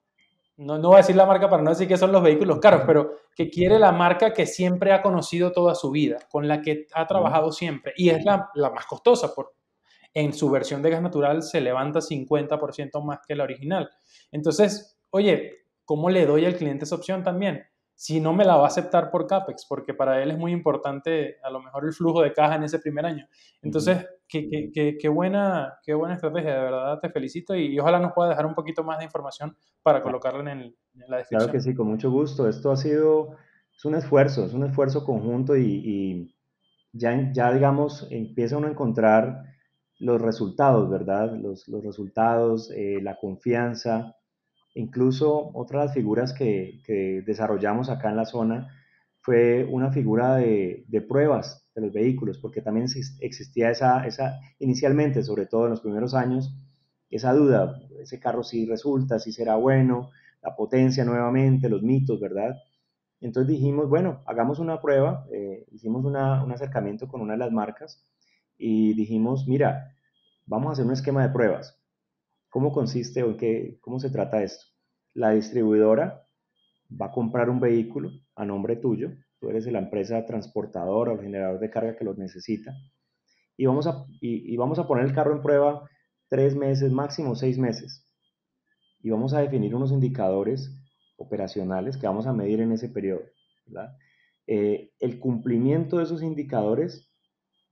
no, 0.59 0.79
no 0.79 0.89
voy 0.89 0.95
a 0.97 0.99
decir 0.99 1.17
la 1.17 1.27
marca 1.27 1.51
para 1.51 1.63
no 1.63 1.71
decir 1.71 1.87
que 1.87 1.99
son 1.99 2.13
los 2.13 2.23
vehículos 2.23 2.59
caros, 2.61 2.83
pero 2.87 3.13
que 3.35 3.51
quiere 3.51 3.79
la 3.79 3.93
marca 3.93 4.33
que 4.33 4.47
siempre 4.47 4.93
ha 4.93 5.03
conocido 5.03 5.53
toda 5.53 5.75
su 5.75 5.91
vida, 5.91 6.19
con 6.31 6.49
la 6.49 6.63
que 6.63 6.87
ha 6.95 7.07
trabajado 7.07 7.53
siempre, 7.53 7.93
y 7.97 8.09
es 8.09 8.25
la, 8.25 8.49
la 8.55 8.71
más 8.71 8.87
costosa, 8.87 9.35
por, 9.35 9.55
en 10.15 10.33
su 10.33 10.49
versión 10.49 10.81
de 10.81 10.91
gas 10.91 11.03
natural 11.03 11.43
se 11.43 11.61
levanta 11.61 12.01
50% 12.01 13.05
más 13.05 13.21
que 13.27 13.37
la 13.37 13.45
original. 13.45 13.91
Entonces, 14.33 14.99
oye, 15.11 15.67
¿cómo 15.85 16.09
le 16.09 16.25
doy 16.25 16.47
al 16.47 16.57
cliente 16.57 16.87
esa 16.87 16.95
opción 16.95 17.23
también? 17.23 17.67
si 17.99 18.21
no 18.21 18.35
me 18.35 18.45
la 18.45 18.57
va 18.57 18.65
a 18.65 18.67
aceptar 18.67 19.11
por 19.11 19.27
CAPEX, 19.27 19.65
porque 19.67 19.95
para 19.95 20.23
él 20.23 20.31
es 20.31 20.37
muy 20.37 20.53
importante 20.53 21.39
a 21.43 21.49
lo 21.49 21.63
mejor 21.63 21.87
el 21.87 21.95
flujo 21.95 22.21
de 22.21 22.35
caja 22.35 22.57
en 22.57 22.65
ese 22.65 22.79
primer 22.79 23.07
año. 23.07 23.27
Entonces, 23.63 24.07
qué, 24.29 24.71
qué, 24.73 24.99
qué, 25.01 25.09
buena, 25.09 25.79
qué 25.85 25.95
buena 25.95 26.15
estrategia, 26.15 26.55
de 26.55 26.61
verdad 26.61 27.01
te 27.01 27.11
felicito 27.11 27.55
y, 27.55 27.79
ojalá 27.79 27.99
nos 27.99 28.13
pueda 28.13 28.31
dejar 28.31 28.47
un 28.47 28.55
poquito 28.55 28.85
más 28.85 28.99
de 28.99 29.05
información 29.05 29.57
para 29.83 30.03
colocarla 30.03 30.41
en, 30.41 30.59
el, 30.59 30.77
en, 30.95 31.11
la 31.11 31.19
descripción. 31.19 31.49
Claro 31.49 31.53
que 31.53 31.61
sí, 31.61 31.75
con 31.75 31.89
mucho 31.89 32.11
gusto. 32.11 32.49
Esto 32.49 32.71
ha 32.71 32.77
sido, 32.77 33.37
es 33.77 33.85
un 33.85 33.95
esfuerzo, 33.95 34.45
es 34.45 34.55
un 34.55 34.65
esfuerzo 34.65 35.05
conjunto 35.05 35.57
y, 35.57 35.65
y 35.65 36.37
ya, 36.93 37.33
ya, 37.33 37.53
digamos, 37.53 38.07
empieza 38.11 38.57
uno 38.57 38.67
a 38.67 38.71
encontrar 38.71 39.43
los 39.99 40.21
resultados, 40.21 40.91
¿verdad? 40.91 41.33
Los, 41.35 41.69
los 41.69 41.83
resultados, 41.83 42.71
eh, 42.71 43.01
la 43.03 43.17
confianza, 43.17 44.17
Incluso 44.77 45.53
otra 45.55 45.81
de 45.81 45.87
las 45.87 45.95
figuras 45.95 46.35
que, 46.35 47.23
desarrollamos 47.27 47.89
acá 47.89 48.11
en 48.11 48.17
la 48.17 48.27
zona 48.27 48.69
fue 49.23 49.65
una 49.65 49.91
figura 49.91 50.37
de, 50.37 51.07
pruebas 51.09 51.66
de 51.77 51.83
los 51.83 51.93
vehículos, 51.93 52.39
porque 52.39 52.63
también 52.63 52.87
existía 53.21 53.71
esa, 53.71 54.07
esa, 54.07 54.41
inicialmente, 54.59 55.23
sobre 55.23 55.47
todo 55.47 55.65
en 55.65 55.71
los 55.71 55.83
primeros 55.83 56.15
años, 56.15 56.57
esa 57.11 57.33
duda, 57.35 57.79
ese 58.01 58.19
carro 58.19 58.43
sí 58.43 58.67
resulta, 58.67 59.19
si 59.19 59.31
será 59.31 59.57
bueno, 59.57 60.11
la 60.43 60.57
potencia 60.57 61.05
nuevamente, 61.05 61.69
los 61.69 61.83
mitos, 61.83 62.19
¿verdad? 62.19 62.57
Entonces 63.21 63.53
dijimos, 63.53 63.89
bueno, 63.89 64.23
hagamos 64.27 64.59
una 64.59 64.81
prueba, 64.81 65.27
eh, 65.31 65.67
hicimos 65.71 66.05
un 66.05 66.17
acercamiento 66.17 67.09
con 67.09 67.21
una 67.21 67.35
de 67.35 67.39
las 67.39 67.53
marcas 67.53 68.05
y 68.59 68.95
dijimos, 68.95 69.47
mira, 69.47 69.95
vamos 70.47 70.71
a 70.71 70.73
hacer 70.73 70.87
un 70.87 70.93
esquema 70.93 71.23
de 71.23 71.33
pruebas. 71.33 71.79
¿Cómo 72.49 72.73
consiste 72.73 73.23
o 73.23 73.37
qué, 73.37 73.79
cómo 73.83 74.01
se 74.01 74.11
trata 74.11 74.43
esto? 74.43 74.65
La 75.15 75.31
distribuidora 75.31 76.25
va 76.91 77.07
a 77.07 77.13
comprar 77.13 77.51
un 77.51 77.61
vehículo 77.61 78.11
a 78.35 78.45
nombre 78.45 78.77
tuyo, 78.77 79.11
tú 79.41 79.49
eres 79.51 79.67
la 79.67 79.79
empresa 79.79 80.25
transportadora 80.25 81.13
o 81.13 81.19
generador 81.19 81.61
de 81.61 81.71
carga 81.71 81.97
que 81.97 82.05
lo 82.05 82.15
necesita, 82.15 82.75
y 83.57 83.67
vamos, 83.67 83.87
a, 83.87 84.05
y, 84.21 84.57
vamos 84.57 84.79
a 84.79 84.87
poner 84.87 85.05
el 85.05 85.15
carro 85.15 85.33
en 85.33 85.43
prueba 85.43 85.89
tres 86.29 86.55
meses, 86.55 86.93
máximo 86.93 87.35
seis 87.35 87.59
meses, 87.59 88.05
y 89.03 89.11
vamos 89.11 89.33
a 89.33 89.41
definir 89.41 89.75
unos 89.75 89.93
indicadores 89.93 90.75
operacionales 91.17 91.97
que 91.97 92.07
vamos 92.07 92.27
a 92.27 92.33
medir 92.33 92.61
en 92.61 92.73
ese 92.73 92.89
periodo. 92.89 93.23
Eh, 94.47 94.91
el 95.01 95.19
cumplimiento 95.19 95.99
de 95.99 96.05
esos 96.05 96.23
indicadores 96.23 97.11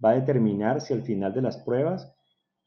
va 0.05 0.11
a 0.11 0.15
determinar 0.15 0.81
si 0.81 0.93
al 0.93 1.03
final 1.03 1.33
de 1.33 1.43
las 1.43 1.59
pruebas 1.59 2.13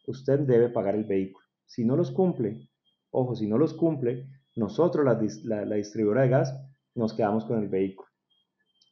usted 0.08 0.40
debe 0.40 0.70
pagar 0.70 0.96
el 0.96 1.04
vehículo. 1.04 1.46
Si 1.66 1.84
no 1.84 1.96
los 1.96 2.12
cumple, 2.12 2.70
ojo, 3.12 3.36
si 3.36 3.48
no 3.48 3.58
los 3.58 3.74
cumple, 3.74 4.28
nosotros, 4.56 5.06
la, 5.06 5.76
distribuidora 5.76 6.24
de 6.24 6.30
gas, 6.30 6.58
nos 6.96 7.14
quedamos 7.14 7.46
con 7.46 7.62
el 7.62 7.70
vehículo. 7.70 8.07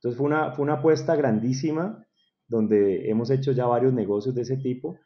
Entonces 0.06 0.20
fue 0.20 0.28
una, 0.28 0.52
fue 0.52 0.62
una 0.62 0.74
apuesta 0.74 1.16
grandísima 1.16 2.06
donde 2.48 3.10
hemos 3.10 3.32
hecho 3.32 3.54
ya 3.54 3.66
varios 3.66 3.92
negocios 3.92 4.36
de 4.36 4.44
ese 4.44 4.58
tipo 4.58 5.00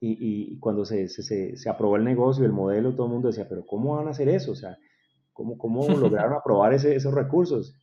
y, 0.00 0.60
cuando 0.60 0.84
se, 0.84 1.08
se, 1.08 1.68
aprobó 1.68 1.96
el 1.96 2.04
negocio, 2.04 2.44
el 2.44 2.52
modelo, 2.52 2.94
todo 2.94 3.06
el 3.06 3.14
mundo 3.14 3.26
decía, 3.26 3.48
pero 3.48 3.66
¿cómo 3.66 3.96
van 3.96 4.06
a 4.06 4.10
hacer 4.10 4.28
eso? 4.28 4.52
O 4.52 4.54
sea, 4.54 4.78
¿cómo, 5.32 5.58
cómo 5.58 5.88
lograron 5.98 6.34
aprobar 6.34 6.72
esos 6.72 7.12
recursos? 7.12 7.74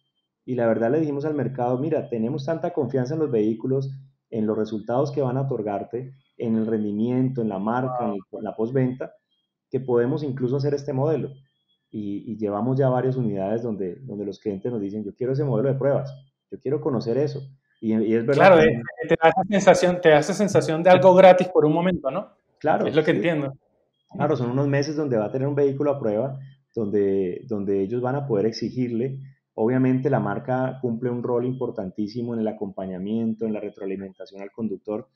Y 0.46 0.56
la 0.56 0.66
verdad 0.66 0.92
le 0.92 1.02
dijimos 1.02 1.26
al 1.26 1.34
mercado, 1.34 1.78
mira, 1.78 2.08
tenemos 2.08 2.46
tanta 2.46 2.72
confianza 2.72 3.16
en 3.16 3.20
los 3.20 3.32
vehículos, 3.32 3.92
en 4.30 4.48
los 4.48 4.58
resultados 4.58 5.12
que 5.12 5.22
van 5.22 5.36
a 5.36 5.42
otorgarte, 5.42 6.14
en 6.38 6.56
el 6.56 6.68
rendimiento, 6.68 7.42
en 7.42 7.50
la 7.50 7.60
marca, 7.60 8.14
en, 8.14 8.44
la 8.44 8.56
postventa, 8.56 9.12
que 9.70 9.82
podemos 9.82 10.24
incluso 10.24 10.56
hacer 10.56 10.74
este 10.74 10.94
modelo. 10.94 11.34
Y, 11.90 12.38
llevamos 12.38 12.78
ya 12.78 12.88
varias 12.88 13.18
unidades 13.18 13.62
donde, 13.62 13.96
donde 13.96 14.24
los 14.26 14.40
clientes 14.40 14.72
nos 14.72 14.80
dicen, 14.80 15.04
yo 15.04 15.14
quiero 15.14 15.34
ese 15.34 15.44
modelo 15.44 15.68
de 15.68 15.78
pruebas, 15.78 16.14
yo 16.52 16.60
quiero 16.60 16.82
conocer 16.82 17.18
eso. 17.18 17.42
Y, 17.80 17.94
es 17.94 18.26
verdad. 18.26 18.34
Claro, 18.34 18.62
eh, 18.62 18.82
te, 19.08 19.16
da 19.22 19.30
esa 19.30 19.44
sensación, 19.50 20.02
te 20.02 20.10
da 20.10 20.22
sensación 20.22 20.84
de 20.84 20.92
algo 20.92 21.16
gratis 21.16 21.48
por 21.48 21.66
un 21.66 21.74
momento, 21.74 22.12
¿no? 22.12 22.30
Claro. 22.60 22.86
Es 22.86 22.96
lo 22.96 23.04
que 23.04 23.12
entiendo. 23.12 23.54
Claro, 24.14 24.36
son 24.36 24.52
unos 24.52 24.68
meses 24.68 24.96
donde 24.96 25.18
va 25.18 25.26
a 25.26 25.32
tener 25.32 25.48
un 25.48 25.56
vehículo 25.56 25.92
a 25.92 26.00
prueba, 26.00 26.38
donde, 26.76 27.44
donde 27.48 27.82
ellos 27.82 28.02
van 28.02 28.16
a 28.16 28.28
poder 28.28 28.46
exigirle. 28.46 29.20
Obviamente 29.56 30.10
la 30.10 30.20
marca 30.20 30.78
cumple 30.82 31.10
un 31.10 31.24
rol 31.24 31.46
importantísimo 31.46 32.34
en 32.34 32.42
el 32.42 32.48
acompañamiento, 32.48 33.46
en 33.46 33.54
la 33.54 33.60
retroalimentación 33.60 34.42
al 34.42 34.52
conductor, 34.52 35.08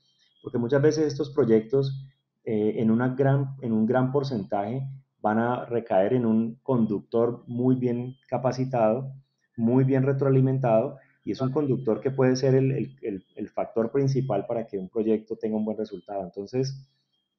porque 0.42 0.58
muchas 0.58 0.82
veces 0.82 1.08
estos 1.08 1.30
proyectos 1.32 2.08
eh, 2.44 2.76
en, 2.78 2.90
una 2.90 3.10
gran, 3.16 3.56
en 3.62 3.74
un 3.74 3.86
gran 3.86 4.12
porcentaje 4.12 4.88
van 5.22 5.40
a 5.40 5.66
recaer 5.66 6.14
en 6.14 6.26
un 6.26 6.60
conductor 6.62 7.44
muy 7.48 7.76
bien 7.76 8.16
capacitado, 8.28 9.12
muy 9.58 9.84
bien 9.84 10.04
retroalimentado, 10.04 10.98
y 11.26 11.32
es 11.32 11.42
un 11.42 11.52
conductor 11.52 12.00
que 12.00 12.12
puede 12.12 12.36
ser 12.36 12.54
el, 12.54 12.96
el, 13.02 13.50
factor 13.50 13.92
principal 13.92 14.46
para 14.46 14.68
que 14.68 14.78
un 14.78 14.90
proyecto 14.90 15.36
tenga 15.36 15.58
un 15.58 15.66
buen 15.66 15.76
resultado. 15.76 16.24
Entonces, 16.24 16.88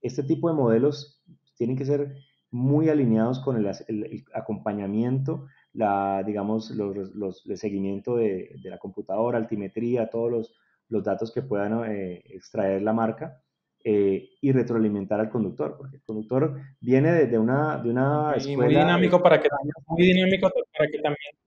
este 0.03 0.25
tipo 0.25 0.49
de 0.49 0.57
modelos 0.57 1.23
tienen 1.57 1.77
que 1.77 1.85
ser 1.85 2.17
muy 2.51 2.89
alineados 2.89 3.39
con 3.39 3.57
el, 3.57 4.25
acompañamiento, 4.35 5.47
la, 5.73 6.25
digamos, 6.27 6.71
los, 6.71 7.15
los, 7.15 7.47
el 7.47 7.57
seguimiento 7.59 8.17
de, 8.17 8.57
de, 8.61 8.71
la 8.71 8.79
computadora, 8.79 9.39
altimetría, 9.39 10.11
todos 10.11 10.33
los, 10.33 10.55
los 10.89 11.05
datos 11.05 11.33
que 11.33 11.43
puedan 11.43 11.89
eh, 11.89 12.23
extraer 12.27 12.83
la 12.83 12.93
marca 12.93 13.41
eh, 13.85 14.31
y 14.41 14.51
retroalimentar 14.51 15.21
al 15.21 15.31
conductor, 15.31 15.77
porque 15.79 15.99
el 15.99 16.03
conductor 16.03 16.61
viene 16.81 17.13
de, 17.13 17.39
una, 17.39 17.79
de 17.79 17.91
una 17.91 18.35
escuela... 18.35 18.65
Muy 18.65 18.75
dinámico, 18.75 19.23
para 19.23 19.41
que, 19.41 19.49
muy 19.87 20.07
dinámico 20.07 20.51
para 20.77 20.91
que 20.91 20.99
también 20.99 21.46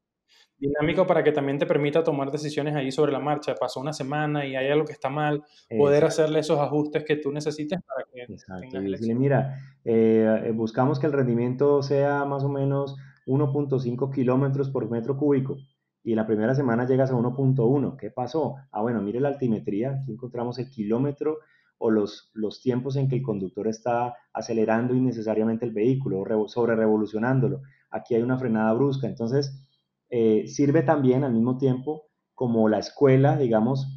dinámico 0.60 1.08
para 1.08 1.24
que 1.24 1.32
también 1.32 1.58
te 1.58 1.66
permita 1.66 2.04
tomar 2.04 2.32
decisiones 2.32 2.76
ahí 2.76 2.92
sobre 2.92 3.12
la 3.12 3.20
marcha. 3.20 3.56
Pasó 3.56 3.80
una 3.80 3.94
semana 3.94 4.46
y 4.46 4.56
hay 4.56 4.68
algo 4.68 4.86
que 4.86 4.94
está 4.94 5.10
mal, 5.10 5.44
poder 5.78 6.06
hacerle 6.06 6.40
esos 6.40 6.60
ajustes 6.60 7.04
que 7.06 7.16
tú 7.16 7.32
necesites 7.32 7.80
para 7.82 8.06
que 8.12 8.34
Exacto. 8.34 8.82
Y 8.82 9.16
mira, 9.16 9.58
eh, 9.86 10.44
eh, 10.46 10.52
buscamos 10.52 11.00
que 11.00 11.08
el 11.08 11.14
rendimiento 11.14 11.82
sea 11.82 12.26
más 12.26 12.44
o 12.44 12.50
menos 12.50 12.96
1.5 13.26 14.14
kilómetros 14.14 14.70
por 14.70 14.90
metro 14.90 15.18
cúbico 15.18 15.58
y 16.04 16.16
la 16.16 16.26
primera 16.26 16.56
semana 16.56 16.88
llegas 16.88 17.12
a 17.12 17.16
1.1. 17.16 17.98
¿Qué 17.98 18.12
pasó? 18.12 18.56
Ah, 18.72 18.82
bueno, 18.82 19.02
mire 19.02 19.20
la 19.20 19.30
altimetría, 19.30 20.00
aquí 20.02 20.12
encontramos 20.12 20.58
el 20.60 20.70
kilómetro 20.70 21.40
o 21.78 21.92
los, 21.92 22.32
los 22.34 22.62
tiempos 22.62 22.96
en 22.96 23.08
que 23.08 23.18
el 23.18 23.22
conductor 23.22 23.68
está 23.68 24.16
acelerando 24.34 24.94
innecesariamente 24.94 25.66
el 25.66 25.72
vehículo 25.72 26.22
o 26.22 26.48
sobre 26.48 26.76
revolucionándolo. 26.76 27.62
Aquí 27.90 28.16
hay 28.16 28.22
una 28.22 28.38
frenada 28.38 28.74
brusca. 28.74 29.08
Entonces, 29.08 29.66
eh, 30.10 30.48
sirve 30.48 30.84
también 30.84 31.24
al 31.24 31.34
mismo 31.34 31.58
tiempo 31.58 32.08
como 32.34 32.70
la 32.70 32.80
escuela, 32.80 33.38
digamos, 33.38 33.88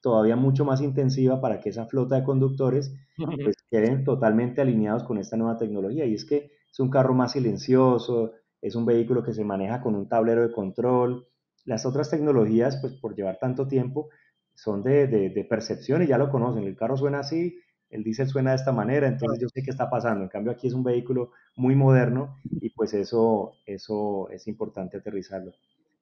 todavía 0.00 0.36
mucho 0.36 0.64
más 0.64 0.80
intensiva 0.80 1.40
para 1.40 1.60
que 1.60 1.70
esa 1.70 1.86
flota 1.86 2.16
de 2.16 2.24
conductores 2.24 2.94
pues, 3.16 3.56
queden 3.70 4.04
totalmente 4.04 4.60
alineados 4.60 5.04
con 5.04 5.18
esta 5.18 5.36
nueva 5.36 5.58
tecnología. 5.58 6.04
Y 6.06 6.14
es 6.14 6.24
que 6.24 6.52
es 6.70 6.80
un 6.80 6.90
carro 6.90 7.14
más 7.14 7.32
silencioso, 7.32 8.32
es 8.62 8.74
un 8.74 8.86
vehículo 8.86 9.22
que 9.22 9.34
se 9.34 9.44
maneja 9.44 9.80
con 9.82 9.94
un 9.94 10.08
tablero 10.08 10.42
de 10.42 10.52
control. 10.52 11.26
Las 11.64 11.84
otras 11.86 12.10
tecnologías, 12.10 12.78
pues 12.80 12.94
por 12.94 13.14
llevar 13.14 13.38
tanto 13.38 13.66
tiempo, 13.66 14.08
son 14.54 14.82
de, 14.82 15.06
de, 15.06 15.44
percepción 15.44 16.02
y 16.02 16.06
ya 16.06 16.18
lo 16.18 16.30
conocen. 16.30 16.64
El 16.64 16.76
carro 16.76 16.96
suena 16.96 17.20
así, 17.20 17.58
el 17.90 18.04
diésel 18.04 18.28
suena 18.28 18.50
de 18.50 18.56
esta 18.56 18.72
manera, 18.72 19.08
entonces 19.08 19.40
yo 19.40 19.48
sé 19.48 19.62
qué 19.62 19.70
está 19.70 19.90
pasando. 19.90 20.22
En 20.22 20.28
cambio, 20.28 20.52
aquí 20.52 20.68
es 20.68 20.74
un 20.74 20.84
vehículo 20.84 21.32
muy 21.56 21.74
moderno 21.74 22.36
y 22.44 22.70
pues 22.70 22.94
eso, 22.94 23.52
eso 23.66 24.28
es 24.30 24.46
importante 24.46 24.96
aterrizarlo. 24.96 25.52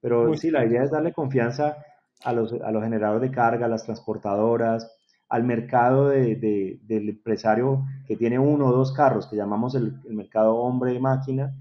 Pero 0.01 0.35
sí, 0.37 0.51
la 0.51 0.65
idea 0.65 0.85
es 0.85 0.91
darle 0.91 1.13
confianza 1.13 1.79
a 2.25 2.33
los, 2.33 2.53
a 2.53 2.71
los 2.71 2.83
generadores 2.83 3.31
de 3.31 3.35
carga, 3.35 3.67
a 3.67 3.69
las 3.69 3.85
transportadoras, 3.85 4.99
al 5.29 5.45
mercado 5.45 6.09
de, 6.09 6.81
del 6.83 7.09
empresario 7.09 7.85
que 8.07 8.17
tiene 8.17 8.39
uno 8.39 8.67
o 8.67 8.73
dos 8.73 8.93
carros, 8.93 9.27
que 9.27 9.37
llamamos 9.37 9.75
el, 9.75 10.01
mercado 10.11 10.57
hombre-máquina, 10.57 11.55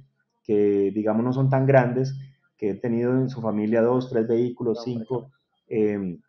que 0.43 0.91
digamos 0.93 1.23
no 1.23 1.33
son 1.33 1.49
tan 1.49 1.65
grandes, 1.65 2.15
que 2.57 2.71
he 2.71 2.75
tenido 2.75 3.13
en 3.13 3.29
su 3.29 3.41
familia 3.41 3.81
dos, 3.81 4.09
tres 4.09 4.27
vehículos, 4.27 4.81
cinco, 4.83 5.31
em, 5.67 6.19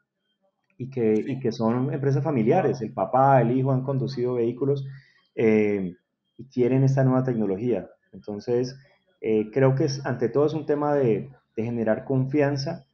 y, 0.79 0.89
que, 0.89 1.13
y 1.27 1.41
que 1.41 1.53
son 1.53 1.93
empresas 1.93 2.23
familiares. 2.23 2.81
El 2.81 2.93
papá, 2.93 3.43
el 3.43 3.51
hijo 3.51 3.73
han 3.73 3.83
conducido 3.83 4.35
vehículos 4.35 4.87
em, 5.35 5.97
y 6.39 6.45
quieren 6.47 6.85
esta 6.85 7.05
nueva 7.05 7.25
tecnología. 7.25 7.91
Entonces, 8.13 8.79
eh, 9.21 9.51
creo 9.53 9.75
que 9.75 9.85
es, 9.85 10.07
ante 10.07 10.29
todo 10.29 10.47
es 10.47 10.55
un 10.55 10.65
tema 10.65 10.95
de, 10.95 11.31
de 11.57 11.65
generar 11.65 12.05
confianza, 12.05 12.87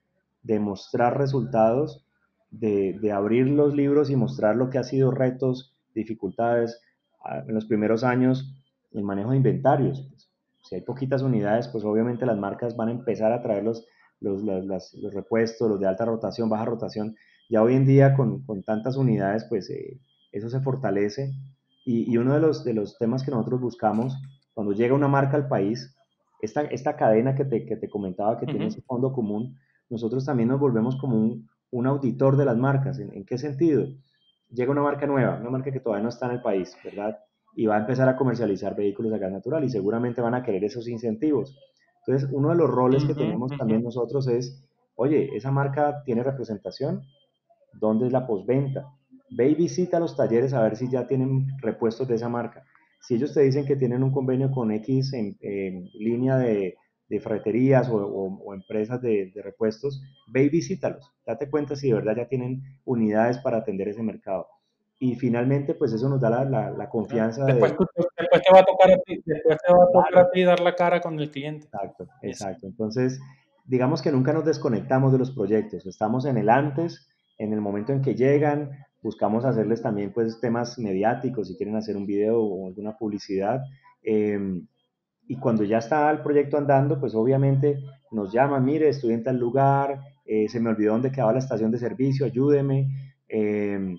de 0.42 0.58
mostrar 0.58 1.18
resultados, 1.18 2.06
de, 2.50 2.98
de, 3.00 3.12
abrir 3.12 3.48
los 3.48 3.74
libros 3.74 4.10
y 4.10 4.16
mostrar 4.16 4.56
lo 4.56 4.70
que 4.70 4.78
ha 4.78 4.84
sido 4.84 5.10
retos, 5.10 5.76
dificultades. 5.94 6.80
Ah, 7.22 7.42
en 7.46 7.54
los 7.54 7.66
primeros 7.66 8.04
años, 8.04 8.54
el 8.92 9.02
manejo 9.02 9.30
de 9.30 9.36
inventarios. 9.36 10.06
Pues, 10.08 10.30
si 10.62 10.74
hay 10.76 10.80
poquitas 10.80 11.20
unidades, 11.22 11.68
pues 11.68 11.84
obviamente 11.84 12.24
las 12.24 12.38
marcas 12.38 12.76
van 12.76 12.88
a 12.88 12.92
empezar 12.92 13.32
a 13.32 13.42
traer 13.42 13.64
los, 13.64 13.86
los, 14.20 14.42
los 14.42 15.14
repuestos, 15.14 15.68
los 15.68 15.80
de 15.80 15.86
alta 15.86 16.06
rotación, 16.06 16.48
baja 16.48 16.64
rotación. 16.64 17.16
Ya 17.48 17.62
hoy 17.62 17.74
en 17.74 17.86
día, 17.86 18.14
con, 18.14 18.44
con 18.44 18.62
tantas 18.62 18.96
unidades, 18.96 19.44
pues 19.48 19.68
eh, 19.70 20.00
eso 20.32 20.48
se 20.48 20.60
fortalece. 20.60 21.32
Y, 21.84 22.10
y, 22.10 22.16
uno 22.16 22.34
de 22.34 22.40
los, 22.40 22.64
de 22.64 22.74
los 22.74 22.98
temas 22.98 23.22
que 23.22 23.30
nosotros 23.30 23.60
buscamos 23.60 24.16
cuando 24.54 24.72
llega 24.72 24.94
una 24.94 25.08
marca 25.08 25.36
al 25.36 25.48
país, 25.48 25.94
esta, 26.40 26.62
esta 26.62 26.96
cadena 26.96 27.34
que 27.34 27.44
te, 27.44 27.66
que 27.66 27.76
te 27.76 27.88
comentaba 27.88 28.38
que 28.38 28.46
tiene 28.46 28.66
ese 28.66 28.82
fondo 28.82 29.12
común, 29.12 29.58
nosotros 29.90 30.24
también 30.24 30.48
nos 30.48 30.60
volvemos 30.60 30.96
como 30.96 31.16
un, 31.16 31.48
un 31.70 31.86
auditor 31.86 32.36
de 32.36 32.44
las 32.44 32.56
marcas. 32.56 32.98
¿En, 32.98 33.12
¿En, 33.12 33.24
qué 33.24 33.36
sentido? 33.36 33.86
Llega 34.50 34.70
una 34.70 34.82
marca 34.82 35.06
nueva, 35.06 35.36
una 35.40 35.50
marca 35.50 35.72
que 35.72 35.80
todavía 35.80 36.04
no 36.04 36.08
está 36.08 36.26
en 36.26 36.32
el 36.32 36.42
país, 36.42 36.76
¿verdad? 36.84 37.18
Y 37.56 37.66
va 37.66 37.76
a 37.76 37.80
empezar 37.80 38.08
a 38.08 38.16
comercializar 38.16 38.74
vehículos 38.76 39.12
a 39.12 39.18
gas 39.18 39.32
natural 39.32 39.64
y 39.64 39.70
seguramente 39.70 40.20
van 40.20 40.34
a 40.34 40.42
querer 40.42 40.64
esos 40.64 40.88
incentivos. 40.88 41.58
Entonces, 42.06 42.28
uno 42.32 42.50
de 42.50 42.56
los 42.56 42.70
roles 42.70 43.04
que 43.04 43.14
tenemos 43.14 43.56
también 43.56 43.82
nosotros 43.82 44.28
es, 44.28 44.62
oye, 44.94 45.34
esa 45.36 45.50
marca 45.50 46.02
tiene 46.04 46.22
representación, 46.22 47.02
¿dónde 47.78 48.06
es 48.06 48.12
la 48.12 48.26
postventa? 48.26 48.92
Ve 49.30 49.48
y 49.48 49.54
visita 49.54 50.00
los 50.00 50.16
talleres 50.16 50.52
a 50.52 50.62
ver 50.62 50.76
si 50.76 50.90
ya 50.90 51.06
tienen 51.06 51.46
repuestos 51.60 52.08
de 52.08 52.16
esa 52.16 52.28
marca 52.28 52.64
si 53.06 53.14
ellos 53.14 53.34
te 53.34 53.42
dicen 53.42 53.66
que 53.66 53.76
tienen 53.76 54.02
un 54.02 54.12
convenio 54.12 54.50
con 54.50 54.70
X 54.72 55.12
en, 55.12 55.36
línea 55.92 56.38
de, 56.38 56.76
de 57.08 57.20
ferreterías 57.20 57.88
o, 57.90 58.54
empresas 58.54 59.00
de, 59.02 59.30
repuestos, 59.44 60.02
ve 60.32 60.44
y 60.44 60.48
visítalos. 60.48 61.12
Date 61.26 61.50
cuenta 61.50 61.76
si 61.76 61.88
de 61.88 61.94
verdad 61.94 62.16
ya 62.16 62.28
tienen 62.28 62.62
unidades 62.84 63.38
para 63.38 63.58
atender 63.58 63.88
ese 63.88 64.02
mercado. 64.02 64.48
Y 64.98 65.16
finalmente, 65.16 65.74
pues 65.74 65.92
eso 65.92 66.08
nos 66.08 66.20
da 66.20 66.30
la, 66.44 66.70
la, 66.70 66.88
confianza. 66.88 67.44
Después, 67.44 67.72
de... 67.72 67.78
después, 68.16 68.42
te 68.42 68.54
va 68.54 68.60
a 68.60 68.64
tocar 68.64 68.90
a 68.92 68.96
ti, 69.04 69.20
después 69.26 69.58
te 69.66 69.72
va 69.72 69.84
a 69.84 69.92
tocar 69.92 70.18
a 70.18 70.30
ti 70.30 70.42
dar 70.42 70.60
la 70.60 70.74
cara 70.74 71.00
con 71.00 71.18
el 71.18 71.30
cliente. 71.30 71.66
Exacto, 71.66 72.06
exacto. 72.22 72.66
Entonces, 72.66 73.20
digamos 73.66 74.00
que 74.00 74.12
nunca 74.12 74.32
nos 74.32 74.46
desconectamos 74.46 75.12
de 75.12 75.18
los 75.18 75.32
proyectos. 75.32 75.84
Estamos 75.84 76.24
en 76.24 76.38
el 76.38 76.48
antes, 76.48 77.06
en 77.38 77.52
el 77.52 77.60
momento 77.60 77.92
en 77.92 78.02
que 78.02 78.14
llegan, 78.14 78.70
buscamos 79.02 79.44
hacerles 79.44 79.82
también 79.82 80.12
pues 80.12 80.40
temas 80.40 80.78
mediáticos, 80.78 81.48
si 81.48 81.56
quieren 81.56 81.76
hacer 81.76 81.96
un 81.96 82.06
video 82.06 82.42
o 82.42 82.66
alguna 82.66 82.96
publicidad. 82.96 83.60
Em, 84.02 84.66
y 85.26 85.36
cuando 85.36 85.64
ya 85.64 85.78
está 85.78 86.10
el 86.10 86.22
proyecto 86.22 86.56
andando, 86.56 86.98
pues 86.98 87.14
obviamente 87.14 87.78
nos 88.10 88.32
llaman, 88.32 88.64
mire, 88.64 88.88
estoy 88.88 89.12
en 89.12 89.38
lugar, 89.38 90.00
eh, 90.24 90.48
se 90.48 90.60
me 90.60 90.70
olvidó 90.70 90.92
dónde 90.92 91.12
quedaba 91.12 91.32
la 91.32 91.38
estación 91.38 91.70
de 91.70 91.78
servicio, 91.78 92.26
ayúdeme. 92.26 92.88
Em, 93.28 93.98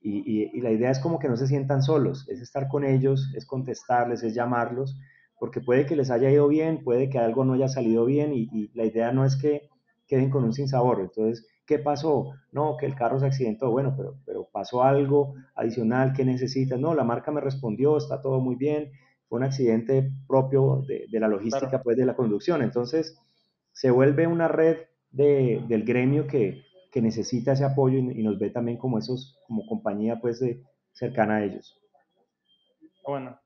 y, 0.00 0.60
la 0.60 0.70
idea 0.70 0.90
es 0.90 0.98
como 1.00 1.18
que 1.18 1.28
no 1.28 1.36
se 1.36 1.46
sientan 1.46 1.82
solos, 1.82 2.28
es 2.28 2.40
estar 2.40 2.68
con 2.68 2.84
ellos, 2.84 3.32
es 3.34 3.46
contestarles, 3.46 4.22
es 4.22 4.34
llamarlos, 4.34 4.98
porque 5.38 5.60
puede 5.60 5.86
que 5.86 5.96
les 5.96 6.10
haya 6.10 6.30
ido 6.30 6.46
bien, 6.48 6.84
puede 6.84 7.08
que 7.08 7.18
algo 7.18 7.44
no 7.44 7.54
haya 7.54 7.68
salido 7.68 8.04
bien 8.04 8.32
y, 8.34 8.48
y 8.52 8.70
la 8.74 8.84
idea 8.84 9.12
no 9.12 9.24
es 9.24 9.36
que 9.36 9.68
queden 10.06 10.30
con 10.30 10.44
un 10.44 10.52
sinsabor. 10.52 11.00
Entonces, 11.00 11.46
¿Qué 11.66 11.78
pasó? 11.78 12.34
No, 12.52 12.76
que 12.76 12.86
el 12.86 12.94
carro 12.94 13.18
se 13.18 13.26
accidentó. 13.26 13.70
Bueno, 13.70 13.94
pero, 13.96 14.18
pero 14.26 14.48
pasó 14.52 14.82
algo 14.82 15.34
adicional 15.54 16.12
que 16.12 16.24
necesitas. 16.24 16.78
No, 16.78 16.94
la 16.94 17.04
marca 17.04 17.30
me 17.30 17.40
respondió, 17.40 17.96
está 17.96 18.20
todo 18.20 18.40
muy 18.40 18.56
bien. 18.56 18.92
Fue 19.28 19.38
un 19.38 19.44
accidente 19.44 20.10
propio 20.28 20.84
de, 20.86 21.08
la 21.18 21.28
logística, 21.28 21.82
pues, 21.82 21.96
de 21.96 22.04
la 22.04 22.14
conducción. 22.14 22.60
Entonces, 22.62 23.18
se 23.72 23.90
vuelve 23.90 24.26
una 24.26 24.48
red 24.48 24.76
de, 25.10 25.64
del 25.66 25.84
gremio 25.84 26.26
que, 26.26 26.62
que, 26.92 27.00
necesita 27.00 27.52
ese 27.52 27.64
apoyo 27.64 27.98
y, 27.98 28.22
nos 28.22 28.38
ve 28.38 28.50
también 28.50 28.76
como 28.76 28.98
esos, 28.98 29.40
como 29.46 29.66
compañía, 29.66 30.20
pues, 30.20 30.40
de, 30.40 30.62
cercana 30.92 31.36
a 31.36 31.44
ellos. 31.44 31.80
Bueno, 33.06 33.38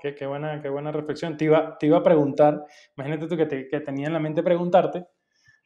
Qué, 0.00 0.14
qué, 0.14 0.26
buena, 0.26 0.62
qué 0.62 0.68
buena 0.68 0.92
reflexión. 0.92 1.36
Te 1.36 1.46
iba, 1.46 1.76
te 1.76 1.86
iba 1.86 1.98
a 1.98 2.02
preguntar, 2.04 2.64
imagínate 2.96 3.26
tú 3.26 3.36
que, 3.36 3.46
te, 3.46 3.68
que, 3.68 3.80
tenía 3.80 4.06
en 4.06 4.12
la 4.12 4.20
mente 4.20 4.44
preguntarte 4.44 5.06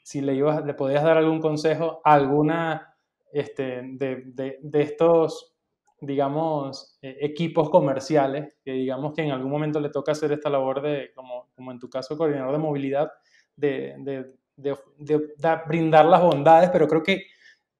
si 0.03 0.20
le, 0.20 0.34
ibas, 0.34 0.64
le 0.64 0.74
podías 0.74 1.05
dar 1.05 1.16
algún 1.16 1.40
consejo 1.40 2.00
a 2.05 2.14
alguna 2.14 2.94
este, 3.32 3.82
de, 3.82 4.22
de, 4.26 4.59
de, 4.61 4.82
estos 4.82 5.53
digamos, 6.03 6.98
eh, 7.00 7.16
equipos 7.20 7.70
comerciales, 7.70 8.55
que 8.64 8.72
digamos 8.72 9.14
que 9.14 9.22
en 9.22 9.30
algún 9.30 9.50
momento 9.50 9.78
le 9.80 9.88
toca 9.88 10.12
hacer 10.12 10.32
esta 10.32 10.50
labor 10.50 10.82
de, 10.82 11.12
como, 11.14 11.48
como 11.55 11.70
en 11.70 11.78
tu 11.78 11.88
caso, 11.88 12.16
coordinador 12.18 12.53
de 12.53 12.59
movilidad, 12.59 13.12
de, 13.57 13.94
de, 13.98 14.34
de, 14.57 15.61
brindar 15.68 16.07
las 16.07 16.20
bondades, 16.20 16.70
pero 16.70 16.88
creo 16.88 17.03
que 17.03 17.26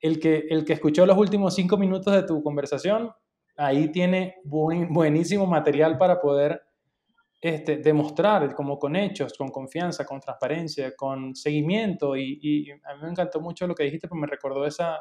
el, 0.01 0.21
que 0.21 0.47
el 0.51 0.65
que 0.65 0.75
escuchó 0.75 1.05
los 1.05 1.19
últimos 1.19 1.55
cinco 1.55 1.77
minutos 1.77 2.15
de 2.15 2.23
tu 2.23 2.43
conversación, 2.43 3.13
ahí 3.57 3.91
tiene 3.91 4.37
buenísimo 4.45 5.47
material 5.47 5.99
para 5.99 6.21
poder 6.21 6.63
este, 7.45 7.79
demostrar, 7.79 8.55
como 8.55 8.79
con 8.79 8.95
hechos, 8.95 9.37
con 9.37 9.49
confianza, 9.51 10.07
con 10.07 10.21
transparencia, 10.21 10.95
con 10.95 11.35
seguimiento. 11.35 12.17
Y, 12.17 12.71
a 12.85 12.95
mí 12.95 13.03
me 13.03 13.11
encantó 13.11 13.41
mucho 13.41 13.67
lo 13.67 13.75
que 13.75 13.83
dijiste, 13.83 14.07
porque 14.07 14.21
me 14.21 14.29
recordó 14.29 14.65
esa, 14.65 15.01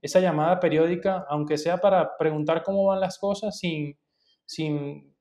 esa 0.00 0.20
llamada 0.20 0.60
periódica, 0.60 1.26
aunque 1.28 1.58
sea 1.58 1.78
para 1.78 2.16
preguntar 2.16 2.62
cómo 2.62 2.84
van 2.84 3.00
las 3.00 3.18
cosas 3.18 3.58
sin, 3.58 3.98
sin 4.46 5.12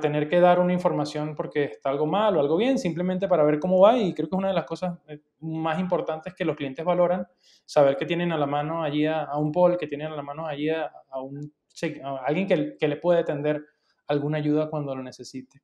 tener 0.00 0.28
que 0.28 0.38
dar 0.38 0.60
una 0.60 0.72
información 0.72 1.34
porque 1.34 1.64
está 1.64 1.90
algo 1.90 2.06
mal 2.06 2.36
o 2.36 2.40
algo 2.40 2.56
bien, 2.56 2.78
simplemente 2.78 3.26
para 3.26 3.42
ver 3.42 3.58
cómo 3.58 3.80
va. 3.80 3.98
Y 3.98 4.14
creo 4.14 4.28
que 4.28 4.36
es 4.36 4.38
una 4.38 4.48
de 4.48 4.54
las 4.54 4.66
cosas 4.66 4.96
eh, 5.08 5.18
más 5.40 5.80
importantes 5.80 6.32
que 6.32 6.44
los 6.44 6.54
clientes 6.54 6.84
valoran, 6.84 7.26
saber 7.64 7.96
que 7.96 8.06
tienen 8.06 8.30
a 8.30 8.38
la 8.38 8.46
mano 8.46 8.84
allí 8.84 9.04
a, 9.04 9.36
un 9.36 9.50
Paul, 9.50 9.76
que 9.76 9.88
tienen 9.88 10.12
a 10.12 10.14
la 10.14 10.22
mano 10.22 10.46
allí 10.46 10.70
a, 10.70 10.92
alguien 12.24 12.46
que, 12.46 12.76
que 12.78 12.86
le 12.86 12.98
puede 12.98 13.24
tender 13.24 13.60
alguna 14.06 14.38
ayuda 14.38 14.70
cuando 14.70 14.94
lo 14.94 15.02
necesite. 15.02 15.60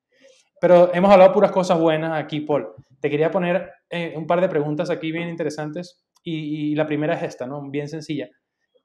Pero 0.60 0.94
hemos 0.94 1.10
hablado 1.10 1.32
puras 1.32 1.50
cosas 1.52 1.78
buenas 1.78 2.12
aquí, 2.22 2.40
Paul. 2.40 2.68
Te 3.00 3.08
quería 3.08 3.30
poner 3.30 3.70
eh, 3.88 4.12
un 4.16 4.26
par 4.26 4.40
de 4.40 4.48
preguntas 4.48 4.90
aquí 4.90 5.10
bien 5.10 5.28
interesantes 5.28 6.04
y, 6.22 6.74
la 6.74 6.86
primera 6.86 7.14
es 7.14 7.22
esta, 7.22 7.46
¿no? 7.46 7.70
Bien 7.70 7.88
sencilla. 7.88 8.28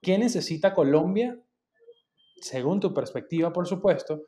¿Qué 0.01 0.17
necesita 0.17 0.73
Colombia, 0.73 1.37
según 2.37 2.79
tu 2.79 2.93
perspectiva, 2.93 3.51
por 3.51 3.67
supuesto, 3.67 4.21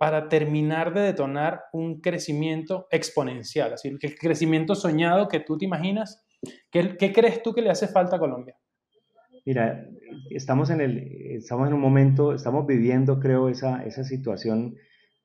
para 0.00 0.28
terminar 0.28 0.92
de 0.92 1.02
detonar 1.02 1.62
un 1.72 2.00
crecimiento 2.00 2.88
exponencial? 2.90 3.74
Así, 3.74 3.88
el 3.88 4.18
crecimiento 4.18 4.74
soñado 4.74 5.28
que 5.28 5.40
tú 5.40 5.56
te 5.56 5.66
imaginas. 5.66 6.24
¿Qué, 6.70 6.96
qué 6.96 7.12
crees 7.12 7.42
tú 7.42 7.54
que 7.54 7.62
le 7.62 7.70
hace 7.70 7.86
falta 7.86 8.16
a 8.16 8.18
Colombia? 8.18 8.56
Mira, 9.44 9.86
estamos 10.30 10.70
en, 10.70 10.80
el, 10.80 10.98
estamos 11.36 11.68
en 11.68 11.74
un 11.74 11.80
momento, 11.80 12.34
estamos 12.34 12.66
viviendo, 12.66 13.20
creo, 13.20 13.48
esa, 13.48 13.84
esa 13.84 14.02
situación 14.02 14.74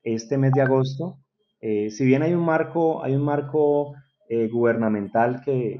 este 0.03 0.38
mes 0.38 0.51
de 0.53 0.61
agosto 0.61 1.22
eh, 1.66 1.91
si 1.91 2.03
bien 2.03 2.24
hay 2.24 2.34
un 2.34 2.43
marco, 2.43 3.01
hay 3.05 3.16
un 3.16 3.24
marco 3.24 3.93
eh, 4.28 4.49
gubernamental 4.49 5.41
que, 5.41 5.80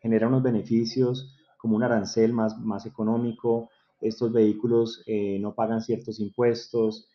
genera 0.00 0.28
unos 0.28 0.44
beneficios 0.44 1.36
como 1.56 1.74
un 1.74 1.82
arancel 1.82 2.32
más, 2.32 2.56
más 2.56 2.86
económico, 2.86 3.68
estos 4.00 4.32
vehículos 4.32 5.02
eh, 5.08 5.40
no 5.40 5.56
pagan 5.56 5.80
ciertos 5.80 6.20
impuestos, 6.20 7.08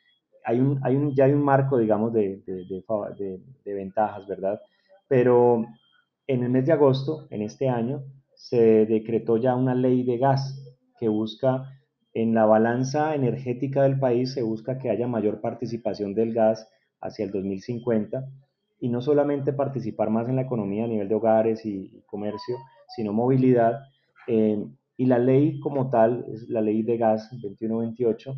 hay 0.43 0.59
un, 0.59 0.81
hay 0.83 0.97
un, 0.97 1.15
ya 1.15 1.23
hay 1.23 1.31
un 1.31 1.45
marco, 1.45 1.77
digamos, 1.77 2.11
de, 2.11 2.43
de, 2.45 3.73
ventajas, 3.73 4.27
¿verdad? 4.27 4.59
Pero 5.07 5.65
en 6.27 6.43
el 6.43 6.49
mes 6.49 6.65
de 6.65 6.73
agosto, 6.73 7.27
en 7.29 7.41
este 7.41 7.69
año, 7.69 8.03
se 8.35 8.85
decretó 8.85 9.37
ya 9.37 9.55
una 9.55 9.75
ley 9.75 10.03
de 10.03 10.17
gas 10.17 10.61
que 10.99 11.07
busca, 11.07 11.69
en 12.13 12.33
la 12.33 12.45
balanza 12.45 13.15
energética 13.15 13.83
del 13.83 13.97
país, 13.97 14.33
se 14.33 14.41
busca 14.41 14.77
que 14.77 14.89
haya 14.89 15.07
mayor 15.07 15.39
participación 15.39 16.13
del 16.13 16.33
gas 16.33 16.67
hacia 17.03 17.25
el 17.25 17.31
2050 17.31 18.25
y 18.79 18.89
no 18.89 19.01
solamente 19.01 19.53
participar 19.53 20.09
más 20.09 20.27
en 20.27 20.35
la 20.35 20.41
economía 20.41 20.85
a 20.85 20.87
nivel 20.87 21.07
de 21.07 21.15
hogares 21.15 21.65
y, 21.65 22.01
comercio, 22.05 22.57
sino 22.95 23.13
movilidad. 23.13 23.79
Eh, 24.27 24.65
y 24.97 25.05
la 25.05 25.19
ley 25.19 25.59
como 25.59 25.89
tal, 25.89 26.25
es 26.33 26.49
la 26.49 26.61
ley 26.61 26.83
de 26.83 26.97
gas 26.97 27.29
2128, 27.31 28.35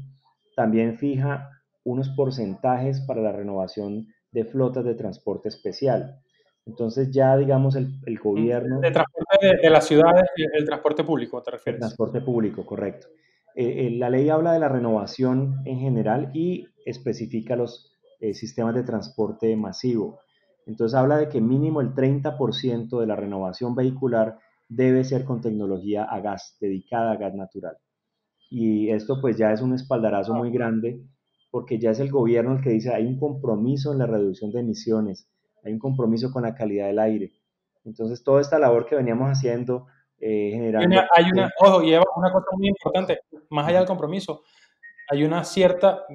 también 0.56 0.98
fija 0.98 1.50
unos 1.84 2.10
porcentajes 2.10 3.02
para 3.02 3.22
la 3.22 3.32
renovación 3.32 4.08
de 4.32 4.46
flotas 4.46 4.86
de 4.86 4.96
transporte 4.96 5.50
especial. 5.50 6.20
Entonces 6.66 7.12
ya, 7.12 7.38
digamos, 7.38 7.76
el, 7.76 8.00
el 8.06 8.18
gobierno... 8.20 8.80
De 8.80 8.92
transporte 8.92 9.58
de, 9.62 9.70
las 9.70 9.86
ciudades, 9.86 10.24
el 10.54 10.66
transporte 10.66 11.04
público, 11.04 11.42
¿te 11.44 11.52
refieres? 11.52 11.78
El 11.78 11.80
transporte 11.82 12.22
público, 12.22 12.66
correcto. 12.66 13.08
Eh, 13.56 13.88
eh, 13.88 13.92
la 13.92 14.10
ley 14.10 14.30
habla 14.30 14.54
de 14.54 14.60
la 14.60 14.68
renovación 14.68 15.62
en 15.66 15.80
general 15.80 16.32
y 16.34 16.68
especifica 16.86 17.56
los, 17.56 17.95
eh, 18.26 18.34
sistemas 18.34 18.74
de 18.74 18.84
transporte 18.84 19.56
masivo. 19.56 20.20
Entonces 20.66 20.98
habla 20.98 21.18
de 21.18 21.30
que 21.30 21.42
mínimo 21.42 21.82
el 21.82 21.94
30% 21.94 23.00
de 23.00 23.06
la 23.06 23.16
renovación 23.16 23.76
vehicular 23.76 24.40
debe 24.68 25.04
ser 25.04 25.26
con 25.26 25.42
tecnología 25.42 26.06
a 26.06 26.20
gas, 26.22 26.58
dedicada 26.60 27.12
a 27.12 27.18
gas 27.18 27.36
natural. 27.36 27.78
Y 28.50 28.90
esto 28.90 29.22
pues 29.22 29.38
ya 29.38 29.52
es 29.52 29.62
un 29.62 29.74
espaldarazo 29.74 30.34
muy 30.34 30.52
grande 30.52 31.02
porque 31.52 31.78
ya 31.80 31.92
es 31.92 32.00
el 32.00 32.12
gobierno 32.12 32.54
el 32.54 32.62
que 32.62 32.72
dice 32.72 32.94
hay 32.94 33.06
un 33.06 33.20
compromiso 33.20 33.94
en 33.94 34.00
la 34.00 34.08
reducción 34.08 34.52
de 34.52 34.62
emisiones, 34.62 35.30
hay 35.64 35.74
un 35.74 35.80
compromiso 35.80 36.32
con 36.32 36.44
la 36.44 36.56
calidad 36.56 36.88
del 36.88 37.00
aire. 37.00 37.34
Entonces 37.84 38.24
toda 38.24 38.42
esta 38.42 38.58
labor 38.58 38.88
que 38.88 38.96
veníamos 38.96 39.30
haciendo 39.30 39.86
eh, 40.20 40.50
generando... 40.52 41.02
Hay 41.16 41.26
una, 41.32 41.52
ojo, 41.62 41.82
lleva 41.82 42.04
una 42.16 42.32
cosa 42.32 42.48
muy 42.58 42.70
importante, 42.70 43.20
más 43.50 43.68
allá 43.68 43.80
del 43.80 43.88
compromiso, 43.88 44.44
hay 45.10 45.24
una 45.24 45.44
cierta, 45.44 46.06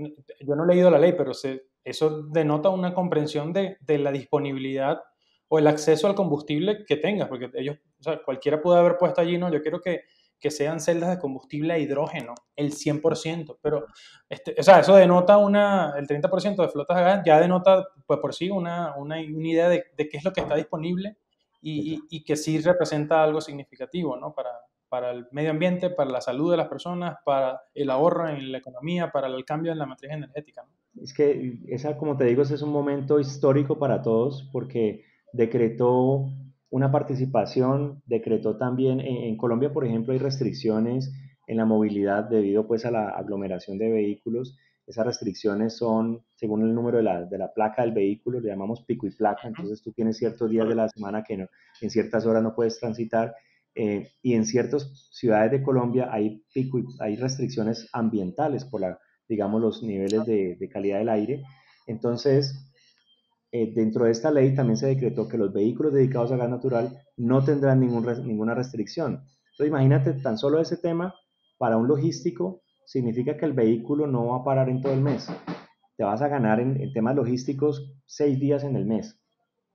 yo 0.40 0.56
no 0.56 0.64
he 0.64 0.74
leído 0.74 0.90
la 0.90 0.98
ley, 0.98 1.14
pero 1.16 1.32
se, 1.32 1.69
eso 1.84 2.22
denota 2.22 2.68
una 2.68 2.94
comprensión 2.94 3.52
de, 3.52 3.78
la 3.86 4.12
disponibilidad 4.12 5.00
o 5.48 5.58
el 5.58 5.66
acceso 5.66 6.06
al 6.06 6.14
combustible 6.14 6.84
que 6.86 6.96
tengas, 6.96 7.28
porque 7.28 7.50
ellos, 7.54 7.76
o 7.98 8.02
sea, 8.02 8.22
cualquiera 8.22 8.60
puede 8.60 8.78
haber 8.78 8.96
puesto 8.98 9.20
allí, 9.20 9.38
no, 9.38 9.52
yo 9.52 9.62
quiero 9.62 9.80
que, 9.80 10.04
sean 10.48 10.80
celdas 10.80 11.10
de 11.10 11.18
combustible 11.18 11.74
a 11.74 11.78
hidrógeno, 11.78 12.34
el 12.56 12.72
100%, 12.72 13.58
pero, 13.60 13.84
este, 14.28 14.54
o 14.58 14.62
sea, 14.62 14.80
eso 14.80 14.96
denota 14.96 15.36
una, 15.36 15.92
el 15.98 16.06
30% 16.06 16.62
de 16.62 16.68
flotas 16.68 16.96
a 16.96 17.02
gas 17.02 17.22
ya 17.26 17.38
denota, 17.38 17.86
pues 18.06 18.20
por 18.20 18.32
sí, 18.32 18.48
una, 18.48 18.96
una, 18.96 19.20
idea 19.20 19.68
de, 19.68 19.84
qué 19.96 20.16
es 20.16 20.24
lo 20.24 20.32
que 20.32 20.40
está 20.40 20.56
disponible 20.56 21.18
y, 21.60 22.00
y, 22.08 22.24
que 22.24 22.36
sí 22.36 22.58
representa 22.58 23.22
algo 23.22 23.42
significativo, 23.42 24.16
¿no? 24.16 24.32
Para, 24.32 24.50
para 24.90 25.12
el 25.12 25.26
medio 25.30 25.50
ambiente, 25.50 25.88
para 25.88 26.10
la 26.10 26.20
salud 26.20 26.50
de 26.50 26.56
las 26.58 26.68
personas, 26.68 27.16
para 27.24 27.62
el 27.74 27.88
ahorro 27.88 28.28
en 28.28 28.52
la 28.52 28.58
economía, 28.58 29.10
para 29.10 29.28
el 29.28 29.44
cambio 29.44 29.72
en 29.72 29.78
la 29.78 29.86
matriz 29.86 30.10
energética, 30.10 30.62
¿no? 30.62 31.02
Es 31.02 31.14
que 31.14 31.60
esa, 31.68 31.96
como 31.96 32.16
te 32.16 32.24
digo, 32.24 32.42
ese 32.42 32.56
es 32.56 32.62
un 32.62 32.72
momento 32.72 33.20
histórico 33.20 33.78
para 33.78 34.02
todos 34.02 34.48
porque 34.52 35.04
decretó 35.32 36.28
una 36.68 36.90
participación, 36.90 38.02
decretó 38.06 38.56
también, 38.56 39.00
en, 39.00 39.36
Colombia, 39.36 39.72
por 39.72 39.84
ejemplo, 39.84 40.12
hay 40.12 40.18
restricciones 40.18 41.12
en 41.46 41.56
la 41.56 41.64
movilidad 41.64 42.24
debido 42.24 42.66
pues 42.66 42.84
a 42.84 42.90
la 42.90 43.08
aglomeración 43.10 43.78
de 43.78 43.90
vehículos. 43.90 44.56
Esas 44.86 45.06
restricciones 45.06 45.76
son 45.76 46.24
según 46.34 46.62
el 46.62 46.74
número 46.74 46.98
de 46.98 47.04
la, 47.04 47.24
de 47.24 47.38
la 47.38 47.52
placa 47.52 47.82
del 47.82 47.92
vehículo, 47.92 48.40
le 48.40 48.48
llamamos 48.48 48.82
pico 48.82 49.06
y 49.06 49.10
placa, 49.10 49.46
entonces 49.46 49.82
tú 49.82 49.92
tienes 49.92 50.16
ciertos 50.16 50.50
días 50.50 50.68
de 50.68 50.74
la 50.74 50.88
semana 50.88 51.22
que 51.22 51.36
no, 51.36 51.46
en 51.80 51.90
ciertas 51.90 52.26
horas 52.26 52.42
no 52.42 52.54
puedes 52.54 52.78
transitar 52.78 53.34
eh, 53.80 54.12
y 54.22 54.34
en 54.34 54.44
ciertas 54.44 55.08
ciudades 55.12 55.50
de 55.52 55.62
Colombia 55.62 56.08
hay, 56.12 56.42
pico 56.52 56.80
hay 56.98 57.16
restricciones 57.16 57.88
ambientales 57.92 58.64
por 58.64 58.80
la 58.82 58.98
digamos, 59.30 59.62
los 59.62 59.82
niveles 59.82 60.26
de, 60.26 60.68
calidad 60.70 60.98
del 60.98 61.08
aire. 61.08 61.44
Entonces, 61.86 62.68
eh, 63.52 63.72
dentro 63.74 64.04
de 64.04 64.10
esta 64.10 64.30
ley 64.30 64.54
también 64.54 64.76
se 64.76 64.88
decretó 64.88 65.28
que 65.28 65.38
los 65.38 65.52
vehículos 65.52 65.94
dedicados 65.94 66.32
a 66.32 66.36
gas 66.36 66.50
natural 66.50 66.98
no 67.16 67.42
tendrán 67.44 67.80
ningún, 67.80 68.04
ninguna 68.26 68.54
restricción. 68.54 69.22
Entonces, 69.52 69.68
imagínate 69.68 70.14
tan 70.14 70.36
solo 70.36 70.60
ese 70.60 70.76
tema 70.76 71.14
para 71.58 71.76
un 71.76 71.86
logístico 71.86 72.62
significa 72.84 73.36
que 73.36 73.46
el 73.46 73.52
vehículo 73.52 74.08
no 74.08 74.26
va 74.26 74.38
a 74.38 74.44
parar 74.44 74.68
en 74.68 74.82
todo 74.82 74.92
el 74.92 75.00
mes. 75.00 75.28
Te 75.96 76.02
vas 76.02 76.20
a 76.22 76.28
ganar 76.28 76.58
en, 76.58 76.92
temas 76.92 77.14
logísticos 77.14 77.94
seis 78.06 78.38
días 78.40 78.64
en 78.64 78.74
el 78.74 78.84
mes. 78.84 79.20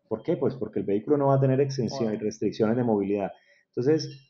¿Por 0.10 0.22
qué? 0.22 0.36
Pues 0.36 0.56
porque 0.56 0.80
el 0.80 0.86
vehículo 0.86 1.18
no 1.18 1.28
va 1.28 1.36
a 1.36 1.40
tener 1.40 1.62
exención 1.62 2.14
y 2.14 2.18
restricciones 2.18 2.76
de 2.76 2.84
movilidad. 2.84 3.32
Entonces, 3.76 4.26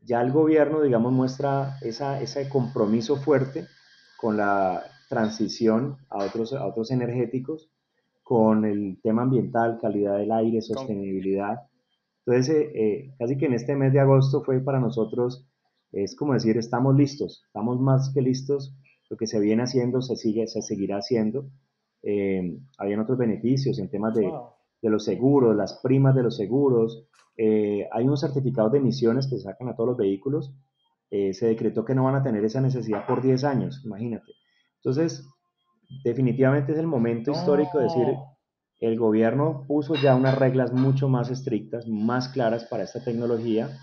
ya 0.00 0.22
el 0.22 0.32
gobierno, 0.32 0.82
digamos, 0.82 1.12
muestra 1.12 1.76
esa, 1.82 2.20
ese 2.22 2.48
compromiso 2.48 3.16
fuerte 3.16 3.66
con 4.16 4.36
la 4.36 4.82
transición 5.08 5.98
a 6.08 6.24
otros, 6.24 6.52
a 6.52 6.64
otros 6.66 6.90
energéticos, 6.90 7.70
con 8.22 8.64
el 8.64 8.98
tema 9.02 9.22
ambiental, 9.22 9.78
calidad 9.80 10.18
del 10.18 10.32
aire, 10.32 10.62
sostenibilidad. 10.62 11.68
Entonces, 12.24 12.56
eh, 12.56 12.72
eh, 12.74 13.14
casi 13.18 13.36
que 13.36 13.46
en 13.46 13.54
este 13.54 13.76
mes 13.76 13.92
de 13.92 14.00
agosto 14.00 14.42
fue 14.42 14.60
para 14.60 14.80
nosotros, 14.80 15.46
es 15.92 16.16
como 16.16 16.32
decir, 16.32 16.56
estamos 16.56 16.96
listos, 16.96 17.44
estamos 17.46 17.80
más 17.80 18.10
que 18.12 18.22
listos, 18.22 18.74
lo 19.08 19.16
que 19.16 19.26
se 19.26 19.38
viene 19.38 19.62
haciendo 19.62 20.02
se, 20.02 20.16
sigue, 20.16 20.48
se 20.48 20.62
seguirá 20.62 20.96
haciendo. 20.96 21.48
Eh, 22.02 22.58
habían 22.78 23.00
otros 23.00 23.18
beneficios 23.18 23.78
en 23.78 23.90
temas 23.90 24.14
de, 24.14 24.32
de, 24.86 24.92
los 24.92 25.04
seguros, 25.04 25.56
las 25.56 25.80
primas 25.82 26.14
de 26.14 26.22
los 26.22 26.36
seguros. 26.36 27.06
hay 27.38 28.04
unos 28.04 28.20
certificados 28.20 28.72
de 28.72 28.78
emisiones 28.78 29.26
que 29.26 29.36
se 29.36 29.42
sacan 29.42 29.68
a 29.68 29.76
todos 29.76 29.88
los 29.90 29.96
vehículos 29.96 30.54
eh, 31.10 31.32
se 31.34 31.46
decretó 31.46 31.84
que 31.84 31.94
no 31.94 32.04
van 32.04 32.16
a 32.16 32.22
tener 32.22 32.44
esa 32.44 32.60
necesidad 32.60 33.06
por 33.06 33.22
10 33.22 33.44
años, 33.44 33.82
imagínate. 33.84 34.32
Entonces, 34.76 35.24
definitivamente 36.02 36.72
es 36.72 36.78
el 36.78 36.86
momento 36.86 37.30
histórico 37.30 37.78
de 37.78 37.84
decir, 37.84 38.08
el 38.80 38.98
gobierno 38.98 39.64
puso 39.68 39.94
ya 39.94 40.16
unas 40.16 40.36
reglas 40.36 40.72
mucho 40.72 41.08
más 41.08 41.30
estrictas, 41.30 41.86
más 41.86 42.28
claras 42.28 42.64
para 42.64 42.82
esta 42.82 43.02
tecnología. 43.04 43.78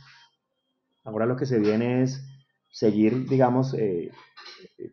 Ahora 1.06 1.26
lo 1.26 1.38
que 1.38 1.46
se 1.46 1.60
viene 1.60 2.04
es 2.04 2.28
seguir, 2.70 3.28
digamos, 3.30 3.74
eh, 3.74 4.12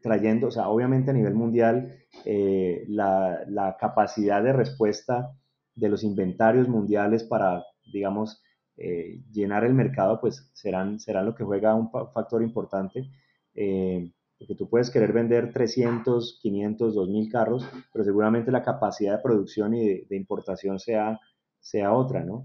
trayendo, 0.01 0.49
o 0.49 0.51
sea, 0.51 0.69
obviamente 0.69 1.11
a 1.11 1.15
nivel 1.15 1.35
mundial, 1.35 1.97
eh, 2.25 2.85
la, 2.89 3.41
la, 3.49 3.77
capacidad 3.79 4.43
de 4.43 4.53
respuesta 4.53 5.33
de 5.75 5.89
los 5.89 6.05
inventarios 6.05 6.69
mundiales 6.69 7.25
para, 7.25 7.65
digamos, 7.93 8.43
eh, 8.77 9.23
llenar 9.31 9.65
el 9.65 9.75
mercado, 9.75 10.21
pues 10.21 10.51
serán, 10.55 11.01
serán 11.01 11.27
lo 11.27 11.35
que 11.35 11.45
juega 11.45 11.75
un 11.75 11.91
factor 11.91 12.43
importante. 12.43 13.11
Eh, 13.55 14.13
porque 14.39 14.55
tú 14.55 14.71
puedes 14.71 14.91
querer 14.91 15.13
vender 15.13 15.53
300, 15.53 16.39
500, 16.41 16.95
2000 16.95 17.31
carros, 17.31 17.69
pero 17.93 18.05
seguramente 18.05 18.51
la 18.51 18.63
capacidad 18.63 19.17
de 19.17 19.23
producción 19.23 19.75
y 19.75 20.05
de, 20.05 20.17
importación 20.17 20.79
sea, 20.79 21.21
sea 21.59 21.93
otra, 21.93 22.25
¿no? 22.25 22.45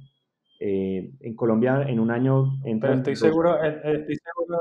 en 0.57 1.35
Colombia 1.35 1.83
en 1.83 1.99
un 1.99 2.11
año... 2.11 2.59
Entra 2.63 2.89
pero 2.89 2.99
estoy 2.99 3.15
seguro, 3.17 3.61
estoy 3.61 4.15
seguro 4.15 4.57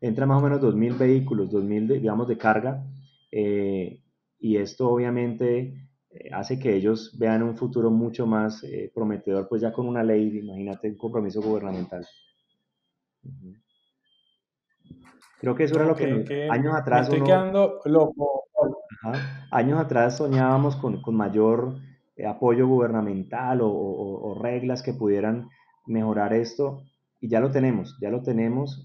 entra 0.00 0.26
más 0.26 0.40
o 0.40 0.44
menos 0.44 0.60
2.000 0.60 0.98
vehículos, 0.98 1.50
2.000, 1.50 2.00
digamos, 2.00 2.28
de 2.28 2.38
carga, 2.38 2.84
eh, 3.30 4.00
y 4.38 4.56
esto 4.56 4.90
obviamente 4.90 5.87
eh, 6.10 6.30
hace 6.32 6.58
que 6.58 6.74
ellos 6.74 7.16
vean 7.18 7.42
un 7.42 7.56
futuro 7.56 7.90
mucho 7.90 8.26
más 8.26 8.64
eh, 8.64 8.90
prometedor, 8.94 9.48
pues 9.48 9.60
ya 9.60 9.72
con 9.72 9.86
una 9.86 10.02
ley, 10.02 10.38
imagínate, 10.38 10.88
un 10.88 10.96
compromiso 10.96 11.42
gubernamental. 11.42 12.06
Creo 15.40 15.54
que 15.54 15.64
eso 15.64 15.76
era 15.76 15.86
lo 15.86 15.94
que, 15.94 16.48
años 16.50 16.74
atrás... 16.74 17.08
estoy 17.08 17.22
quedando 17.22 17.80
loco. 17.84 18.44
años 19.50 19.78
atrás 19.78 20.16
soñábamos 20.16 20.76
con, 20.76 21.02
con 21.02 21.14
mayor 21.14 21.76
apoyo 22.26 22.66
gubernamental 22.66 23.60
o, 23.60 23.68
o, 23.70 24.42
reglas 24.42 24.82
que 24.82 24.92
pudieran 24.92 25.48
mejorar 25.86 26.32
esto, 26.32 26.82
y 27.20 27.28
ya 27.28 27.38
lo 27.38 27.52
tenemos, 27.52 27.96
ya 28.00 28.10
lo 28.10 28.22
tenemos. 28.22 28.82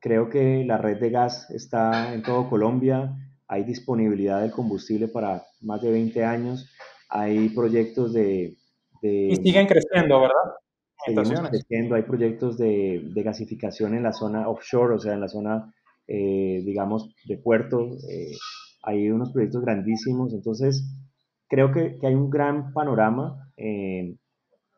Creo 0.00 0.30
que 0.30 0.64
la 0.64 0.78
red 0.78 0.98
de 0.98 1.10
gas 1.10 1.50
está 1.50 2.14
en 2.14 2.22
todo 2.22 2.48
Colombia, 2.48 3.14
hay 3.46 3.64
disponibilidad 3.64 4.40
del 4.40 4.50
combustible 4.50 5.08
para 5.08 5.44
más 5.60 5.82
de 5.82 5.90
20 5.90 6.24
años, 6.24 6.70
hay 7.08 7.48
proyectos 7.50 8.12
de... 8.12 8.56
y 9.02 9.36
siguen 9.36 9.66
creciendo, 9.66 10.20
¿verdad? 10.20 11.48
Creciendo, 11.50 11.94
hay 11.94 12.02
proyectos 12.02 12.58
de, 12.58 13.02
de, 13.14 13.22
gasificación 13.22 13.94
en 13.94 14.02
la 14.02 14.12
zona 14.12 14.48
offshore, 14.48 14.94
o 14.94 14.98
sea, 14.98 15.14
en 15.14 15.20
la 15.20 15.28
zona, 15.28 15.74
eh, 16.06 16.62
digamos, 16.64 17.14
de 17.24 17.38
puerto, 17.38 17.88
eh, 18.10 18.32
hay 18.82 19.10
unos 19.10 19.32
proyectos 19.32 19.62
grandísimos, 19.62 20.34
entonces 20.34 20.84
creo 21.48 21.72
que, 21.72 21.98
que 21.98 22.06
hay 22.06 22.14
un 22.14 22.30
gran 22.30 22.72
panorama. 22.72 23.52
Eh, 23.56 24.16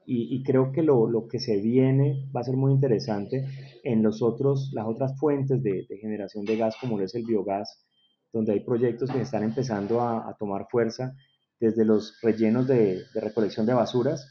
y, 0.05 0.43
creo 0.43 0.73
que 0.73 0.83
lo, 0.83 1.09
lo, 1.09 1.29
que 1.29 1.39
se 1.39 1.61
viene 1.61 2.29
va 2.35 2.41
a 2.41 2.45
ser 2.45 2.57
muy 2.57 2.73
interesante 2.73 3.47
en 3.85 4.03
los 4.03 4.21
otros, 4.21 4.71
las 4.75 4.87
otras 4.87 5.17
fuentes 5.19 5.63
de, 5.63 5.87
generación 6.01 6.45
de 6.45 6.57
gas, 6.57 6.77
como 6.81 6.99
lo 6.99 7.05
es 7.05 7.15
el 7.15 7.25
biogás, 7.25 7.87
donde 8.33 8.53
hay 8.53 8.61
proyectos 8.61 9.11
que 9.11 9.21
están 9.21 9.43
empezando 9.43 10.01
a, 10.01 10.35
tomar 10.39 10.67
fuerza, 10.71 11.15
desde 11.61 11.85
los 11.85 12.19
rellenos 12.23 12.67
de, 12.67 13.03
recolección 13.15 13.67
de 13.67 13.75
basuras, 13.75 14.31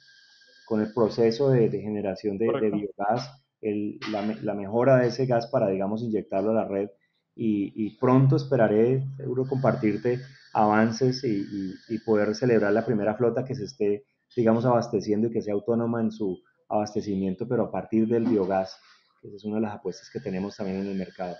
con 0.65 0.81
el 0.81 0.93
proceso 0.93 1.49
de, 1.49 1.69
generación 1.69 2.37
de, 2.37 2.47
biogás, 2.47 3.29
el, 3.61 3.99
la, 4.11 4.25
la, 4.41 4.53
mejora 4.53 4.97
de 4.97 5.07
ese 5.07 5.25
gas 5.25 5.47
para, 5.47 5.69
digamos, 5.69 6.01
inyectarlo 6.01 6.51
a 6.51 6.55
la 6.55 6.67
red. 6.67 6.89
Y, 7.35 7.71
y 7.75 7.97
pronto 7.97 8.35
esperaré, 8.35 9.05
seguro, 9.17 9.45
compartirte 9.47 10.19
avances 10.53 11.23
y, 11.23 11.73
y 11.87 11.99
poder 11.99 12.35
celebrar 12.35 12.73
la 12.73 12.85
primera 12.85 13.15
flota 13.15 13.45
que 13.45 13.55
se 13.55 13.65
esté 13.65 14.03
digamos, 14.35 14.65
abasteciendo 14.65 15.27
y 15.27 15.31
que 15.31 15.41
sea 15.41 15.53
autónoma 15.53 16.01
en 16.01 16.11
su 16.11 16.41
abastecimiento, 16.69 17.47
pero 17.47 17.65
a 17.65 17.71
partir 17.71 18.07
del 18.07 18.25
biogás, 18.25 18.77
que 19.21 19.35
es 19.35 19.43
una 19.43 19.55
de 19.55 19.61
las 19.61 19.75
apuestas 19.75 20.09
que 20.09 20.19
tenemos 20.19 20.55
también 20.55 20.79
en 20.79 20.87
el 20.87 20.97
mercado. 20.97 21.35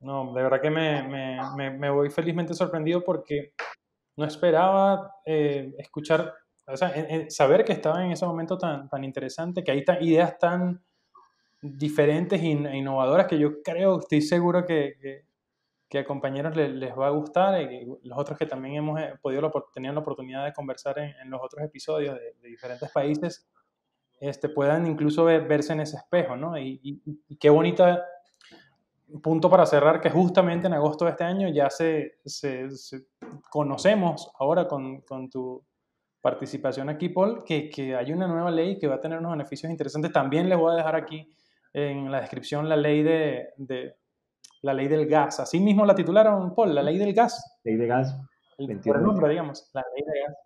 No, 0.00 0.32
de 0.32 0.42
verdad 0.42 0.60
que 0.60 0.70
me, 0.70 1.02
me, 1.02 1.70
me, 1.70 1.90
voy 1.90 2.08
felizmente 2.10 2.54
sorprendido 2.54 3.02
porque 3.02 3.52
no 4.16 4.24
esperaba 4.24 5.16
eh, 5.24 5.74
escuchar, 5.78 6.34
o 6.66 6.76
sea, 6.76 6.92
saber 7.30 7.64
que 7.64 7.72
estaba 7.72 8.04
en 8.04 8.12
ese 8.12 8.24
momento 8.24 8.56
tan, 8.56 8.88
tan 8.88 9.02
interesante, 9.02 9.64
que 9.64 9.72
hay 9.72 9.84
ideas 10.00 10.38
tan 10.38 10.84
diferentes 11.60 12.40
e 12.40 12.46
innovadoras 12.46 13.26
que 13.26 13.38
yo 13.38 13.62
creo, 13.62 13.98
estoy 13.98 14.22
seguro 14.22 14.64
que, 14.64 15.24
que 15.88 15.98
a 15.98 16.04
compañeros 16.04 16.54
les, 16.54 16.70
les 16.70 16.96
va 16.96 17.06
a 17.06 17.10
gustar 17.10 17.60
y 17.62 17.86
los 18.02 18.18
otros 18.18 18.38
que 18.38 18.46
también 18.46 18.76
hemos 18.76 19.00
eh, 19.00 19.14
podido 19.22 19.50
tener 19.72 19.94
la 19.94 20.00
oportunidad 20.00 20.44
de 20.44 20.52
conversar 20.52 20.98
en, 20.98 21.30
los 21.30 21.40
otros 21.42 21.64
episodios 21.64 22.16
de, 22.16 22.48
diferentes 22.48 22.90
países 22.92 23.48
este, 24.20 24.48
puedan 24.48 24.86
incluso 24.86 25.24
verse 25.24 25.72
en 25.72 25.80
ese 25.80 25.96
espejo, 25.96 26.36
¿no? 26.36 26.58
Y, 26.58 27.00
qué 27.38 27.50
bonito 27.50 27.86
punto 29.22 29.48
para 29.50 29.66
cerrar 29.66 30.00
que 30.00 30.10
justamente 30.10 30.66
en 30.66 30.74
agosto 30.74 31.04
de 31.04 31.12
este 31.12 31.24
año 31.24 31.48
ya 31.48 31.70
se, 31.70 32.18
se, 32.24 32.68
conocemos 33.50 34.30
ahora 34.38 34.66
con, 34.68 35.00
con, 35.02 35.30
tu 35.30 35.64
participación 36.20 36.88
aquí, 36.88 37.08
Paul, 37.08 37.44
que, 37.44 37.70
que 37.70 37.94
hay 37.94 38.12
una 38.12 38.26
nueva 38.26 38.50
ley 38.50 38.78
que 38.78 38.86
va 38.86 38.96
a 38.96 39.00
tener 39.00 39.18
unos 39.18 39.32
beneficios 39.32 39.70
interesantes. 39.70 40.12
También 40.12 40.48
les 40.48 40.58
voy 40.58 40.72
a 40.72 40.76
dejar 40.76 40.96
aquí 40.96 41.32
en 41.72 42.10
la 42.10 42.20
descripción 42.20 42.68
la 42.68 42.76
ley 42.76 43.02
de, 43.02 43.48
de 43.56 43.96
la 44.62 44.74
ley 44.74 44.88
del 44.88 45.06
gas. 45.06 45.40
Así 45.40 45.60
mismo 45.60 45.86
la 45.86 45.94
titularon, 45.94 46.54
Paul, 46.54 46.74
la 46.74 46.82
ley 46.82 46.98
del 46.98 47.14
gas. 47.14 47.58
Ley 47.64 47.76
de 47.76 47.86
gas. 47.86 48.16
El, 48.58 48.80
nombre, 49.02 49.28
digamos, 49.28 49.70
la 49.72 49.84
ley 49.94 50.04
de 50.04 50.20
gas. 50.20 50.36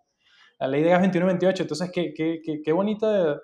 La 0.59 0.67
ley 0.67 0.83
de 0.83 0.89
gas 0.89 1.01
2128. 1.01 1.63
Entonces, 1.63 1.91
qué, 1.91 2.13
qué, 2.13 2.41
qué, 2.43 2.61
qué 2.61 2.71
bonito 2.71 3.41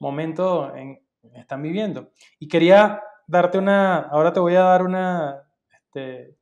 momento 0.00 0.74
en, 0.74 0.98
están 1.34 1.62
viviendo. 1.62 2.12
Y 2.38 2.48
quería 2.48 3.02
darte 3.26 3.58
una, 3.58 3.98
ahora 3.98 4.32
te 4.32 4.40
voy 4.40 4.54
a 4.54 4.62
dar 4.62 4.82
una, 4.82 5.42
este, 5.72 6.36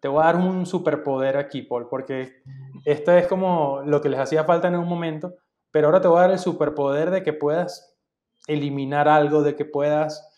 te 0.00 0.08
voy 0.08 0.22
a 0.22 0.26
dar 0.26 0.36
un 0.36 0.66
superpoder 0.66 1.36
aquí, 1.36 1.62
Paul, 1.62 1.88
porque 1.88 2.42
esto 2.84 3.12
es 3.12 3.26
como 3.26 3.82
lo 3.84 4.00
que 4.00 4.08
les 4.08 4.20
hacía 4.20 4.44
falta 4.44 4.68
en 4.68 4.76
un 4.76 4.88
momento, 4.88 5.34
pero 5.70 5.88
ahora 5.88 6.00
te 6.00 6.08
voy 6.08 6.18
a 6.18 6.22
dar 6.22 6.30
el 6.30 6.38
superpoder 6.38 7.10
de 7.10 7.22
que 7.22 7.32
puedas 7.32 7.96
eliminar 8.46 9.08
algo, 9.08 9.42
de 9.42 9.54
que 9.56 9.64
puedas 9.64 10.28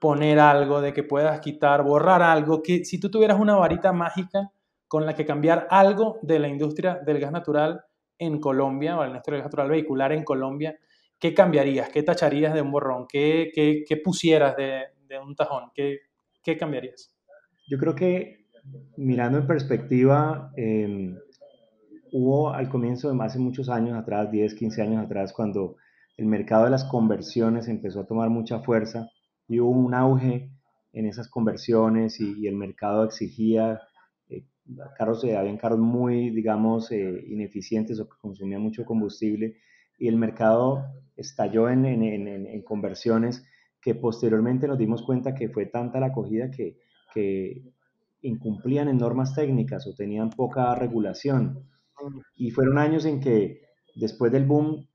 poner 0.00 0.38
algo, 0.38 0.80
de 0.80 0.92
que 0.92 1.02
puedas 1.02 1.40
quitar, 1.40 1.82
borrar 1.82 2.22
algo, 2.22 2.62
que 2.62 2.84
si 2.84 2.98
tú 2.98 3.10
tuvieras 3.10 3.38
una 3.38 3.56
varita 3.56 3.92
mágica 3.92 4.50
con 4.88 5.06
la 5.06 5.14
que 5.14 5.26
cambiar 5.26 5.68
algo 5.70 6.18
de 6.22 6.38
la 6.38 6.48
industria 6.48 6.98
del 7.04 7.20
gas 7.20 7.30
natural 7.30 7.84
en 8.18 8.40
Colombia, 8.40 8.98
o 8.98 9.02
la 9.02 9.08
industria 9.08 9.36
del 9.36 9.42
gas 9.42 9.46
natural 9.46 9.68
vehicular 9.68 10.12
en 10.12 10.24
Colombia, 10.24 10.76
¿qué 11.18 11.34
cambiarías? 11.34 11.90
¿Qué 11.90 12.02
tacharías 12.02 12.54
de 12.54 12.62
un 12.62 12.72
borrón? 12.72 13.06
¿Qué, 13.06 13.52
qué, 13.54 13.96
pusieras 13.98 14.56
de, 14.56 14.86
un 15.18 15.34
tajón? 15.34 15.70
¿Qué, 15.74 15.98
¿Qué, 16.42 16.56
cambiarías? 16.56 17.14
Yo 17.68 17.78
creo 17.78 17.94
que 17.94 18.46
mirando 18.96 19.38
en 19.38 19.46
perspectiva, 19.46 20.52
em, 20.56 21.16
hubo 22.12 22.50
al 22.52 22.68
comienzo, 22.68 23.12
de 23.12 23.24
hace 23.24 23.38
muchos 23.38 23.68
años 23.68 23.96
atrás, 23.96 24.30
10, 24.30 24.54
15 24.54 24.82
años 24.82 25.04
atrás, 25.04 25.32
cuando 25.32 25.76
el 26.16 26.26
mercado 26.26 26.64
de 26.64 26.70
las 26.70 26.84
conversiones 26.84 27.68
empezó 27.68 28.00
a 28.00 28.06
tomar 28.06 28.28
mucha 28.28 28.60
fuerza, 28.60 29.08
y 29.48 29.58
hubo 29.58 29.70
un 29.70 29.94
auge 29.94 30.50
en 30.92 31.06
esas 31.06 31.28
conversiones 31.28 32.20
y, 32.20 32.46
el 32.46 32.54
mercado 32.54 33.04
exigía 33.04 33.80
eh, 34.28 34.44
carros, 34.96 35.24
eh, 35.24 35.36
habían 35.36 35.56
carros 35.56 35.80
muy, 35.80 36.30
digamos, 36.30 36.90
eh, 36.92 37.24
ineficientes 37.28 37.98
o 37.98 38.08
que 38.08 38.16
consumían 38.20 38.60
mucho 38.60 38.84
combustible 38.84 39.56
y 39.98 40.08
el 40.08 40.16
mercado 40.16 40.84
estalló 41.16 41.68
en, 41.68 41.84
en, 41.84 42.26
en, 42.26 42.62
conversiones 42.62 43.44
que 43.80 43.94
posteriormente 43.94 44.68
nos 44.68 44.78
dimos 44.78 45.02
cuenta 45.02 45.34
que 45.34 45.48
fue 45.48 45.66
tanta 45.66 46.00
la 46.00 46.06
acogida 46.06 46.50
que, 46.50 46.78
que 47.14 47.62
incumplían 48.22 48.88
en 48.88 48.98
normas 48.98 49.34
técnicas 49.34 49.86
o 49.86 49.94
tenían 49.94 50.30
poca 50.30 50.74
regulación. 50.74 51.66
Y 52.36 52.50
fueron 52.50 52.78
años 52.78 53.04
en 53.04 53.20
que 53.20 53.62
después 53.94 54.32
del 54.32 54.46
boom 54.46 54.86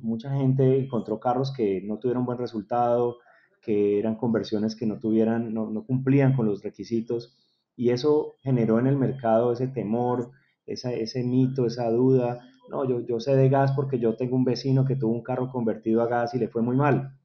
mucha 0.00 0.30
gente 0.30 0.78
encontró 0.78 1.18
carros 1.18 1.52
que 1.52 1.82
no 1.82 1.98
tuvieron 1.98 2.24
buen 2.24 2.38
resultado, 2.38 3.16
que 3.60 3.98
eran 3.98 4.16
conversiones 4.16 4.76
que 4.76 4.86
no 4.86 4.98
tuvieran, 4.98 5.52
no, 5.52 5.70
no, 5.70 5.84
cumplían 5.84 6.34
con 6.34 6.46
los 6.46 6.62
requisitos 6.62 7.36
y 7.74 7.90
eso 7.90 8.36
generó 8.40 8.78
en 8.78 8.86
el 8.86 8.96
mercado 8.96 9.52
ese 9.52 9.66
temor, 9.66 10.30
esa, 10.66 10.92
ese 10.92 11.24
mito, 11.24 11.66
esa 11.66 11.90
duda. 11.90 12.40
No, 12.70 12.88
yo, 12.88 13.00
yo 13.00 13.20
sé 13.20 13.34
de 13.36 13.48
gas 13.48 13.72
porque 13.72 13.98
yo 13.98 14.16
tengo 14.16 14.36
un 14.36 14.44
vecino 14.44 14.84
que 14.84 14.96
tuvo 14.96 15.12
un 15.12 15.22
carro 15.22 15.50
convertido 15.50 16.02
a 16.02 16.06
gas 16.06 16.34
y 16.34 16.38
le 16.38 16.48
fue 16.48 16.62
muy 16.62 16.76
mal. 16.76 17.15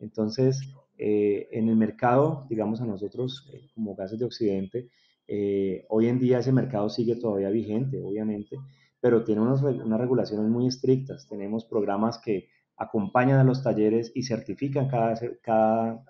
Entonces, 0.00 0.60
eh, 0.98 1.48
en 1.52 1.68
el 1.68 1.76
mercado, 1.76 2.46
digamos 2.48 2.80
a 2.80 2.86
nosotros 2.86 3.48
eh, 3.52 3.68
como 3.74 3.94
gases 3.94 4.18
de 4.18 4.24
Occidente, 4.24 4.88
eh, 5.28 5.86
hoy 5.88 6.08
en 6.08 6.18
día 6.18 6.38
ese 6.38 6.52
mercado 6.52 6.88
sigue 6.88 7.16
todavía 7.16 7.50
vigente, 7.50 8.02
obviamente, 8.02 8.56
pero 9.00 9.24
tiene 9.24 9.40
unas, 9.40 9.62
unas 9.62 10.00
regulaciones 10.00 10.50
muy 10.50 10.66
estrictas. 10.66 11.26
Tenemos 11.28 11.64
programas 11.64 12.18
que 12.18 12.48
acompañan 12.76 13.38
a 13.38 13.44
los 13.44 13.62
talleres 13.62 14.10
y 14.14 14.22
certifican 14.24 14.88
cada, 14.88 15.14
cada 15.42 16.04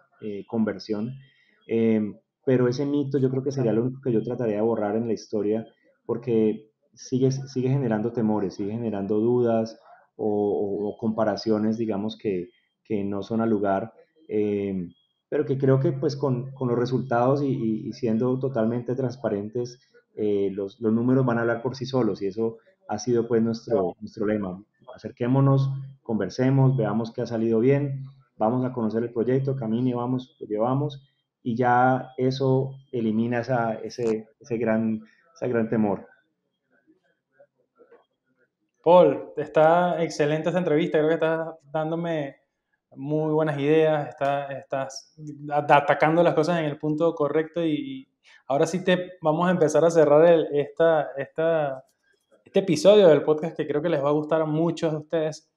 conversión. 0.47 1.15
Em, 1.67 2.17
pero 2.45 2.69
ese 2.69 2.85
mito 2.87 3.19
yo 3.19 3.31
creo 3.31 3.43
que 3.43 3.53
sería 3.53 3.73
lo 3.73 3.83
único 3.83 4.01
que 4.01 4.13
yo 4.13 4.23
trataría 4.23 4.57
de 4.57 4.63
borrar 4.63 4.97
en 4.97 5.07
la 5.07 5.13
historia 5.13 5.67
porque 6.05 6.71
sigue, 6.95 7.31
sigue 7.31 7.69
generando 7.69 8.13
temores, 8.13 8.55
sigue 8.55 8.73
generando 8.73 9.21
dudas 9.21 9.79
o, 10.17 10.97
comparaciones, 10.99 11.79
digamos, 11.79 12.19
que, 12.19 12.51
que, 12.85 13.05
no 13.05 13.23
son 13.23 13.41
al 13.41 13.51
lugar. 13.51 13.93
Em, 14.29 14.93
pero 15.29 15.45
que 15.45 15.57
creo 15.57 15.79
que 15.81 15.93
pues 15.93 16.17
con, 16.17 16.51
con 16.53 16.69
los 16.69 16.79
resultados 16.79 17.43
y, 17.43 17.93
siendo 17.93 18.39
totalmente 18.39 18.95
transparentes, 18.95 19.79
eh, 20.17 20.51
los, 20.53 20.81
los, 20.81 20.93
números 20.93 21.25
van 21.25 21.39
a 21.39 21.43
hablar 21.43 21.63
por 21.63 21.77
sí 21.77 21.87
solos 21.87 22.21
y 22.21 22.27
eso 22.27 22.59
ha 22.89 22.99
sido 22.99 23.29
pues 23.29 23.41
nuestro, 23.41 23.97
nuestro 24.01 24.27
lema. 24.27 24.61
Acerquémonos, 24.95 25.71
conversemos, 26.03 26.77
veamos 26.77 27.13
qué 27.13 27.23
ha 27.23 27.27
salido 27.27 27.61
bien, 27.61 28.07
vamos 28.37 28.65
a 28.65 28.73
conocer 28.73 29.05
el 29.05 29.13
proyecto, 29.13 29.55
camine, 29.55 29.95
vamos, 29.95 30.37
lo 30.41 30.47
llevamos 30.49 31.01
y 31.43 31.55
ya 31.55 32.13
eso 32.17 32.75
elimina 32.91 33.41
esa, 33.41 33.75
ese, 33.75 34.29
ese, 34.41 34.59
gran, 34.59 35.03
ese 35.35 35.49
gran 35.49 35.69
temor. 35.69 36.07
Paul, 38.83 39.33
está 39.37 40.03
excelente 40.03 40.49
esta 40.49 40.59
entrevista, 40.59 40.99
creo 40.99 41.09
que 41.09 41.15
estás 41.15 41.49
dándome 41.71 42.40
muy 42.97 43.33
buenas 43.33 43.59
ideas, 43.59 44.09
estás 44.51 45.17
atacando 45.51 46.23
las 46.23 46.35
cosas 46.35 46.59
en 46.59 46.65
el 46.65 46.79
punto 46.79 47.15
correcto 47.15 47.65
y, 47.65 48.07
ahora 48.47 48.67
sí 48.67 48.83
te 48.83 49.13
vamos 49.23 49.49
a 49.49 49.53
empezar 49.53 49.85
a 49.85 49.91
cerrar 49.91 50.27
esta, 50.53 51.11
esta, 51.17 51.85
este 52.45 52.59
episodio 52.59 53.07
del 53.07 53.23
podcast 53.23 53.57
que 53.57 53.67
creo 53.67 53.81
que 53.81 53.89
les 53.89 54.03
va 54.03 54.09
a 54.09 54.13
gustar 54.13 54.43
a 54.43 54.45
muchos 54.45 54.91
de 54.91 54.99
ustedes. 54.99 55.53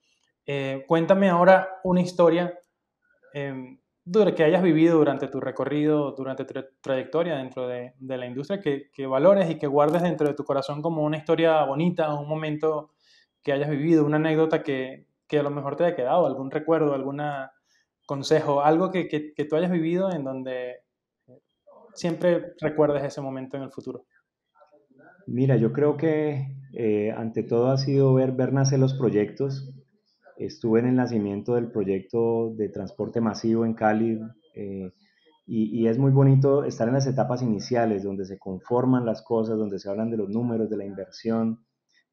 Eh, 0.46 0.86
cuéntame 0.88 1.28
ahora 1.30 1.80
una 1.84 2.02
historia 2.02 2.54
eh, 3.34 3.80
que 4.36 4.44
hayas 4.44 4.62
vivido 4.62 5.00
durante 5.00 5.28
tu 5.28 5.40
recorrido, 5.40 6.12
durante 6.12 6.46
tu 6.46 6.54
trayectoria 6.82 7.38
dentro 7.38 7.68
de, 7.68 7.94
de 7.98 8.18
la 8.18 8.28
industria, 8.28 8.62
que, 8.62 8.92
que, 8.92 9.08
valores 9.08 9.50
y 9.50 9.58
que 9.58 9.66
guardes 9.66 10.04
dentro 10.04 10.28
de 10.28 10.36
tu 10.36 10.44
corazón 10.44 10.84
como 10.84 11.04
una 11.04 11.18
historia 11.18 11.64
bonita, 11.64 12.14
un 12.14 12.28
momento 12.28 12.92
que 13.42 13.54
hayas 13.54 13.72
vivido, 13.72 14.06
una 14.06 14.18
anécdota 14.18 14.62
que, 14.62 15.08
que 15.34 15.40
a 15.40 15.44
lo 15.44 15.50
mejor 15.50 15.76
te 15.76 15.84
haya 15.84 15.96
quedado, 15.96 16.28
algún 16.28 16.52
recuerdo, 16.52 16.94
algún 16.94 17.20
consejo, 18.06 18.62
algo 18.62 18.92
que, 18.92 19.08
que, 19.08 19.34
que, 19.34 19.46
tú 19.46 19.56
hayas 19.56 19.72
vivido 19.72 20.12
en 20.12 20.24
donde 20.24 20.76
siempre 21.96 22.54
recuerdes 22.62 23.04
ese 23.04 23.20
momento 23.20 23.58
en 23.58 23.64
el 23.64 23.72
futuro. 23.72 24.06
Mira, 25.26 25.58
yo 25.58 25.74
creo 25.74 25.98
que 25.98 26.56
eh, 26.74 27.12
ante 27.18 27.42
todo 27.42 27.72
ha 27.72 27.78
sido 27.78 28.14
ver, 28.14 28.34
ver 28.34 28.54
nacer 28.54 28.78
los 28.78 28.94
proyectos. 28.94 29.74
Estuve 30.38 30.82
en 30.82 30.90
el 30.90 30.96
nacimiento 30.98 31.56
del 31.56 31.72
proyecto 31.72 32.54
de 32.56 32.70
transporte 32.70 33.20
masivo 33.20 33.66
en 33.66 33.74
Cali 33.74 34.20
eh, 34.54 34.92
y, 35.48 35.82
y, 35.82 35.88
es 35.88 35.98
muy 35.98 36.12
bonito 36.12 36.64
estar 36.64 36.88
en 36.88 36.94
las 36.94 37.08
etapas 37.08 37.42
iniciales 37.42 38.04
donde 38.04 38.26
se 38.26 38.38
conforman 38.38 39.04
las 39.04 39.24
cosas, 39.24 39.58
donde 39.58 39.80
se 39.80 39.90
hablan 39.90 40.12
de 40.12 40.18
los 40.18 40.30
números, 40.30 40.70
de 40.70 40.78
la 40.78 40.86
inversión, 40.86 41.66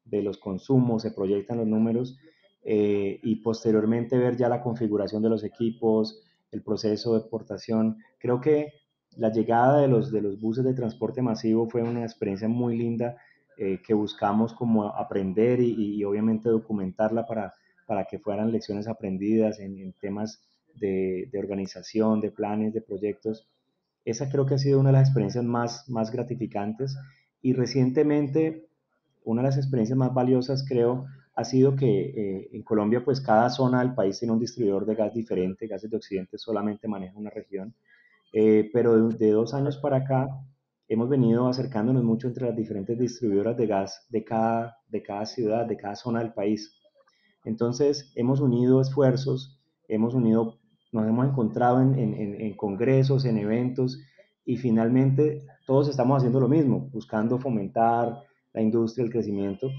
de 0.05 0.23
los 0.23 0.39
consumos, 0.39 1.03
se 1.03 1.11
proyectan 1.11 1.59
los 1.59 1.67
números 1.67 2.17
eh, 2.63 3.19
y 3.23 3.37
posteriormente 3.37 4.17
ver 4.17 4.37
ya 4.37 4.47
la 4.47 4.61
configuración 4.61 5.23
de 5.23 5.29
los 5.29 5.43
equipos, 5.43 6.21
el 6.51 6.61
proceso 6.61 7.13
de 7.13 7.19
exportación. 7.19 7.97
Creo 8.19 8.39
que 8.39 8.73
la 9.17 9.31
llegada 9.31 9.81
de 9.81 9.87
los, 9.87 10.11
de 10.11 10.21
los 10.21 10.39
buses 10.39 10.63
de 10.63 10.73
transporte 10.73 11.21
masivo 11.21 11.67
fue 11.67 11.81
una 11.81 12.03
experiencia 12.03 12.47
muy 12.47 12.77
linda 12.77 13.17
eh, 13.57 13.81
que 13.85 13.93
buscamos 13.93 14.53
como 14.53 14.87
aprender 14.87 15.59
y, 15.59 16.03
obviamente 16.03 16.49
documentarla 16.49 17.25
para, 17.25 17.53
para 17.87 18.05
que 18.05 18.19
fueran 18.19 18.51
lecciones 18.51 18.87
aprendidas 18.87 19.59
en, 19.59 19.93
temas 19.99 20.41
de, 20.75 21.29
de, 21.31 21.39
organización, 21.39 22.21
de 22.21 22.31
planes, 22.31 22.73
de 22.73 22.81
proyectos. 22.81 23.47
Esa 24.05 24.29
creo 24.29 24.45
que 24.45 24.55
ha 24.55 24.57
sido 24.57 24.79
una 24.79 24.89
de 24.89 24.93
las 24.93 25.07
experiencias 25.07 25.43
más, 25.43 25.89
más 25.89 26.11
gratificantes 26.11 26.97
y 27.41 27.53
recientemente 27.53 28.67
una 29.23 29.41
de 29.41 29.49
las 29.49 29.57
experiencias 29.57 29.97
más 29.97 30.13
valiosas, 30.13 30.65
creo, 30.67 31.05
ha 31.35 31.43
sido 31.43 31.75
que 31.75 31.87
eh, 31.87 32.49
en 32.51 32.63
Colombia, 32.63 33.03
pues 33.03 33.21
cada 33.21 33.49
zona 33.49 33.79
del 33.79 33.93
país 33.93 34.19
tiene 34.19 34.33
un 34.33 34.39
distribuidor 34.39 34.85
de 34.85 34.95
gas 34.95 35.13
diferente, 35.13 35.67
Gases 35.67 35.89
de 35.89 35.97
Occidente 35.97 36.37
solamente 36.37 36.87
maneja 36.87 37.17
una 37.17 37.29
región, 37.29 37.73
eh, 38.33 38.69
pero 38.73 39.09
de, 39.09 39.31
dos 39.31 39.53
años 39.53 39.77
para 39.77 39.97
acá 39.97 40.27
hemos 40.87 41.09
venido 41.09 41.47
acercándonos 41.47 42.03
mucho 42.03 42.27
entre 42.27 42.47
las 42.47 42.55
diferentes 42.55 42.97
distribuidoras 42.99 43.55
de 43.57 43.67
gas 43.67 44.05
de 44.09 44.23
cada, 44.23 44.77
de 44.89 45.01
cada 45.01 45.25
ciudad, 45.25 45.65
de 45.65 45.77
cada 45.77 45.95
zona 45.95 46.19
del 46.19 46.33
país. 46.33 46.73
Entonces, 47.45 48.11
hemos 48.15 48.41
unido 48.41 48.81
esfuerzos, 48.81 49.59
hemos 49.87 50.13
unido, 50.13 50.59
nos 50.91 51.07
hemos 51.07 51.27
encontrado 51.27 51.81
en, 51.81 51.97
en, 51.97 52.41
en 52.41 52.55
congresos, 52.55 53.25
en 53.25 53.37
eventos, 53.37 53.99
y 54.43 54.57
finalmente 54.57 55.45
todos 55.65 55.87
estamos 55.87 56.17
haciendo 56.17 56.39
lo 56.39 56.49
mismo, 56.49 56.89
buscando 56.91 57.39
fomentar, 57.39 58.23
la 58.53 58.61
industria, 58.61 59.05
el 59.05 59.11
crecimiento. 59.11 59.69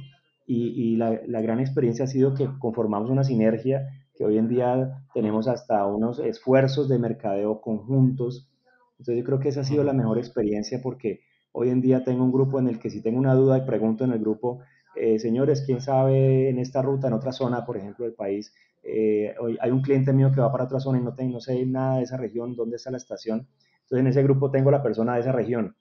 Y, 0.46 0.96
la, 0.96 1.40
gran 1.40 1.60
experiencia 1.60 2.04
ha 2.04 2.08
sido 2.08 2.34
que 2.34 2.48
conformamos 2.58 3.10
una 3.10 3.24
sinergia 3.24 3.88
que 4.14 4.24
hoy 4.24 4.38
en 4.38 4.48
día 4.48 5.04
tenemos 5.14 5.48
hasta 5.48 5.86
unos 5.86 6.18
esfuerzos 6.18 6.88
de 6.88 6.98
mercadeo 6.98 7.60
conjuntos. 7.60 8.50
Entonces 8.98 9.16
yo 9.18 9.24
creo 9.24 9.38
que 9.40 9.48
esa 9.48 9.60
ha 9.60 9.64
sido 9.64 9.84
la 9.84 9.92
mejor 9.92 10.18
experiencia 10.18 10.80
porque 10.82 11.20
hoy 11.52 11.70
en 11.70 11.80
día 11.80 12.04
tengo 12.04 12.24
un 12.24 12.32
grupo 12.32 12.58
en 12.58 12.68
el 12.68 12.78
que 12.78 12.90
si 12.90 13.00
tengo 13.02 13.18
una 13.18 13.34
duda 13.34 13.58
y 13.58 13.66
pregunto 13.66 14.04
en 14.04 14.12
el 14.12 14.18
grupo, 14.18 14.60
eh, 14.96 15.18
señores, 15.18 15.62
¿quién 15.64 15.80
sabe 15.80 16.50
en 16.50 16.58
esta 16.58 16.82
ruta, 16.82 17.08
en 17.08 17.14
otra 17.14 17.32
zona, 17.32 17.64
por 17.64 17.76
ejemplo, 17.76 18.04
del 18.04 18.14
país? 18.14 18.52
Eh, 18.82 19.34
hoy 19.40 19.56
hay 19.60 19.70
un 19.70 19.80
cliente 19.80 20.12
mío 20.12 20.32
que 20.32 20.40
va 20.40 20.52
para 20.52 20.64
otra 20.64 20.80
zona 20.80 20.98
y 20.98 21.02
no, 21.02 21.14
tengo, 21.14 21.34
no 21.34 21.40
sé 21.40 21.64
nada 21.64 21.96
de 21.98 22.02
esa 22.02 22.16
región, 22.16 22.54
dónde 22.54 22.76
está 22.76 22.90
la 22.90 22.98
estación. 22.98 23.48
Entonces 23.82 24.00
en 24.00 24.06
ese 24.08 24.22
grupo 24.22 24.50
tengo 24.50 24.70
la 24.70 24.82
persona 24.82 25.14
de 25.14 25.20
esa 25.20 25.32
región 25.32 25.76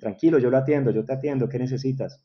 tranquilo, 0.00 0.38
yo 0.38 0.50
lo 0.50 0.56
atiendo, 0.56 0.90
yo 0.90 1.04
te 1.04 1.12
atiendo, 1.12 1.48
¿qué 1.48 1.58
necesitas? 1.58 2.24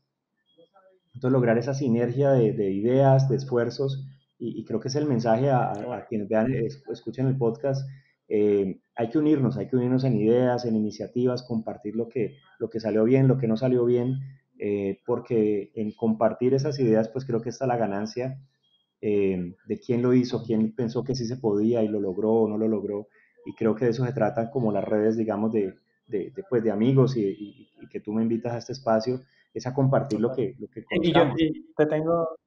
Entonces, 1.14 1.34
lograr 1.34 1.57
esa 1.57 1.74
sinergia 1.74 2.32
de, 2.32 2.72
ideas, 2.72 3.30
de 3.30 3.36
esfuerzos, 3.36 4.05
y, 4.38 4.64
creo 4.64 4.80
que 4.80 4.88
es 4.88 4.95
el 4.95 5.05
mensaje 5.05 5.49
a, 5.49 6.05
quienes 6.07 6.30
vean, 6.30 6.53
escuchen 6.91 7.28
el 7.28 7.38
podcast. 7.38 7.86
Eh, 8.30 8.80
hay 8.95 9.10
que 9.10 9.18
unirnos, 9.18 9.57
hay 9.57 9.68
que 9.68 9.76
unirnos 9.76 10.03
en 10.03 10.16
ideas, 10.16 10.66
en 10.66 10.76
iniciativas, 10.76 11.43
compartir 11.43 11.95
lo 11.95 12.07
que, 12.07 12.38
lo 12.60 12.70
que 12.70 12.80
salió 12.80 13.03
bien, 13.03 13.28
lo 13.28 13.38
que 13.38 13.47
no 13.47 13.57
salió 13.57 13.84
bien, 13.86 14.20
eh, 14.60 14.99
porque 15.05 15.72
en 15.76 15.91
compartir 15.91 16.53
esas 16.53 16.80
ideas, 16.80 17.10
pues 17.10 17.26
creo 17.26 17.41
que 17.41 17.49
está 17.49 17.66
la 17.66 17.78
ganancia 17.78 18.39
eh, 19.01 19.55
de 19.66 19.80
quién 19.80 20.01
lo 20.01 20.14
hizo, 20.14 20.43
quién 20.43 20.76
pensó 20.76 21.03
que 21.03 21.16
sí 21.16 21.26
se 21.26 21.38
podía 21.38 21.82
y 21.82 21.88
lo 21.88 21.99
logró 22.01 22.32
o 22.32 22.47
no 22.49 22.57
lo 22.57 22.68
logró. 22.68 23.07
Y 23.45 23.53
creo 23.53 23.76
que 23.76 23.86
de 23.86 23.91
eso 23.91 24.05
se 24.05 24.14
trata 24.14 24.51
como 24.51 24.72
las 24.72 24.84
redes, 24.84 25.16
digamos, 25.18 25.53
de, 25.53 25.76
de, 26.07 26.32
de, 26.36 26.43
pues, 26.49 26.64
de 26.64 26.72
amigos 26.72 27.16
y, 27.16 27.70
que 27.89 28.01
tú 28.01 28.12
me 28.14 28.22
invitas 28.22 28.53
a 28.53 28.57
este 28.57 28.74
espacio, 28.74 29.24
es 29.53 29.67
a 29.67 29.73
compartir 29.73 30.19
lo 30.19 30.31
que, 30.31 30.55
lo 30.59 30.67
que 30.67 30.83
y, 31.01 31.13
yo, 31.13 31.23
y 31.37 31.73
te 31.75 31.85
tengo 31.85 32.37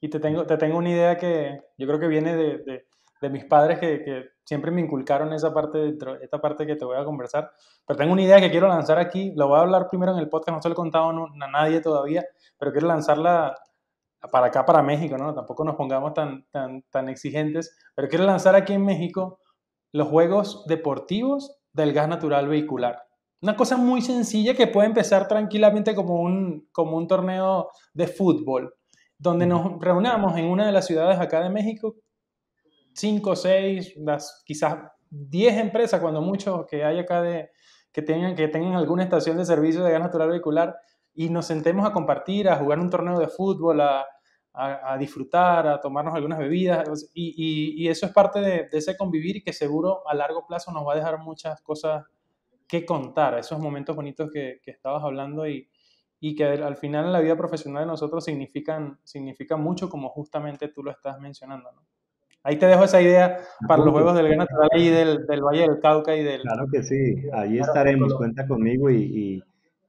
y 0.00 0.08
te 0.08 0.20
tengo, 0.20 0.46
te 0.46 0.56
tengo 0.56 0.78
una 0.78 0.90
idea 0.90 1.16
que 1.16 1.60
yo 1.78 1.86
creo 1.86 1.98
que 1.98 2.08
viene 2.08 2.36
de, 2.36 2.86
de 3.20 3.30
mis 3.30 3.44
padres 3.44 3.78
que, 3.78 4.02
que, 4.02 4.36
siempre 4.44 4.70
me 4.70 4.80
inculcaron 4.80 5.32
esa 5.32 5.52
parte, 5.52 5.96
esta 6.22 6.40
parte 6.40 6.66
que 6.66 6.76
te 6.76 6.84
voy 6.84 6.96
a 6.96 7.04
conversar. 7.04 7.50
Pero 7.84 7.96
tengo 7.96 8.12
una 8.12 8.22
idea 8.22 8.40
que 8.40 8.50
quiero 8.50 8.68
lanzar 8.68 8.98
aquí. 8.98 9.32
Lo 9.34 9.48
voy 9.48 9.58
a 9.58 9.62
hablar 9.62 9.88
primero 9.88 10.12
en 10.12 10.18
el 10.18 10.28
podcast, 10.28 10.54
no 10.54 10.62
se 10.62 10.68
lo 10.68 10.74
he 10.74 10.76
contado 10.76 11.10
a 11.10 11.50
nadie 11.50 11.80
todavía, 11.80 12.24
pero 12.56 12.70
quiero 12.70 12.86
lanzarla 12.86 13.56
para 14.30 14.46
acá, 14.46 14.64
para 14.64 14.82
México, 14.82 15.18
¿no? 15.18 15.34
Tampoco 15.34 15.64
nos 15.64 15.74
pongamos 15.74 16.14
tan, 16.14 16.46
tan, 16.50 16.82
tan 16.90 17.08
exigentes, 17.08 17.76
pero 17.94 18.08
quiero 18.08 18.24
lanzar 18.24 18.54
aquí 18.54 18.72
en 18.72 18.84
México 18.84 19.40
los 19.92 20.08
juegos 20.08 20.64
deportivos 20.66 21.58
del 21.72 21.92
gas 21.92 22.08
natural 22.08 22.48
vehicular. 22.48 23.05
Una 23.40 23.56
cosa 23.56 23.76
muy 23.76 24.00
sencilla 24.02 24.54
que 24.54 24.66
puede 24.66 24.88
empezar 24.88 25.28
tranquilamente 25.28 25.94
como 25.94 26.20
un, 26.22 26.68
como 26.72 26.96
un 26.96 27.06
torneo 27.06 27.70
de 27.92 28.06
fútbol, 28.06 28.74
donde 29.18 29.46
nos 29.46 29.80
reunamos 29.80 30.36
en 30.38 30.46
una 30.46 30.66
de 30.66 30.72
las 30.72 30.86
ciudades 30.86 31.18
acá 31.18 31.42
de 31.42 31.50
México, 31.50 31.96
cinco, 32.94 33.36
seis, 33.36 33.94
las, 33.96 34.42
quizás 34.46 34.78
diez 35.10 35.56
empresas, 35.58 36.00
cuando 36.00 36.22
mucho 36.22 36.66
que 36.66 36.84
hay 36.84 36.98
acá 36.98 37.22
de, 37.22 37.50
que, 37.92 38.02
tengan, 38.02 38.34
que 38.34 38.48
tengan 38.48 38.74
alguna 38.74 39.04
estación 39.04 39.36
de 39.36 39.44
servicio 39.44 39.84
de 39.84 39.92
gas 39.92 40.00
natural 40.00 40.30
vehicular, 40.30 40.76
y 41.14 41.30
nos 41.30 41.46
sentemos 41.46 41.86
a 41.86 41.92
compartir, 41.92 42.48
a 42.48 42.56
jugar 42.56 42.78
un 42.78 42.90
torneo 42.90 43.18
de 43.18 43.28
fútbol, 43.28 43.80
a, 43.80 44.04
a, 44.52 44.96
disfrutar, 44.96 45.66
a 45.66 45.80
tomarnos 45.80 46.14
algunas 46.14 46.38
bebidas, 46.38 47.10
y, 47.12 47.82
y, 47.82 47.88
eso 47.88 48.06
es 48.06 48.12
parte 48.12 48.40
de, 48.40 48.68
ese 48.72 48.96
convivir 48.96 49.36
y 49.36 49.42
que 49.42 49.52
seguro 49.52 50.06
a 50.08 50.14
largo 50.14 50.46
plazo 50.46 50.72
nos 50.72 50.86
va 50.86 50.94
a 50.94 50.96
dejar 50.96 51.18
muchas 51.18 51.60
cosas 51.62 52.04
que 52.66 52.84
contar, 52.84 53.38
esos 53.38 53.58
momentos 53.60 53.94
bonitos 53.94 54.30
que, 54.30 54.60
que 54.62 54.70
estabas 54.70 55.02
hablando 55.02 55.46
y, 55.46 55.68
y, 56.20 56.34
que 56.34 56.44
al 56.44 56.76
final 56.76 57.06
en 57.06 57.12
la 57.12 57.20
vida 57.20 57.36
profesional 57.36 57.82
de 57.82 57.86
nosotros 57.86 58.24
significan, 58.24 58.98
significan 59.04 59.60
mucho 59.60 59.88
como 59.88 60.08
justamente 60.08 60.68
tú 60.68 60.82
lo 60.82 60.90
estás 60.90 61.20
mencionando. 61.20 61.70
¿no? 61.72 61.82
Ahí 62.42 62.56
te 62.56 62.66
dejo 62.66 62.84
esa 62.84 63.02
idea 63.02 63.38
para 63.66 63.84
los 63.84 63.92
juegos 63.92 64.14
del 64.14 64.26
Gran 64.26 64.38
Natural 64.38 64.70
y 64.76 64.88
del, 64.88 65.26
del, 65.26 65.42
Valle 65.42 65.62
del 65.62 65.80
Cauca 65.80 66.16
y 66.16 66.22
del... 66.22 66.42
Claro 66.42 66.66
que 66.72 66.82
sí, 66.82 67.16
ahí 67.32 67.58
estaremos, 67.58 68.14
cuenta 68.14 68.46
conmigo 68.46 68.90
y 68.90 69.42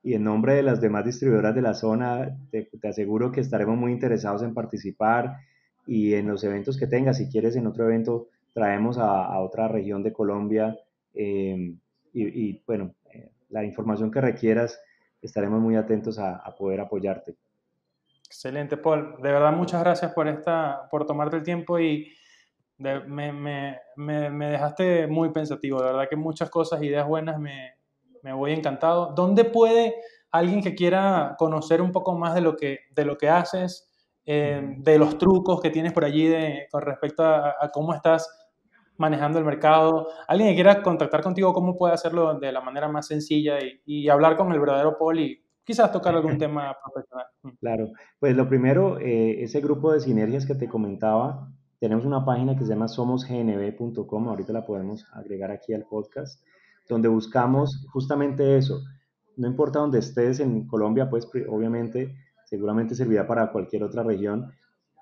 y 0.07 0.13
en 0.13 0.23
nombre 0.23 0.53
de 0.53 0.63
las 0.63 0.79
demás 0.79 1.03
distribuidoras 1.03 1.53
de 1.53 1.61
la 1.61 1.73
zona, 1.73 2.33
te, 2.49 2.69
aseguro 2.87 3.29
que 3.29 3.41
estaremos 3.41 3.75
muy 3.75 3.91
interesados 3.91 4.41
en 4.41 4.53
participar 4.53 5.35
y 5.85 6.13
en 6.13 6.29
los 6.29 6.45
eventos 6.45 6.77
que 6.77 6.87
tengas. 6.87 7.17
Si 7.17 7.27
quieres, 7.27 7.57
en 7.57 7.67
otro 7.67 7.83
evento 7.83 8.29
traemos 8.53 8.97
a, 8.97 9.37
otra 9.41 9.67
región 9.67 10.03
de 10.03 10.13
Colombia 10.13 10.77
em, 11.13 11.77
y, 12.21 12.63
bueno, 12.65 12.95
eh, 13.13 13.31
la 13.49 13.63
información 13.63 14.11
que 14.11 14.21
requieras, 14.21 14.79
estaremos 15.21 15.59
muy 15.59 15.75
atentos 15.75 16.19
a, 16.19 16.43
poder 16.55 16.79
apoyarte. 16.79 17.35
Excelente, 18.25 18.77
Paul. 18.77 19.15
De 19.21 19.31
verdad, 19.31 19.53
muchas 19.53 19.81
gracias 19.81 20.13
por, 20.13 20.27
esta, 20.27 20.87
por 20.89 21.05
tomarte 21.05 21.37
el 21.37 21.43
tiempo 21.43 21.79
y 21.79 22.13
me, 22.77 23.31
me, 23.31 23.79
me, 23.95 24.49
dejaste 24.49 25.07
muy 25.07 25.29
pensativo, 25.29 25.79
de 25.79 25.87
verdad 25.87 26.07
que 26.09 26.15
muchas 26.15 26.49
cosas, 26.49 26.81
ideas 26.83 27.07
buenas, 27.07 27.39
me, 27.39 27.73
me 28.21 28.33
voy 28.33 28.53
encantado. 28.53 29.13
¿Dónde 29.15 29.45
puede 29.45 29.95
alguien 30.31 30.61
que 30.61 30.75
quiera 30.75 31.35
conocer 31.37 31.81
un 31.81 31.91
poco 31.91 32.17
más 32.17 32.35
de 32.35 32.41
lo 32.41 32.55
que, 32.55 32.79
de 32.91 33.05
lo 33.05 33.17
que 33.17 33.29
haces, 33.29 33.89
eh, 34.25 34.75
de 34.79 34.99
los 34.99 35.17
trucos 35.17 35.61
que 35.61 35.69
tienes 35.69 35.93
por 35.93 36.03
allí 36.03 36.27
de, 36.27 36.67
con 36.71 36.81
respecto 36.81 37.23
a, 37.23 37.71
cómo 37.73 37.93
estás 37.93 38.29
manejando 38.97 39.39
el 39.39 39.45
mercado, 39.45 40.07
alguien 40.27 40.49
que 40.49 40.55
quiera 40.55 40.81
contactar 40.81 41.21
contigo, 41.21 41.53
cómo 41.53 41.77
puede 41.77 41.93
hacerlo 41.93 42.39
de 42.39 42.51
la 42.51 42.61
manera 42.61 42.87
más 42.87 43.07
sencilla 43.07 43.57
y, 43.85 44.09
hablar 44.09 44.37
con 44.37 44.51
el 44.51 44.59
verdadero 44.59 44.97
Paul 44.97 45.19
y 45.19 45.43
quizás 45.63 45.91
tocar 45.91 46.15
algún 46.15 46.37
tema 46.37 46.75
profesional. 46.83 47.27
Mm. 47.43 47.49
Claro, 47.59 47.89
pues 48.19 48.35
lo 48.35 48.47
primero, 48.47 48.99
eh, 48.99 49.43
ese 49.43 49.61
grupo 49.61 49.91
de 49.91 49.99
sinergias 49.99 50.45
que 50.45 50.55
te 50.55 50.67
comentaba, 50.67 51.49
tenemos 51.79 52.05
una 52.05 52.25
página 52.25 52.55
que 52.55 52.63
se 52.63 52.71
llama 52.71 52.87
somosgnb.com, 52.87 54.29
ahorita 54.29 54.53
la 54.53 54.65
podemos 54.65 55.05
agregar 55.13 55.51
aquí 55.51 55.73
al 55.73 55.85
podcast, 55.85 56.41
donde 56.89 57.07
buscamos 57.07 57.85
justamente 57.91 58.57
eso. 58.57 58.81
No 59.35 59.47
importa 59.47 59.79
dónde 59.79 59.99
estés 59.99 60.39
en 60.39 60.65
Colombia, 60.65 61.09
pues 61.09 61.29
obviamente 61.47 62.15
seguramente 62.45 62.95
servirá 62.95 63.27
para 63.27 63.51
cualquier 63.51 63.83
otra 63.83 64.03
región. 64.03 64.51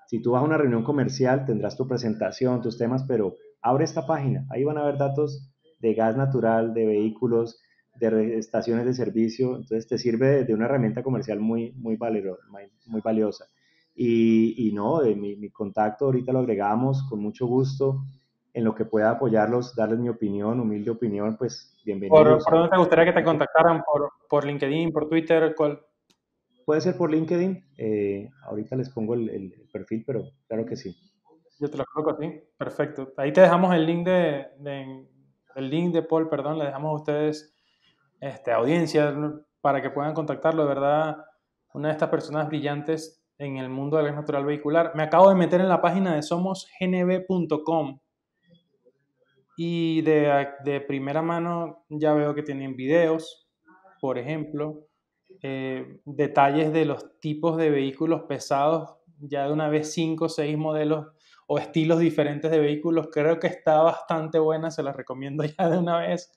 Si 0.08 0.20
tú 0.20 0.32
vas 0.32 0.42
a 0.42 0.44
una 0.44 0.58
reunión 0.58 0.82
comercial, 0.82 1.46
tendrás 1.46 1.76
tu 1.76 1.86
presentación, 1.86 2.60
tus 2.60 2.76
temas, 2.76 3.04
pero 3.04 3.36
abre 3.66 3.84
esta 3.84 4.06
página. 4.06 4.46
Ahí 4.50 4.64
van 4.64 4.78
a 4.78 4.82
haber 4.82 4.96
datos 4.96 5.50
de 5.80 5.94
gas 5.94 6.16
natural, 6.16 6.72
de 6.72 6.86
vehículos, 6.86 7.60
de 7.96 8.38
estaciones 8.38 8.86
de 8.86 8.94
servicio. 8.94 9.56
Entonces 9.56 9.88
te 9.88 9.98
sirve 9.98 10.44
de, 10.44 10.54
una 10.54 10.66
herramienta 10.66 11.02
comercial 11.02 11.40
muy, 11.40 11.72
muy, 11.72 11.98
muy 12.86 13.00
valiosa. 13.02 13.46
Y, 13.94 14.70
no, 14.74 15.00
de 15.00 15.16
mi, 15.16 15.36
mi, 15.36 15.50
contacto 15.50 16.04
ahorita 16.04 16.32
lo 16.32 16.40
agregamos 16.40 17.02
con 17.08 17.20
mucho 17.20 17.46
gusto. 17.46 18.02
En 18.52 18.64
lo 18.64 18.74
que 18.74 18.86
pueda 18.86 19.10
apoyarlos, 19.10 19.74
darles 19.74 19.98
mi 19.98 20.08
opinión, 20.08 20.60
humilde 20.60 20.90
opinión, 20.90 21.36
pues 21.36 21.76
bienvenidos. 21.84 22.44
¿Por, 22.44 22.54
dónde 22.54 22.70
te 22.70 22.78
gustaría 22.78 23.04
que 23.04 23.12
te 23.12 23.24
contactaran? 23.24 23.82
¿Por, 23.82 24.10
por 24.30 24.46
LinkedIn, 24.46 24.92
por 24.92 25.08
Twitter? 25.08 25.54
¿Cuál? 25.54 25.80
Puede 26.64 26.80
ser 26.80 26.96
por 26.96 27.10
LinkedIn. 27.10 27.64
Eh, 27.76 28.30
ahorita 28.44 28.76
les 28.76 28.90
pongo 28.90 29.14
el, 29.14 29.52
perfil, 29.72 30.04
pero 30.06 30.24
claro 30.48 30.64
que 30.64 30.76
sí. 30.76 30.96
Yo 31.58 31.70
te 31.70 31.78
lo 31.78 31.84
coloco 31.86 32.10
así. 32.12 32.40
Perfecto. 32.56 33.12
Ahí 33.16 33.32
te 33.32 33.40
dejamos 33.40 33.74
el 33.74 33.86
link 33.86 34.06
de, 34.06 34.46
el 35.54 35.70
link 35.70 35.92
de 35.92 36.02
Paul, 36.02 36.28
perdón, 36.28 36.58
le 36.58 36.66
dejamos 36.66 36.90
a 36.90 36.94
ustedes 36.96 37.54
este, 38.20 38.52
audiencia 38.52 39.14
para 39.60 39.80
que 39.80 39.90
puedan 39.90 40.14
contactarlo. 40.14 40.62
De 40.62 40.68
verdad, 40.68 41.16
una 41.72 41.88
de 41.88 41.92
estas 41.92 42.10
personas 42.10 42.48
brillantes 42.48 43.22
en 43.38 43.56
el 43.58 43.68
mundo 43.68 43.96
del 43.96 44.06
gas 44.06 44.16
natural 44.16 44.44
vehicular. 44.44 44.92
Me 44.94 45.02
acabo 45.02 45.28
de 45.28 45.34
meter 45.34 45.60
en 45.60 45.68
la 45.68 45.80
página 45.80 46.14
de 46.14 46.22
somosgnb.com 46.22 47.98
y 49.58 50.02
de, 50.02 50.48
de, 50.64 50.80
primera 50.82 51.22
mano 51.22 51.84
ya 51.88 52.12
veo 52.12 52.34
que 52.34 52.42
tienen 52.42 52.76
videos, 52.76 53.48
por 54.00 54.18
ejemplo, 54.18 54.86
eh, 55.42 56.00
detalles 56.04 56.72
de 56.72 56.84
los 56.84 57.18
tipos 57.20 57.56
de 57.56 57.70
vehículos 57.70 58.22
pesados, 58.22 58.96
ya 59.18 59.46
de 59.46 59.52
una 59.52 59.68
vez 59.68 59.92
cinco 59.92 60.26
o 60.26 60.28
seis 60.28 60.58
modelos 60.58 61.06
o 61.46 61.58
estilos 61.58 62.00
diferentes 62.00 62.50
de 62.50 62.58
vehículos. 62.58 63.08
Creo 63.12 63.38
que 63.38 63.46
está 63.46 63.80
bastante 63.82 64.38
buena, 64.38 64.70
se 64.70 64.82
las 64.82 64.96
recomiendo 64.96 65.44
ya 65.58 65.68
de 65.68 65.78
una 65.78 65.98
vez. 65.98 66.32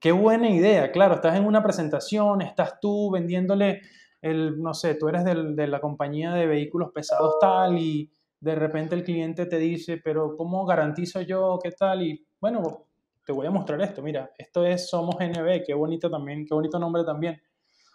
Qué 0.00 0.12
buena 0.12 0.48
idea, 0.48 0.92
claro, 0.92 1.16
estás 1.16 1.36
en 1.36 1.44
una 1.44 1.62
presentación, 1.62 2.40
estás 2.40 2.80
tú 2.80 3.10
vendiéndole 3.10 3.82
el, 4.22 4.60
no 4.60 4.72
sé, 4.72 4.94
tú 4.94 5.08
eres 5.08 5.24
de 5.24 5.66
la 5.66 5.80
compañía 5.80 6.32
de 6.32 6.46
vehículos 6.46 6.90
pesados 6.94 7.36
tal 7.38 7.78
y 7.78 8.10
de 8.40 8.54
repente 8.54 8.94
el 8.94 9.04
cliente 9.04 9.44
te 9.46 9.58
dice, 9.58 9.98
pero 10.02 10.36
¿cómo 10.36 10.64
garantizo 10.64 11.20
yo 11.20 11.58
qué 11.62 11.72
tal? 11.72 12.02
Y 12.02 12.26
bueno, 12.40 12.86
te 13.24 13.32
voy 13.32 13.46
a 13.46 13.50
mostrar 13.50 13.80
esto, 13.82 14.02
mira, 14.02 14.30
esto 14.38 14.64
es 14.64 14.88
Somos 14.88 15.16
NB, 15.20 15.64
qué 15.66 15.74
bonito 15.74 16.10
también, 16.10 16.46
qué 16.46 16.54
bonito 16.54 16.78
nombre 16.78 17.04
también. 17.04 17.40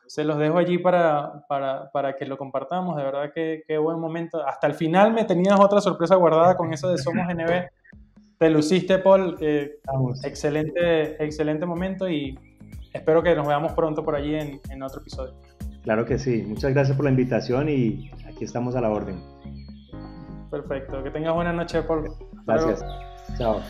Se 0.08 0.24
los 0.24 0.38
dejo 0.38 0.58
allí 0.58 0.78
para, 0.78 1.46
para, 1.48 1.92
para 1.92 2.16
que 2.16 2.26
lo 2.26 2.38
compartamos, 2.38 2.96
de 2.98 3.04
verdad 3.04 3.32
que 3.34 3.64
qué 3.68 3.78
buen 3.78 4.00
momento. 4.00 4.46
Hasta 4.46 4.68
el 4.68 4.74
final 4.74 5.14
me 5.14 5.26
tenías 5.26 5.60
otra 5.60 5.82
sorpresa 5.82 6.16
guardada 6.16 6.56
con 6.56 6.74
eso 6.74 6.90
de 6.90 6.98
Somos 6.98 7.26
NB. 7.28 7.70
Te 8.38 8.50
luciste, 8.50 9.00
Paul. 9.00 9.38
excelente, 10.24 11.24
excelente 11.24 11.66
momento 11.66 12.10
y 12.10 12.38
espero 12.94 13.24
que 13.24 13.36
nos 13.36 13.48
veamos 13.48 13.74
pronto 13.74 14.04
por 14.04 14.16
allí 14.16 14.36
en, 14.36 14.60
en 14.70 14.84
otro 14.84 15.02
episodio. 15.02 15.34
Claro 15.84 16.06
que 16.06 16.18
sí. 16.18 16.44
Muchas 16.48 16.74
gracias 16.74 16.96
por 16.96 17.06
la 17.06 17.12
invitación 17.12 17.70
y 17.70 18.12
aquí 18.28 18.44
estamos 18.44 18.76
a 18.76 18.82
la 18.82 18.90
orden. 18.90 19.20
Perfecto. 20.50 21.04
Que 21.04 21.12
tengas 21.12 21.34
buena 21.34 21.54
noche, 21.54 21.82
Paul. 21.84 22.10
Gracias. 22.46 22.84
Chao. 23.38 23.62